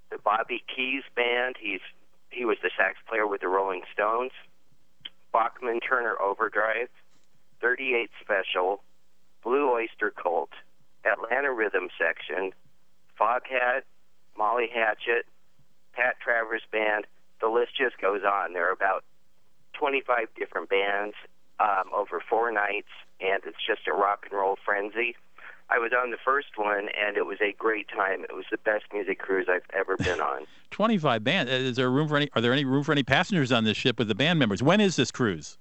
the 0.10 0.18
Bobby 0.24 0.64
Keys 0.74 1.04
Band. 1.16 1.56
He's 1.60 1.82
he 2.30 2.46
was 2.46 2.58
the 2.62 2.70
sax 2.78 2.98
player 3.08 3.28
with 3.28 3.42
the 3.42 3.48
Rolling 3.48 3.82
Stones. 3.94 4.32
Bachman 5.34 5.80
Turner 5.80 6.16
Overdrive, 6.22 6.90
38 7.62 8.10
Special, 8.22 8.82
Blue 9.44 9.72
Oyster 9.72 10.12
Cult, 10.12 10.50
Atlanta 11.06 11.52
Rhythm 11.52 11.90
Section, 11.98 12.52
Foghat, 13.20 13.82
Molly 14.38 14.68
Hatchet, 14.74 15.26
Pat 15.94 16.16
Travers 16.24 16.64
Band. 16.72 17.06
The 17.42 17.48
list 17.48 17.72
just 17.78 18.00
goes 18.00 18.22
on. 18.24 18.54
There 18.54 18.68
are 18.70 18.74
about 18.74 19.04
25 19.74 20.28
different 20.36 20.70
bands 20.70 21.16
um, 21.60 21.92
over 21.96 22.22
four 22.30 22.52
nights, 22.52 22.90
and 23.20 23.42
it's 23.46 23.58
just 23.66 23.88
a 23.88 23.94
rock 23.94 24.26
and 24.30 24.38
roll 24.38 24.58
frenzy. 24.64 25.16
I 25.70 25.80
was 25.80 25.92
on 25.92 26.12
the 26.12 26.18
first 26.24 26.58
one, 26.58 26.88
and 26.98 27.18
it 27.18 27.26
was 27.26 27.40
a 27.42 27.52
great 27.52 27.90
time. 27.90 28.24
It 28.24 28.34
was 28.34 28.46
the 28.50 28.58
best 28.58 28.86
music 28.94 29.20
cruise 29.20 29.48
I've 29.50 29.66
ever 29.74 29.98
been 30.04 30.22
on. 30.22 30.46
25 30.72 31.24
band. 31.24 31.50
Is 31.50 31.76
there 31.76 31.90
room 31.90 32.08
for 32.08 32.18
any? 32.18 32.30
Are 32.36 32.42
there 32.42 32.54
any 32.54 32.66
room 32.66 32.84
for 32.84 32.94
any 32.94 33.04
passengers 33.04 33.52
on 33.52 33.64
this 33.64 33.76
ship 33.76 34.00
with 34.00 34.08
the 34.08 34.16
band 34.16 34.40
members? 34.40 34.64
When 34.64 34.80
is 34.80 34.96
this 34.96 35.12
cruise? 35.12 35.58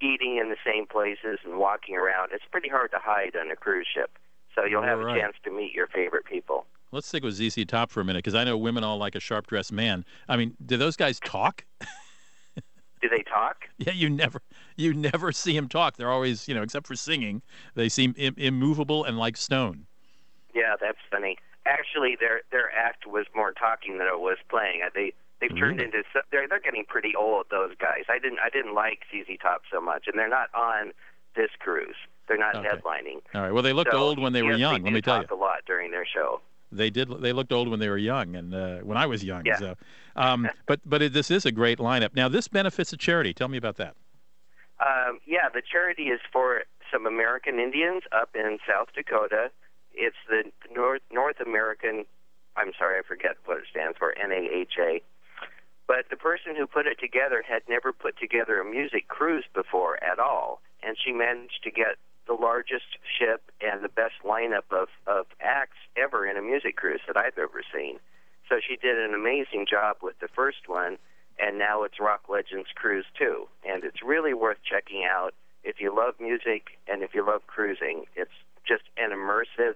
eating 0.00 0.38
in 0.38 0.48
the 0.48 0.56
same 0.64 0.86
places 0.86 1.38
and 1.44 1.58
walking 1.58 1.96
around. 1.96 2.30
It's 2.32 2.44
pretty 2.50 2.68
hard 2.68 2.90
to 2.92 2.98
hide 2.98 3.36
on 3.36 3.50
a 3.50 3.56
cruise 3.56 3.86
ship, 3.92 4.10
so 4.54 4.64
you'll 4.64 4.82
have 4.82 5.00
All 5.00 5.14
a 5.14 5.18
chance 5.18 5.36
to 5.44 5.50
meet 5.50 5.74
your 5.74 5.88
favorite 5.88 6.24
people. 6.24 6.64
Let's 6.92 7.06
stick 7.06 7.22
with 7.22 7.34
ZZ 7.34 7.64
Top 7.66 7.90
for 7.90 8.00
a 8.00 8.04
minute 8.04 8.24
because 8.24 8.34
I 8.34 8.44
know 8.44 8.56
women 8.56 8.82
all 8.82 8.98
like 8.98 9.14
a 9.14 9.20
sharp 9.20 9.46
dressed 9.46 9.72
man. 9.72 10.04
I 10.28 10.36
mean, 10.36 10.56
do 10.64 10.76
those 10.76 10.96
guys 10.96 11.20
talk? 11.20 11.64
Do 13.02 13.08
they 13.08 13.22
talk? 13.22 13.56
Yeah, 13.78 13.94
you 13.94 14.10
never 14.10 14.42
you 14.76 14.92
never 14.92 15.32
see 15.32 15.54
them 15.54 15.66
talk. 15.66 15.96
They're 15.96 16.10
always, 16.10 16.46
you 16.46 16.54
know, 16.54 16.62
except 16.62 16.86
for 16.86 16.94
singing, 16.94 17.40
they 17.74 17.88
seem 17.88 18.14
Im- 18.18 18.34
immovable 18.36 19.04
and 19.04 19.18
like 19.18 19.38
stone. 19.38 19.86
Yeah, 20.54 20.74
that's 20.78 20.98
funny. 21.10 21.38
Actually, 21.66 22.16
their 22.18 22.42
their 22.50 22.70
act 22.74 23.06
was 23.06 23.26
more 23.34 23.52
talking 23.52 23.98
than 23.98 24.06
it 24.06 24.18
was 24.20 24.38
playing. 24.48 24.80
Uh, 24.84 24.90
They 24.94 25.12
they've 25.40 25.50
turned 25.56 25.78
Really? 25.80 25.84
into 25.96 26.02
they're 26.32 26.48
they're 26.48 26.60
getting 26.60 26.84
pretty 26.86 27.14
old. 27.14 27.46
Those 27.50 27.74
guys. 27.78 28.04
I 28.08 28.18
didn't 28.18 28.38
I 28.40 28.48
didn't 28.50 28.74
like 28.74 29.00
ZZ 29.10 29.36
Top 29.40 29.62
so 29.70 29.80
much, 29.80 30.04
and 30.06 30.18
they're 30.18 30.28
not 30.28 30.48
on 30.54 30.92
this 31.36 31.50
cruise. 31.58 31.96
They're 32.28 32.38
not 32.38 32.56
Okay. 32.56 32.68
headlining. 32.68 33.20
All 33.34 33.42
right. 33.42 33.52
Well, 33.52 33.62
they 33.62 33.72
looked 33.72 33.92
So, 33.92 33.98
old 33.98 34.18
when 34.18 34.32
they 34.32 34.42
were 34.42 34.52
yes, 34.52 34.60
young. 34.60 34.82
They 34.82 34.90
let 34.90 34.92
me 34.94 35.00
tell 35.02 35.20
you. 35.20 35.28
a 35.30 35.34
lot 35.34 35.64
during 35.66 35.90
their 35.90 36.06
show. 36.06 36.40
They 36.72 36.88
did. 36.88 37.08
They 37.20 37.32
looked 37.32 37.52
old 37.52 37.68
when 37.68 37.80
they 37.80 37.88
were 37.88 37.98
young, 37.98 38.36
and 38.36 38.54
uh, 38.54 38.78
when 38.78 38.96
I 38.96 39.06
was 39.06 39.22
young. 39.24 39.44
Yeah. 39.44 39.56
So, 39.58 39.74
um, 40.16 40.48
but 40.66 40.80
but 40.86 41.02
it, 41.02 41.12
this 41.12 41.30
is 41.30 41.44
a 41.44 41.52
great 41.52 41.78
lineup. 41.78 42.14
Now, 42.14 42.28
this 42.28 42.46
benefits 42.48 42.92
a 42.92 42.96
charity. 42.96 43.34
Tell 43.34 43.48
me 43.48 43.58
about 43.58 43.76
that. 43.76 43.96
Um, 44.78 45.18
yeah, 45.26 45.48
the 45.52 45.60
charity 45.62 46.04
is 46.04 46.20
for 46.32 46.62
some 46.92 47.06
American 47.06 47.58
Indians 47.58 48.02
up 48.12 48.30
in 48.34 48.58
South 48.68 48.88
Dakota. 48.94 49.50
It's 50.00 50.16
the 50.28 50.50
North 50.74 51.02
North 51.12 51.40
American. 51.44 52.06
I'm 52.56 52.72
sorry, 52.78 52.98
I 52.98 53.02
forget 53.06 53.36
what 53.44 53.58
it 53.58 53.64
stands 53.70 53.98
for. 53.98 54.14
NAHA. 54.16 55.00
But 55.86 56.08
the 56.08 56.16
person 56.16 56.56
who 56.56 56.66
put 56.66 56.86
it 56.86 56.98
together 56.98 57.44
had 57.46 57.62
never 57.68 57.92
put 57.92 58.16
together 58.18 58.60
a 58.60 58.64
music 58.64 59.08
cruise 59.08 59.44
before 59.52 60.02
at 60.02 60.18
all, 60.18 60.62
and 60.82 60.96
she 60.96 61.12
managed 61.12 61.62
to 61.64 61.70
get 61.70 61.98
the 62.26 62.32
largest 62.32 62.96
ship 63.18 63.42
and 63.60 63.82
the 63.82 63.88
best 63.88 64.14
lineup 64.24 64.70
of, 64.70 64.88
of 65.06 65.26
acts 65.40 65.76
ever 65.96 66.24
in 66.26 66.36
a 66.36 66.42
music 66.42 66.76
cruise 66.76 67.00
that 67.06 67.16
I've 67.16 67.36
ever 67.36 67.62
seen. 67.74 67.98
So 68.48 68.60
she 68.62 68.76
did 68.76 68.98
an 68.98 69.14
amazing 69.14 69.66
job 69.68 69.96
with 70.00 70.18
the 70.20 70.28
first 70.28 70.68
one, 70.68 70.96
and 71.38 71.58
now 71.58 71.82
it's 71.82 71.98
Rock 72.00 72.22
Legends 72.28 72.68
Cruise 72.74 73.06
2. 73.18 73.46
And 73.68 73.84
it's 73.84 74.02
really 74.02 74.32
worth 74.32 74.58
checking 74.62 75.04
out 75.04 75.34
if 75.64 75.80
you 75.80 75.94
love 75.94 76.14
music 76.20 76.78
and 76.86 77.02
if 77.02 77.14
you 77.14 77.26
love 77.26 77.46
cruising. 77.46 78.04
It's 78.14 78.38
just 78.66 78.84
an 78.96 79.10
immersive, 79.10 79.74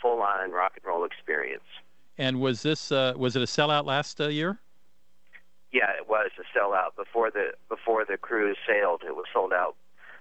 full 0.00 0.22
on 0.22 0.50
rock 0.52 0.72
and 0.76 0.84
roll 0.84 1.04
experience. 1.04 1.64
And 2.18 2.40
was 2.40 2.62
this 2.62 2.90
uh, 2.92 3.14
was 3.16 3.36
it 3.36 3.42
a 3.42 3.46
sellout 3.46 3.84
last 3.84 4.20
uh, 4.20 4.28
year? 4.28 4.58
Yeah, 5.72 5.90
it 5.90 6.08
was 6.08 6.30
a 6.38 6.58
sellout 6.58 6.96
before 6.96 7.30
the 7.30 7.52
before 7.68 8.04
the 8.04 8.16
cruise 8.16 8.56
sailed. 8.66 9.02
It 9.06 9.14
was 9.14 9.26
sold 9.32 9.52
out, 9.52 9.76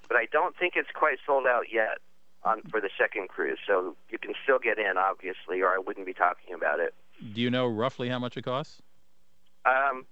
but 0.07 0.17
I 0.17 0.25
don't 0.31 0.55
think 0.57 0.73
it's 0.75 0.91
quite 0.93 1.17
sold 1.25 1.45
out 1.47 1.65
yet 1.71 1.99
on 2.43 2.61
for 2.69 2.81
the 2.81 2.89
second 2.97 3.29
cruise. 3.29 3.59
So 3.65 3.95
you 4.09 4.17
can 4.17 4.33
still 4.43 4.59
get 4.59 4.77
in, 4.77 4.97
obviously, 4.97 5.61
or 5.61 5.69
I 5.69 5.77
wouldn't 5.77 6.05
be 6.05 6.13
talking 6.13 6.53
about 6.53 6.79
it. 6.79 6.93
Do 7.33 7.41
you 7.41 7.49
know 7.49 7.67
roughly 7.67 8.09
how 8.09 8.19
much 8.19 8.35
it 8.37 8.43
costs? 8.43 8.81
Um, 9.65 10.05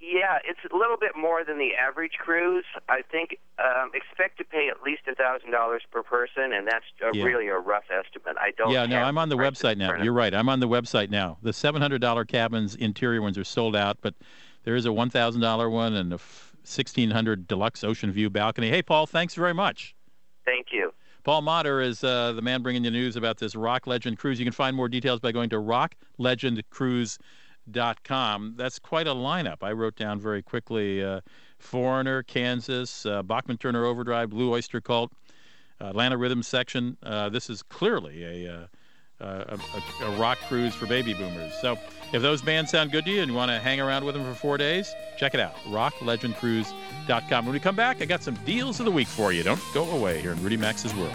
yeah, 0.00 0.38
it's 0.44 0.60
a 0.72 0.76
little 0.76 0.96
bit 0.98 1.12
more 1.16 1.44
than 1.44 1.58
the 1.58 1.70
average 1.74 2.12
cruise. 2.18 2.64
I 2.88 3.02
think 3.02 3.36
um, 3.58 3.90
expect 3.94 4.38
to 4.38 4.44
pay 4.44 4.68
at 4.70 4.82
least 4.82 5.02
a 5.10 5.14
thousand 5.14 5.50
dollars 5.50 5.82
per 5.90 6.02
person, 6.02 6.52
and 6.52 6.66
that's 6.66 6.84
a, 7.02 7.16
Yeah. 7.16 7.24
really 7.24 7.48
a 7.48 7.58
rough 7.58 7.84
estimate. 7.90 8.36
I 8.40 8.52
don't. 8.56 8.70
yeah, 8.70 8.86
no, 8.86 9.02
I'm 9.02 9.18
on 9.18 9.28
the 9.28 9.36
website 9.36 9.76
now. 9.76 9.94
You're 10.02 10.12
right. 10.14 10.32
I'm 10.34 10.48
on 10.48 10.60
the 10.60 10.68
website 10.68 11.10
now. 11.10 11.38
The 11.42 11.50
$700 11.50 12.26
cabins, 12.28 12.74
interior 12.76 13.20
ones 13.22 13.36
are 13.38 13.44
sold 13.44 13.76
out, 13.76 13.98
but 14.00 14.14
there 14.64 14.74
is 14.74 14.86
a 14.86 14.90
$1,000 14.90 15.70
one 15.70 15.94
and 15.94 16.12
a 16.12 16.16
f- 16.16 16.52
1600 16.62 17.46
deluxe 17.46 17.82
ocean 17.84 18.10
view 18.12 18.30
balcony. 18.30 18.68
Hey, 18.70 18.82
Paul, 18.82 19.06
thanks 19.06 19.34
very 19.34 19.54
much. 19.54 19.94
Thank 20.44 20.68
you. 20.72 20.92
Paul 21.24 21.42
Motter 21.42 21.82
is 21.82 22.02
uh, 22.02 22.32
the 22.32 22.40
man 22.42 22.62
bringing 22.62 22.82
the 22.82 22.90
news 22.90 23.16
about 23.16 23.36
this 23.36 23.54
Rock 23.54 23.86
Legend 23.86 24.16
cruise. 24.18 24.38
You 24.38 24.46
can 24.46 24.52
find 24.52 24.74
more 24.74 24.88
details 24.88 25.20
by 25.20 25.32
going 25.32 25.50
to 25.50 25.56
rocklegendcruise.com. 25.56 27.18
That's 28.56 28.78
quite 28.78 29.06
a 29.06 29.14
lineup. 29.14 29.58
I 29.62 29.72
wrote 29.72 29.96
down 29.96 30.20
very 30.20 30.42
quickly 30.42 31.02
uh, 31.02 31.20
Foreigner, 31.58 32.22
Kansas, 32.22 33.06
uh, 33.06 33.22
Bachman 33.22 33.58
Turner 33.58 33.84
Overdrive, 33.84 34.30
Blue 34.30 34.52
Oyster 34.52 34.80
Cult, 34.80 35.12
uh, 35.80 35.86
Atlanta 35.86 36.16
Rhythm 36.16 36.42
Section. 36.42 36.96
Uh, 37.02 37.28
this 37.28 37.50
is 37.50 37.62
clearly 37.62 38.44
a, 38.46 38.52
uh, 38.52 38.66
uh, 39.22 39.56
a, 40.00 40.04
a, 40.04 40.12
a 40.12 40.18
rock 40.18 40.38
cruise 40.48 40.74
for 40.74 40.86
baby 40.86 41.14
boomers. 41.14 41.52
So 41.60 41.78
if 42.12 42.22
those 42.22 42.42
bands 42.42 42.70
sound 42.70 42.90
good 42.90 43.04
to 43.04 43.10
you 43.10 43.22
and 43.22 43.30
you 43.30 43.36
want 43.36 43.50
to 43.50 43.58
hang 43.58 43.80
around 43.80 44.04
with 44.04 44.14
them 44.14 44.24
for 44.24 44.34
four 44.34 44.56
days, 44.56 44.92
check 45.18 45.34
it 45.34 45.40
out. 45.40 45.54
RockLegendCruise.com. 45.66 47.44
When 47.44 47.52
we 47.52 47.60
come 47.60 47.76
back, 47.76 48.00
I 48.00 48.06
got 48.06 48.22
some 48.22 48.34
deals 48.46 48.80
of 48.80 48.86
the 48.86 48.92
week 48.92 49.08
for 49.08 49.32
you. 49.32 49.42
Don't 49.42 49.60
go 49.74 49.88
away 49.90 50.20
here 50.20 50.32
in 50.32 50.42
Rudy 50.42 50.56
Maxa's 50.56 50.94
World. 50.94 51.14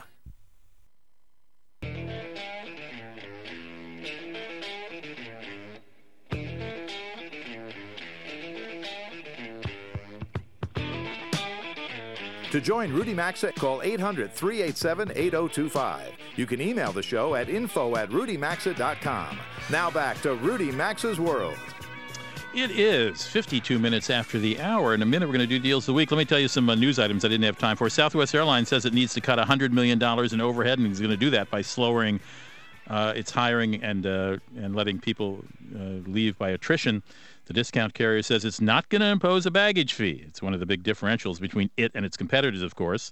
To 12.51 12.59
join 12.59 12.91
Rudy 12.91 13.13
Maxa, 13.13 13.53
call 13.53 13.81
800 13.81 14.33
387 14.33 15.13
8025. 15.15 16.11
You 16.35 16.45
can 16.45 16.59
email 16.59 16.91
the 16.91 17.01
show 17.01 17.35
at 17.35 17.47
info 17.47 17.95
at 17.95 18.09
rudymaxa.com. 18.09 19.39
Now 19.69 19.89
back 19.89 20.21
to 20.23 20.35
Rudy 20.35 20.69
Maxa's 20.69 21.17
World. 21.17 21.55
It 22.53 22.71
is 22.71 23.25
52 23.25 23.79
minutes 23.79 24.09
after 24.09 24.37
the 24.37 24.59
hour. 24.59 24.93
In 24.93 25.01
a 25.01 25.05
minute, 25.05 25.27
we're 25.27 25.35
going 25.37 25.47
to 25.47 25.55
do 25.55 25.59
deals 25.59 25.83
of 25.83 25.87
the 25.87 25.93
week. 25.93 26.11
Let 26.11 26.17
me 26.17 26.25
tell 26.25 26.39
you 26.39 26.49
some 26.49 26.69
uh, 26.69 26.75
news 26.75 26.99
items 26.99 27.23
I 27.23 27.29
didn't 27.29 27.45
have 27.45 27.57
time 27.57 27.77
for. 27.77 27.89
Southwest 27.89 28.35
Airlines 28.35 28.67
says 28.67 28.83
it 28.83 28.93
needs 28.93 29.13
to 29.13 29.21
cut 29.21 29.39
$100 29.39 29.71
million 29.71 30.03
in 30.03 30.41
overhead, 30.41 30.77
and 30.77 30.91
it's 30.91 30.99
going 30.99 31.11
to 31.11 31.15
do 31.15 31.29
that 31.29 31.49
by 31.49 31.61
slowing 31.61 32.19
uh, 32.89 33.13
its 33.15 33.31
hiring 33.31 33.81
and, 33.81 34.05
uh, 34.05 34.35
and 34.57 34.75
letting 34.75 34.99
people 34.99 35.45
uh, 35.73 35.79
leave 36.05 36.37
by 36.37 36.49
attrition. 36.49 37.01
The 37.51 37.59
discount 37.59 37.93
carrier 37.93 38.21
says 38.21 38.45
it's 38.45 38.61
not 38.61 38.87
going 38.87 39.01
to 39.01 39.07
impose 39.07 39.45
a 39.45 39.51
baggage 39.51 39.91
fee. 39.91 40.23
It's 40.25 40.41
one 40.41 40.53
of 40.53 40.61
the 40.61 40.65
big 40.65 40.83
differentials 40.83 41.37
between 41.37 41.69
it 41.75 41.91
and 41.93 42.05
its 42.05 42.15
competitors, 42.15 42.61
of 42.61 42.75
course. 42.75 43.11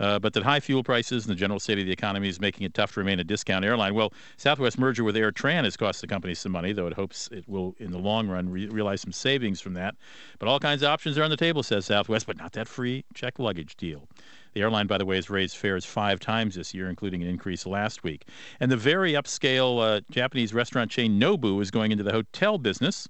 Uh, 0.00 0.18
but 0.18 0.32
that 0.32 0.42
high 0.42 0.58
fuel 0.58 0.82
prices 0.82 1.26
and 1.26 1.30
the 1.30 1.38
general 1.38 1.60
state 1.60 1.78
of 1.78 1.84
the 1.84 1.92
economy 1.92 2.30
is 2.30 2.40
making 2.40 2.64
it 2.64 2.72
tough 2.72 2.94
to 2.94 3.00
remain 3.00 3.20
a 3.20 3.24
discount 3.24 3.62
airline. 3.62 3.94
Well, 3.94 4.14
Southwest 4.38 4.78
merger 4.78 5.04
with 5.04 5.16
AirTran 5.16 5.64
has 5.64 5.76
cost 5.76 6.00
the 6.00 6.06
company 6.06 6.32
some 6.32 6.50
money, 6.50 6.72
though 6.72 6.86
it 6.86 6.94
hopes 6.94 7.28
it 7.30 7.46
will, 7.46 7.74
in 7.78 7.90
the 7.90 7.98
long 7.98 8.26
run, 8.26 8.48
re- 8.48 8.68
realize 8.68 9.02
some 9.02 9.12
savings 9.12 9.60
from 9.60 9.74
that. 9.74 9.96
But 10.38 10.48
all 10.48 10.58
kinds 10.58 10.80
of 10.80 10.88
options 10.88 11.18
are 11.18 11.22
on 11.22 11.28
the 11.28 11.36
table, 11.36 11.62
says 11.62 11.84
Southwest, 11.84 12.26
but 12.26 12.38
not 12.38 12.52
that 12.52 12.66
free 12.66 13.04
check 13.12 13.38
luggage 13.38 13.76
deal. 13.76 14.08
The 14.54 14.62
airline, 14.62 14.86
by 14.86 14.96
the 14.96 15.04
way, 15.04 15.16
has 15.16 15.28
raised 15.28 15.58
fares 15.58 15.84
five 15.84 16.20
times 16.20 16.54
this 16.54 16.72
year, 16.72 16.88
including 16.88 17.22
an 17.22 17.28
increase 17.28 17.66
last 17.66 18.02
week. 18.02 18.28
And 18.60 18.72
the 18.72 18.78
very 18.78 19.12
upscale 19.12 19.98
uh, 19.98 20.00
Japanese 20.10 20.54
restaurant 20.54 20.90
chain 20.90 21.20
Nobu 21.20 21.60
is 21.60 21.70
going 21.70 21.92
into 21.92 22.02
the 22.02 22.12
hotel 22.12 22.56
business. 22.56 23.06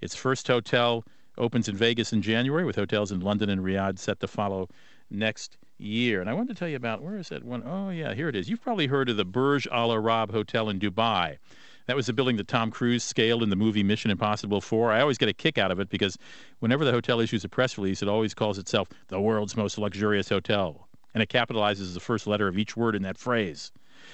Its 0.00 0.14
first 0.14 0.46
hotel 0.46 1.04
opens 1.36 1.68
in 1.68 1.76
Vegas 1.76 2.12
in 2.12 2.22
January, 2.22 2.64
with 2.64 2.76
hotels 2.76 3.12
in 3.12 3.20
London 3.20 3.48
and 3.48 3.62
Riyadh 3.62 3.98
set 3.98 4.20
to 4.20 4.28
follow 4.28 4.68
next 5.10 5.56
year. 5.78 6.20
And 6.20 6.28
I 6.28 6.34
wanted 6.34 6.54
to 6.54 6.58
tell 6.58 6.68
you 6.68 6.76
about 6.76 7.02
where 7.02 7.16
is 7.16 7.28
that 7.28 7.44
one? 7.44 7.62
Oh, 7.64 7.90
yeah, 7.90 8.14
here 8.14 8.28
it 8.28 8.36
is. 8.36 8.48
You've 8.48 8.62
probably 8.62 8.86
heard 8.86 9.08
of 9.08 9.16
the 9.16 9.24
Burj 9.24 9.66
Al 9.68 9.92
Arab 9.92 10.32
Hotel 10.32 10.68
in 10.68 10.78
Dubai. 10.78 11.38
That 11.86 11.96
was 11.96 12.06
the 12.06 12.12
building 12.12 12.36
that 12.36 12.48
Tom 12.48 12.70
Cruise 12.70 13.02
scaled 13.02 13.42
in 13.42 13.48
the 13.48 13.56
movie 13.56 13.82
Mission 13.82 14.10
Impossible 14.10 14.60
4. 14.60 14.92
I 14.92 15.00
always 15.00 15.16
get 15.16 15.30
a 15.30 15.32
kick 15.32 15.56
out 15.56 15.70
of 15.70 15.80
it 15.80 15.88
because 15.88 16.18
whenever 16.58 16.84
the 16.84 16.92
hotel 16.92 17.18
issues 17.18 17.44
a 17.44 17.48
press 17.48 17.78
release, 17.78 18.02
it 18.02 18.08
always 18.08 18.34
calls 18.34 18.58
itself 18.58 18.88
the 19.06 19.20
world's 19.20 19.56
most 19.56 19.78
luxurious 19.78 20.28
hotel. 20.28 20.86
And 21.14 21.22
it 21.22 21.30
capitalizes 21.30 21.94
the 21.94 22.00
first 22.00 22.26
letter 22.26 22.46
of 22.46 22.58
each 22.58 22.76
word 22.76 22.94
in 22.94 23.02
that 23.02 23.16
phrase. 23.16 23.72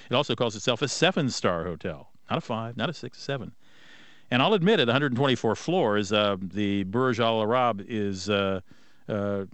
It 0.09 0.15
also 0.15 0.35
calls 0.35 0.55
itself 0.55 0.81
a 0.81 0.87
seven 0.87 1.29
star 1.29 1.65
hotel, 1.65 2.11
not 2.29 2.37
a 2.37 2.41
five, 2.41 2.77
not 2.77 2.89
a 2.89 2.93
six, 2.93 3.21
seven. 3.21 3.51
And 4.31 4.41
I'll 4.41 4.53
admit, 4.53 4.79
it, 4.79 4.87
124 4.87 5.55
floors, 5.55 6.11
uh, 6.11 6.37
the 6.41 6.83
Burj 6.83 7.19
Al 7.19 7.41
Arab 7.41 7.83
is. 7.87 8.29
Uh, 8.29 8.61
uh, 9.07 9.45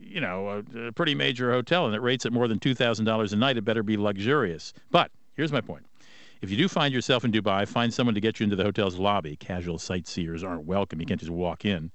you 0.00 0.20
know, 0.20 0.62
a, 0.72 0.86
a, 0.86 0.92
pretty 0.92 1.16
major 1.16 1.50
hotel, 1.50 1.86
and 1.86 1.96
it 1.96 2.00
rates 2.00 2.24
at 2.26 2.32
more 2.32 2.46
than 2.46 2.60
$2,000 2.60 3.32
a 3.32 3.36
night. 3.36 3.56
It 3.56 3.64
better 3.64 3.82
be 3.82 3.96
luxurious. 3.96 4.72
But 4.92 5.10
here's 5.34 5.50
my 5.50 5.60
point. 5.60 5.84
If 6.42 6.50
you 6.50 6.56
do 6.56 6.68
find 6.68 6.94
yourself 6.94 7.24
in 7.24 7.32
Dubai, 7.32 7.66
find 7.68 7.92
someone 7.92 8.14
to 8.14 8.20
get 8.20 8.40
you 8.40 8.44
into 8.44 8.56
the 8.56 8.62
hotel's 8.62 8.96
lobby. 8.96 9.36
Casual 9.36 9.78
sightseers 9.78 10.42
aren't 10.42 10.64
welcome. 10.64 11.00
You 11.00 11.06
can't 11.06 11.20
just 11.20 11.32
walk 11.32 11.64
in. 11.64 11.90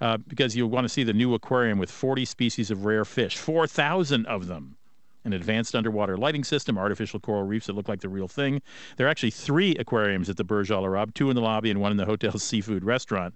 Uh, 0.00 0.16
because 0.16 0.56
you'll 0.56 0.70
want 0.70 0.84
to 0.84 0.88
see 0.88 1.04
the 1.04 1.12
new 1.12 1.34
aquarium 1.34 1.78
with 1.78 1.90
40 1.90 2.24
species 2.24 2.70
of 2.70 2.84
rare 2.84 3.04
fish, 3.04 3.36
4,000 3.36 4.26
of 4.26 4.48
them. 4.48 4.76
An 5.24 5.32
advanced 5.32 5.74
underwater 5.74 6.18
lighting 6.18 6.44
system, 6.44 6.76
artificial 6.76 7.18
coral 7.18 7.44
reefs 7.44 7.66
that 7.66 7.72
look 7.72 7.88
like 7.88 8.00
the 8.00 8.10
real 8.10 8.28
thing. 8.28 8.60
There 8.96 9.06
are 9.06 9.10
actually 9.10 9.30
three 9.30 9.74
aquariums 9.76 10.28
at 10.28 10.36
the 10.36 10.44
Burj 10.44 10.70
Al 10.70 10.84
Arab, 10.84 11.14
two 11.14 11.30
in 11.30 11.36
the 11.36 11.42
lobby 11.42 11.70
and 11.70 11.80
one 11.80 11.90
in 11.90 11.96
the 11.96 12.04
hotel's 12.04 12.42
seafood 12.50 12.84
restaurant. 12.84 13.34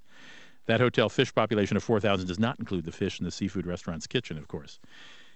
That 0.66 0.80
hotel 0.80 1.09
fish 1.09 1.34
population 1.34 1.78
of 1.78 1.82
4,000 1.82 2.26
does 2.26 2.39
not 2.39 2.59
include 2.59 2.84
the 2.84 2.93
fish 2.93 3.18
in 3.18 3.24
the 3.24 3.30
seafood 3.30 3.66
restaurant's 3.66 4.07
kitchen, 4.07 4.36
of 4.36 4.49
course. 4.49 4.78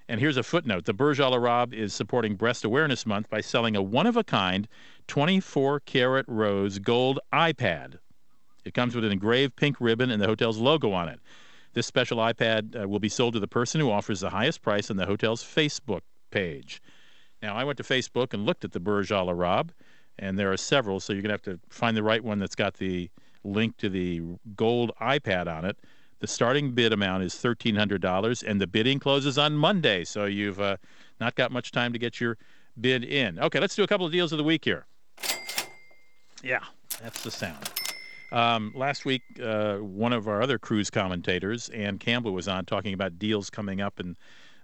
And 0.08 0.20
here's 0.20 0.36
a 0.36 0.42
footnote 0.42 0.84
the 0.84 0.92
Burj 0.92 1.20
Al 1.20 1.32
Arab 1.32 1.72
is 1.72 1.94
supporting 1.94 2.36
Breast 2.36 2.64
Awareness 2.64 3.06
Month 3.06 3.30
by 3.30 3.40
selling 3.40 3.74
a 3.74 3.80
one 3.80 4.06
of 4.06 4.18
a 4.18 4.24
kind 4.24 4.68
24 5.08 5.80
karat 5.80 6.26
rose 6.28 6.78
gold 6.78 7.18
iPad. 7.32 7.98
It 8.66 8.74
comes 8.74 8.94
with 8.94 9.04
an 9.04 9.12
engraved 9.12 9.56
pink 9.56 9.80
ribbon 9.80 10.10
and 10.10 10.20
the 10.20 10.26
hotel's 10.26 10.58
logo 10.58 10.92
on 10.92 11.08
it. 11.08 11.18
This 11.72 11.86
special 11.86 12.18
iPad 12.18 12.82
uh, 12.82 12.86
will 12.86 13.00
be 13.00 13.08
sold 13.08 13.32
to 13.32 13.40
the 13.40 13.48
person 13.48 13.80
who 13.80 13.90
offers 13.90 14.20
the 14.20 14.28
highest 14.28 14.60
price 14.60 14.90
on 14.90 14.98
the 14.98 15.06
hotel's 15.06 15.42
Facebook 15.42 16.02
page. 16.32 16.82
Now, 17.42 17.54
I 17.54 17.64
went 17.64 17.76
to 17.78 17.84
Facebook 17.84 18.34
and 18.34 18.44
looked 18.44 18.64
at 18.64 18.72
the 18.72 18.80
Burj 18.80 19.12
Al 19.12 19.28
Arab, 19.28 19.72
and 20.18 20.38
there 20.38 20.52
are 20.52 20.56
several, 20.56 21.00
so 21.00 21.12
you're 21.12 21.22
going 21.22 21.36
to 21.36 21.50
have 21.50 21.60
to 21.60 21.60
find 21.68 21.96
the 21.96 22.02
right 22.02 22.22
one 22.22 22.38
that's 22.38 22.54
got 22.54 22.74
the 22.74 23.10
link 23.44 23.76
to 23.78 23.88
the 23.88 24.22
gold 24.56 24.92
iPad 25.00 25.46
on 25.46 25.64
it. 25.64 25.76
The 26.20 26.28
starting 26.28 26.70
bid 26.72 26.92
amount 26.92 27.24
is 27.24 27.34
$1,300, 27.34 28.44
and 28.46 28.60
the 28.60 28.66
bidding 28.66 29.00
closes 29.00 29.38
on 29.38 29.54
Monday, 29.54 30.04
so 30.04 30.26
you've 30.26 30.60
uh, 30.60 30.76
not 31.20 31.34
got 31.34 31.50
much 31.50 31.72
time 31.72 31.92
to 31.92 31.98
get 31.98 32.20
your 32.20 32.38
bid 32.80 33.02
in. 33.02 33.38
Okay, 33.40 33.58
let's 33.58 33.74
do 33.74 33.82
a 33.82 33.88
couple 33.88 34.06
of 34.06 34.12
deals 34.12 34.30
of 34.30 34.38
the 34.38 34.44
week 34.44 34.64
here. 34.64 34.86
Yeah, 36.44 36.60
that's 37.00 37.22
the 37.24 37.30
sound. 37.30 37.70
Um, 38.30 38.72
last 38.74 39.04
week, 39.04 39.22
uh, 39.42 39.76
one 39.76 40.12
of 40.12 40.26
our 40.26 40.40
other 40.40 40.58
cruise 40.58 40.90
commentators, 40.90 41.68
Ann 41.70 41.98
Campbell, 41.98 42.32
was 42.32 42.48
on 42.48 42.64
talking 42.64 42.94
about 42.94 43.18
deals 43.18 43.50
coming 43.50 43.80
up 43.80 44.00
in 44.00 44.16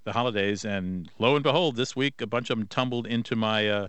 the 0.05 0.13
holidays, 0.13 0.65
and 0.65 1.11
lo 1.19 1.35
and 1.35 1.43
behold, 1.43 1.77
this 1.77 1.95
week 1.95 2.21
a 2.21 2.27
bunch 2.27 2.51
of 2.51 2.59
them 2.59 2.67
tumbled 2.67 3.07
into 3.07 3.37
my 3.37 3.69
uh, 3.69 3.89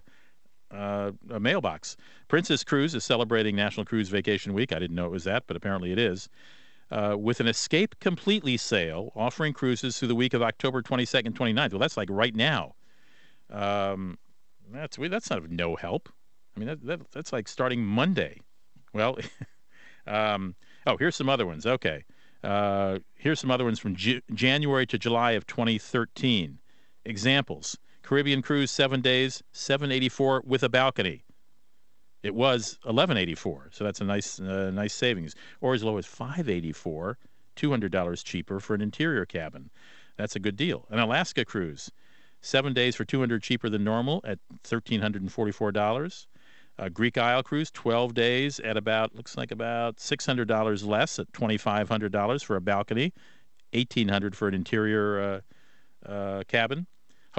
uh, 0.72 1.12
mailbox. 1.39 1.97
Princess 2.28 2.64
Cruise 2.64 2.93
is 2.95 3.03
celebrating 3.03 3.55
National 3.55 3.86
Cruise 3.86 4.10
Vacation 4.10 4.53
Week. 4.53 4.74
I 4.74 4.80
didn't 4.80 4.95
know 4.95 5.05
it 5.05 5.12
was 5.12 5.24
that, 5.24 5.43
but 5.47 5.57
apparently 5.57 5.91
it 5.91 5.99
is. 5.99 6.30
Uh, 6.91 7.16
with 7.20 7.39
an 7.39 7.47
Escape 7.47 7.99
Completely 7.99 8.57
sale 8.57 9.12
offering 9.16 9.53
cruises 9.53 9.97
through 9.99 10.07
the 10.07 10.16
week 10.16 10.34
of 10.34 10.41
October 10.41 10.82
22nd, 10.82 11.34
29th. 11.34 11.72
Well, 11.72 11.80
that's 11.80 11.97
like 11.97 12.10
right 12.12 12.36
now. 12.36 12.74
Um, 13.51 14.18
that's 14.72 14.97
that's 14.99 15.30
not 15.30 15.39
of 15.39 15.51
no 15.51 15.76
help. 15.76 16.10
I 16.55 16.60
mean, 16.60 16.68
that, 16.68 16.86
that, 16.86 17.12
that's 17.12 17.32
like 17.32 17.47
starting 17.47 17.84
Monday. 17.84 18.41
Well, 18.93 19.18
um, 20.07 20.55
oh, 20.88 20.97
here's 20.97 21.16
some 21.16 21.30
other 21.30 21.45
ones. 21.45 21.66
Okay. 21.66 22.03
Uh, 22.44 23.00
here's 23.16 23.40
some 23.40 23.52
other 23.52 23.66
ones 23.66 23.80
from 23.80 23.96
J- 23.96 24.22
January 24.34 24.86
to 24.88 24.98
July 24.98 25.32
of 25.32 25.46
2013. 25.46 26.60
Examples 27.06 27.78
Caribbean 28.02 28.42
cruise, 28.42 28.72
seven 28.72 29.02
days, 29.02 29.44
784 29.52 30.44
with 30.46 30.64
a 30.64 30.70
balcony. 30.70 31.24
It 32.24 32.34
was 32.36 32.80
1184, 32.84 33.70
so 33.72 33.84
that's 33.84 34.02
a 34.02 34.04
nice, 34.04 34.40
uh, 34.40 34.72
nice 34.72 34.94
savings. 34.94 35.36
Or 35.62 35.74
as 35.74 35.84
low 35.84 35.98
as 35.98 36.06
584, 36.06 37.18
$200 37.56 38.24
cheaper 38.24 38.60
for 38.60 38.74
an 38.74 38.82
interior 38.82 39.26
cabin. 39.26 39.70
That's 40.18 40.36
a 40.36 40.40
good 40.40 40.56
deal. 40.56 40.86
An 40.90 41.00
Alaska 41.00 41.46
cruise, 41.46 41.92
seven 42.42 42.74
days 42.74 42.96
for 42.96 43.06
200 43.06 43.42
cheaper 43.42 43.70
than 43.70 43.84
normal 43.84 44.22
at 44.24 44.40
$1,344. 44.64 46.28
A 46.82 46.89
Greek 46.89 47.17
Isle 47.17 47.43
cruise, 47.43 47.69
12 47.71 48.13
days 48.13 48.59
at 48.61 48.77
about 48.77 49.13
looks 49.13 49.36
like 49.36 49.51
about 49.51 49.97
$600 49.97 50.86
less 50.86 51.19
at 51.19 51.30
$2,500 51.34 52.43
for 52.43 52.55
a 52.55 52.61
balcony, 52.61 53.13
1,800 53.73 54.34
for 54.34 54.47
an 54.47 54.53
interior 54.53 55.43
uh, 56.05 56.09
uh, 56.09 56.43
cabin. 56.47 56.88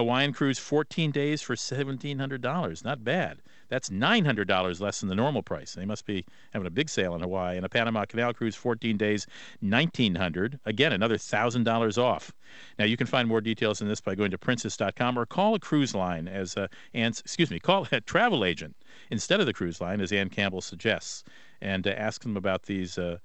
Hawaiian 0.00 0.32
cruise, 0.32 0.58
14 0.58 1.10
days 1.10 1.42
for 1.42 1.54
$1,700. 1.54 2.84
Not 2.84 3.04
bad. 3.04 3.42
That's 3.68 3.90
$900 3.90 4.80
less 4.80 5.00
than 5.00 5.10
the 5.10 5.14
normal 5.14 5.42
price. 5.42 5.74
They 5.74 5.84
must 5.84 6.06
be 6.06 6.24
having 6.54 6.66
a 6.66 6.70
big 6.70 6.88
sale 6.88 7.14
in 7.14 7.20
Hawaii. 7.20 7.58
And 7.58 7.66
a 7.66 7.68
Panama 7.68 8.06
Canal 8.06 8.32
cruise, 8.32 8.56
14 8.56 8.96
days, 8.96 9.26
$1,900. 9.62 10.58
Again, 10.64 10.94
another 10.94 11.18
$1,000 11.18 11.98
off. 11.98 12.32
Now, 12.78 12.86
you 12.86 12.96
can 12.96 13.06
find 13.06 13.28
more 13.28 13.42
details 13.42 13.82
on 13.82 13.88
this 13.88 14.00
by 14.00 14.14
going 14.14 14.30
to 14.30 14.38
princess.com 14.38 15.18
or 15.18 15.26
call 15.26 15.54
a 15.54 15.60
cruise 15.60 15.94
line 15.94 16.28
as, 16.28 16.56
uh, 16.56 16.68
excuse 16.94 17.50
me, 17.50 17.60
call 17.60 17.86
a 17.92 18.00
travel 18.00 18.42
agent 18.42 18.74
instead 19.10 19.38
of 19.38 19.44
the 19.44 19.52
cruise 19.52 19.82
line, 19.82 20.00
as 20.00 20.12
Ann 20.12 20.30
Campbell 20.30 20.62
suggests, 20.62 21.24
and 21.60 21.86
uh, 21.86 21.90
ask 21.90 22.22
them 22.22 22.38
about 22.38 22.62
these, 22.62 22.96
uh, 22.96 23.18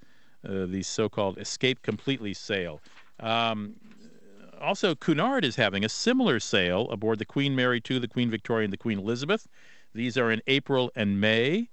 uh 0.46 0.66
these 0.66 0.88
so-called 0.88 1.38
escape 1.38 1.82
completely 1.84 2.34
sale. 2.34 2.82
Um, 3.22 3.76
also, 4.66 4.95
Cunard 4.95 5.45
is 5.45 5.55
having 5.55 5.86
a 5.86 5.89
similar 5.89 6.39
sale 6.39 6.89
aboard 6.89 7.20
the 7.20 7.26
Queen 7.26 7.55
Mary 7.55 7.82
II, 7.89 7.99
the 7.99 8.07
Queen 8.07 8.30
Victoria, 8.30 8.66
and 8.66 8.74
the 8.74 8.78
Queen 8.78 8.99
Elizabeth. 8.99 9.47
These 9.93 10.18
are 10.18 10.32
in 10.32 10.41
April 10.47 10.91
and 10.95 11.22
May. 11.22 11.70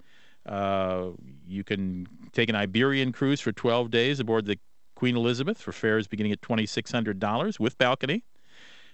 Uh, 0.47 1.09
you 1.47 1.65
can 1.65 2.07
take 2.33 2.49
an 2.49 2.55
Iberian 2.55 3.13
cruise 3.13 3.41
for 3.41 3.53
12 3.53 3.91
days 3.91 4.21
aboard 4.21 4.47
the 4.47 4.59
Queen 4.95 5.17
Elizabeth 5.17 5.59
for 5.59 5.73
fares 5.73 6.07
beginning 6.07 6.33
at 6.33 6.41
$2,600 6.43 7.59
with 7.59 7.79
balcony. 7.79 8.25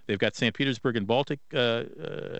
They've 0.06 0.18
got 0.18 0.34
St. 0.34 0.54
Petersburg 0.54 0.96
and 0.96 1.06
Baltic, 1.06 1.40
uh, 1.52 1.58
uh, 1.58 1.84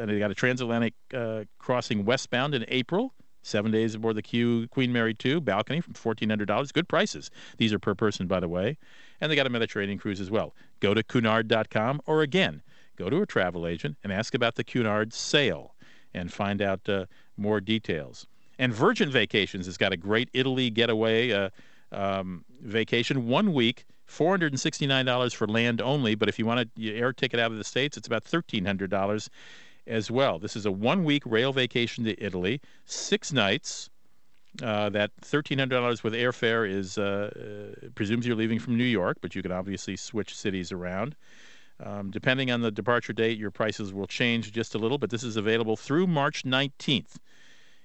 and 0.01 0.11
they've 0.11 0.19
got 0.19 0.31
a 0.31 0.35
transatlantic 0.35 0.95
uh, 1.13 1.45
crossing 1.59 2.05
westbound 2.07 2.55
in 2.55 2.65
April. 2.69 3.13
Seven 3.43 3.71
days 3.71 3.95
aboard 3.95 4.17
the 4.17 4.23
Q 4.23 4.69
Queen 4.69 4.93
Mary 4.93 5.15
2 5.15 5.41
balcony 5.41 5.81
from 5.81 5.95
$1,400. 5.95 6.73
Good 6.73 6.89
prices. 6.89 7.31
These 7.57 7.73
are 7.73 7.79
per 7.79 7.95
person, 7.95 8.27
by 8.27 8.41
the 8.41 8.49
way. 8.49 8.77
And 9.21 9.31
they 9.31 9.37
got 9.37 9.47
a 9.47 9.51
Mediterranean 9.51 9.99
cruise 9.99 10.21
as 10.21 10.31
well. 10.31 10.55
Go 10.81 10.95
to 10.95 11.03
Cunard.com 11.03 12.01
or 12.07 12.23
again, 12.23 12.63
go 12.97 13.09
to 13.09 13.23
a 13.23 13.27
travel 13.27 13.67
agent 13.67 13.97
and 14.03 14.13
ask 14.13 14.35
about 14.35 14.57
the 14.57 14.65
Cunard 14.65 15.13
sale 15.13 15.75
and 16.13 16.33
find 16.33 16.61
out 16.61 16.89
uh, 16.89 17.07
more 17.37 17.61
details. 17.61 18.27
And 18.59 18.75
Virgin 18.75 19.11
Vacations 19.11 19.67
has 19.67 19.77
got 19.77 19.93
a 19.93 19.97
great 19.97 20.29
Italy 20.33 20.69
getaway 20.69 21.31
uh, 21.31 21.51
um, 21.93 22.45
vacation, 22.61 23.29
one 23.29 23.53
week, 23.53 23.85
$469 24.09 25.35
for 25.35 25.47
land 25.47 25.81
only. 25.81 26.15
But 26.15 26.29
if 26.29 26.39
you 26.39 26.47
want 26.47 26.61
an 26.61 26.71
air 26.81 27.13
ticket 27.13 27.39
out 27.39 27.53
of 27.53 27.59
the 27.59 27.65
States, 27.65 27.97
it's 27.97 28.07
about 28.07 28.25
$1,300 28.25 29.29
as 29.89 30.11
well. 30.11 30.39
This 30.39 30.55
is 30.55 30.67
a 30.67 30.73
one 30.73 31.05
week 31.05 31.23
rail 31.27 31.53
vacation 31.53 32.05
to 32.05 32.23
Italy, 32.23 32.61
six 32.85 33.33
nights. 33.33 33.91
Uh, 34.63 34.89
that 34.89 35.11
$1,300 35.21 36.03
with 36.03 36.15
airfare 36.15 36.69
is 36.69 36.99
uh, 36.99 37.31
uh, 37.85 37.89
presumes 37.95 38.27
you're 38.27 38.35
leaving 38.35 38.59
from 38.59 38.77
New 38.77 38.85
York, 38.85 39.19
but 39.21 39.35
you 39.35 39.43
can 39.43 39.53
obviously 39.53 39.95
switch 39.95 40.35
cities 40.35 40.73
around. 40.73 41.15
Um, 41.81 42.11
depending 42.11 42.51
on 42.51 42.63
the 42.63 42.73
departure 42.73 43.13
date, 43.13 43.39
your 43.39 43.53
prices 43.53 43.93
will 43.93 44.09
change 44.09 44.51
just 44.51 44.75
a 44.75 44.79
little, 44.79 44.99
but 44.99 45.11
this 45.11 45.23
is 45.23 45.37
available 45.37 45.77
through 45.77 46.09
March 46.09 46.43
19th. 46.45 47.19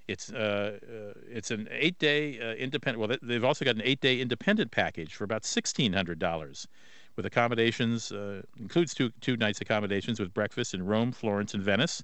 It's 0.08 0.32
uh, 0.32 0.80
uh, 0.84 1.20
it's 1.30 1.52
an 1.52 1.68
eight-day 1.72 2.40
uh, 2.40 2.54
independent. 2.56 3.08
Well, 3.08 3.18
they've 3.22 3.44
also 3.44 3.64
got 3.64 3.76
an 3.76 3.84
eight-day 3.86 4.20
independent 4.20 4.72
package 4.72 5.14
for 5.14 5.24
about 5.24 5.44
$1,600 5.44 6.68
with 7.16 7.26
accommodations, 7.26 8.12
uh, 8.12 8.42
includes 8.60 8.94
two, 8.94 9.12
two 9.22 9.38
nights 9.38 9.62
accommodations 9.62 10.20
with 10.20 10.34
breakfast 10.34 10.74
in 10.74 10.86
Rome, 10.86 11.12
Florence, 11.12 11.54
and 11.54 11.64
Venice, 11.64 12.04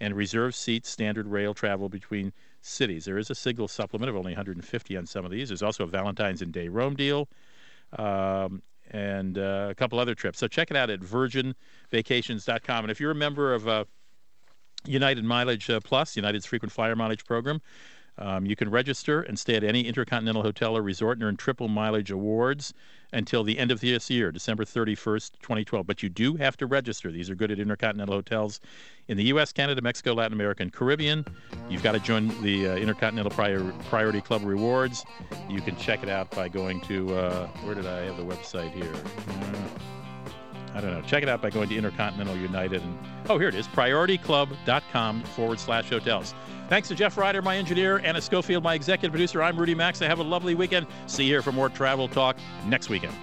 and 0.00 0.14
reserved 0.14 0.54
seats, 0.54 0.88
standard 0.88 1.26
rail 1.26 1.54
travel 1.54 1.88
between 1.88 2.32
cities. 2.60 3.04
There 3.04 3.18
is 3.18 3.30
a 3.30 3.34
single 3.34 3.68
supplement 3.68 4.10
of 4.10 4.16
only 4.16 4.32
150 4.32 4.96
on 4.96 5.06
some 5.06 5.24
of 5.24 5.30
these. 5.30 5.48
There's 5.48 5.62
also 5.62 5.84
a 5.84 5.88
Valentine's 5.88 6.42
and 6.42 6.52
Day 6.52 6.68
Rome 6.68 6.94
deal. 6.94 7.28
Um, 7.98 8.62
and 8.90 9.38
uh, 9.38 9.68
a 9.70 9.74
couple 9.74 9.98
other 9.98 10.14
trips. 10.14 10.38
So 10.38 10.46
check 10.46 10.70
it 10.70 10.76
out 10.76 10.90
at 10.90 11.00
virginvacations.com. 11.00 12.84
And 12.84 12.90
if 12.90 13.00
you're 13.00 13.12
a 13.12 13.14
member 13.14 13.54
of 13.54 13.66
uh, 13.66 13.84
United 14.86 15.24
Mileage 15.24 15.70
uh, 15.70 15.80
Plus, 15.80 16.16
United's 16.16 16.46
frequent 16.46 16.72
flyer 16.72 16.94
mileage 16.94 17.24
program, 17.24 17.60
um, 18.18 18.46
you 18.46 18.54
can 18.54 18.70
register 18.70 19.22
and 19.22 19.38
stay 19.38 19.56
at 19.56 19.64
any 19.64 19.82
Intercontinental 19.82 20.42
Hotel 20.42 20.76
or 20.76 20.82
resort 20.82 21.18
and 21.18 21.24
earn 21.24 21.36
triple 21.36 21.68
mileage 21.68 22.10
awards 22.10 22.74
until 23.12 23.44
the 23.44 23.58
end 23.58 23.70
of 23.70 23.80
this 23.80 24.10
year, 24.10 24.30
December 24.32 24.64
31st, 24.64 25.32
2012. 25.40 25.86
But 25.86 26.02
you 26.02 26.08
do 26.08 26.34
have 26.36 26.56
to 26.58 26.66
register. 26.66 27.10
These 27.10 27.30
are 27.30 27.34
good 27.34 27.50
at 27.50 27.58
Intercontinental 27.58 28.14
Hotels 28.14 28.60
in 29.08 29.16
the 29.16 29.24
U.S., 29.24 29.52
Canada, 29.52 29.80
Mexico, 29.82 30.14
Latin 30.14 30.32
America, 30.32 30.62
and 30.62 30.72
Caribbean. 30.72 31.24
You've 31.68 31.82
got 31.82 31.92
to 31.92 32.00
join 32.00 32.28
the 32.42 32.68
uh, 32.68 32.76
Intercontinental 32.76 33.30
Prior- 33.30 33.72
Priority 33.88 34.20
Club 34.20 34.42
Rewards. 34.44 35.04
You 35.48 35.60
can 35.60 35.76
check 35.76 36.02
it 36.02 36.08
out 36.08 36.30
by 36.30 36.48
going 36.48 36.80
to, 36.82 37.14
uh, 37.16 37.46
where 37.62 37.74
did 37.74 37.86
I 37.86 38.02
have 38.02 38.16
the 38.16 38.24
website 38.24 38.72
here? 38.72 38.92
Uh, 39.28 39.93
I 40.74 40.80
don't 40.80 40.90
know. 40.90 41.02
Check 41.02 41.22
it 41.22 41.28
out 41.28 41.40
by 41.40 41.50
going 41.50 41.68
to 41.68 41.76
Intercontinental 41.76 42.36
United. 42.36 42.82
And 42.82 42.98
oh, 43.28 43.38
here 43.38 43.48
it 43.48 43.54
is 43.54 43.68
priorityclub.com 43.68 45.22
forward 45.22 45.60
slash 45.60 45.88
hotels. 45.88 46.34
Thanks 46.68 46.88
to 46.88 46.94
Jeff 46.94 47.16
Ryder, 47.16 47.42
my 47.42 47.56
engineer, 47.56 47.98
Anna 47.98 48.20
Schofield, 48.20 48.64
my 48.64 48.74
executive 48.74 49.12
producer. 49.12 49.42
I'm 49.42 49.56
Rudy 49.56 49.74
Maxa. 49.74 50.04
I 50.04 50.08
Have 50.08 50.18
a 50.18 50.24
lovely 50.24 50.54
weekend. 50.54 50.86
See 51.06 51.24
you 51.24 51.30
here 51.30 51.42
for 51.42 51.52
more 51.52 51.68
travel 51.68 52.08
talk 52.08 52.36
next 52.66 52.88
weekend. 52.88 53.14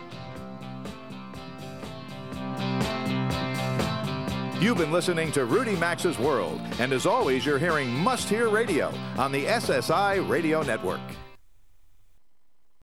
You've 4.62 4.78
been 4.78 4.92
listening 4.92 5.32
to 5.32 5.46
Rudy 5.46 5.76
Maxa's 5.76 6.20
World, 6.20 6.62
and 6.78 6.94
as 6.94 7.08
always, 7.08 7.44
you're 7.44 7.58
hearing 7.58 7.92
Must 7.92 8.30
Hear 8.30 8.48
Radio 8.48 8.94
on 9.18 9.32
the 9.32 9.46
SSI 9.46 10.30
Radio 10.30 10.62
Network. 10.62 11.02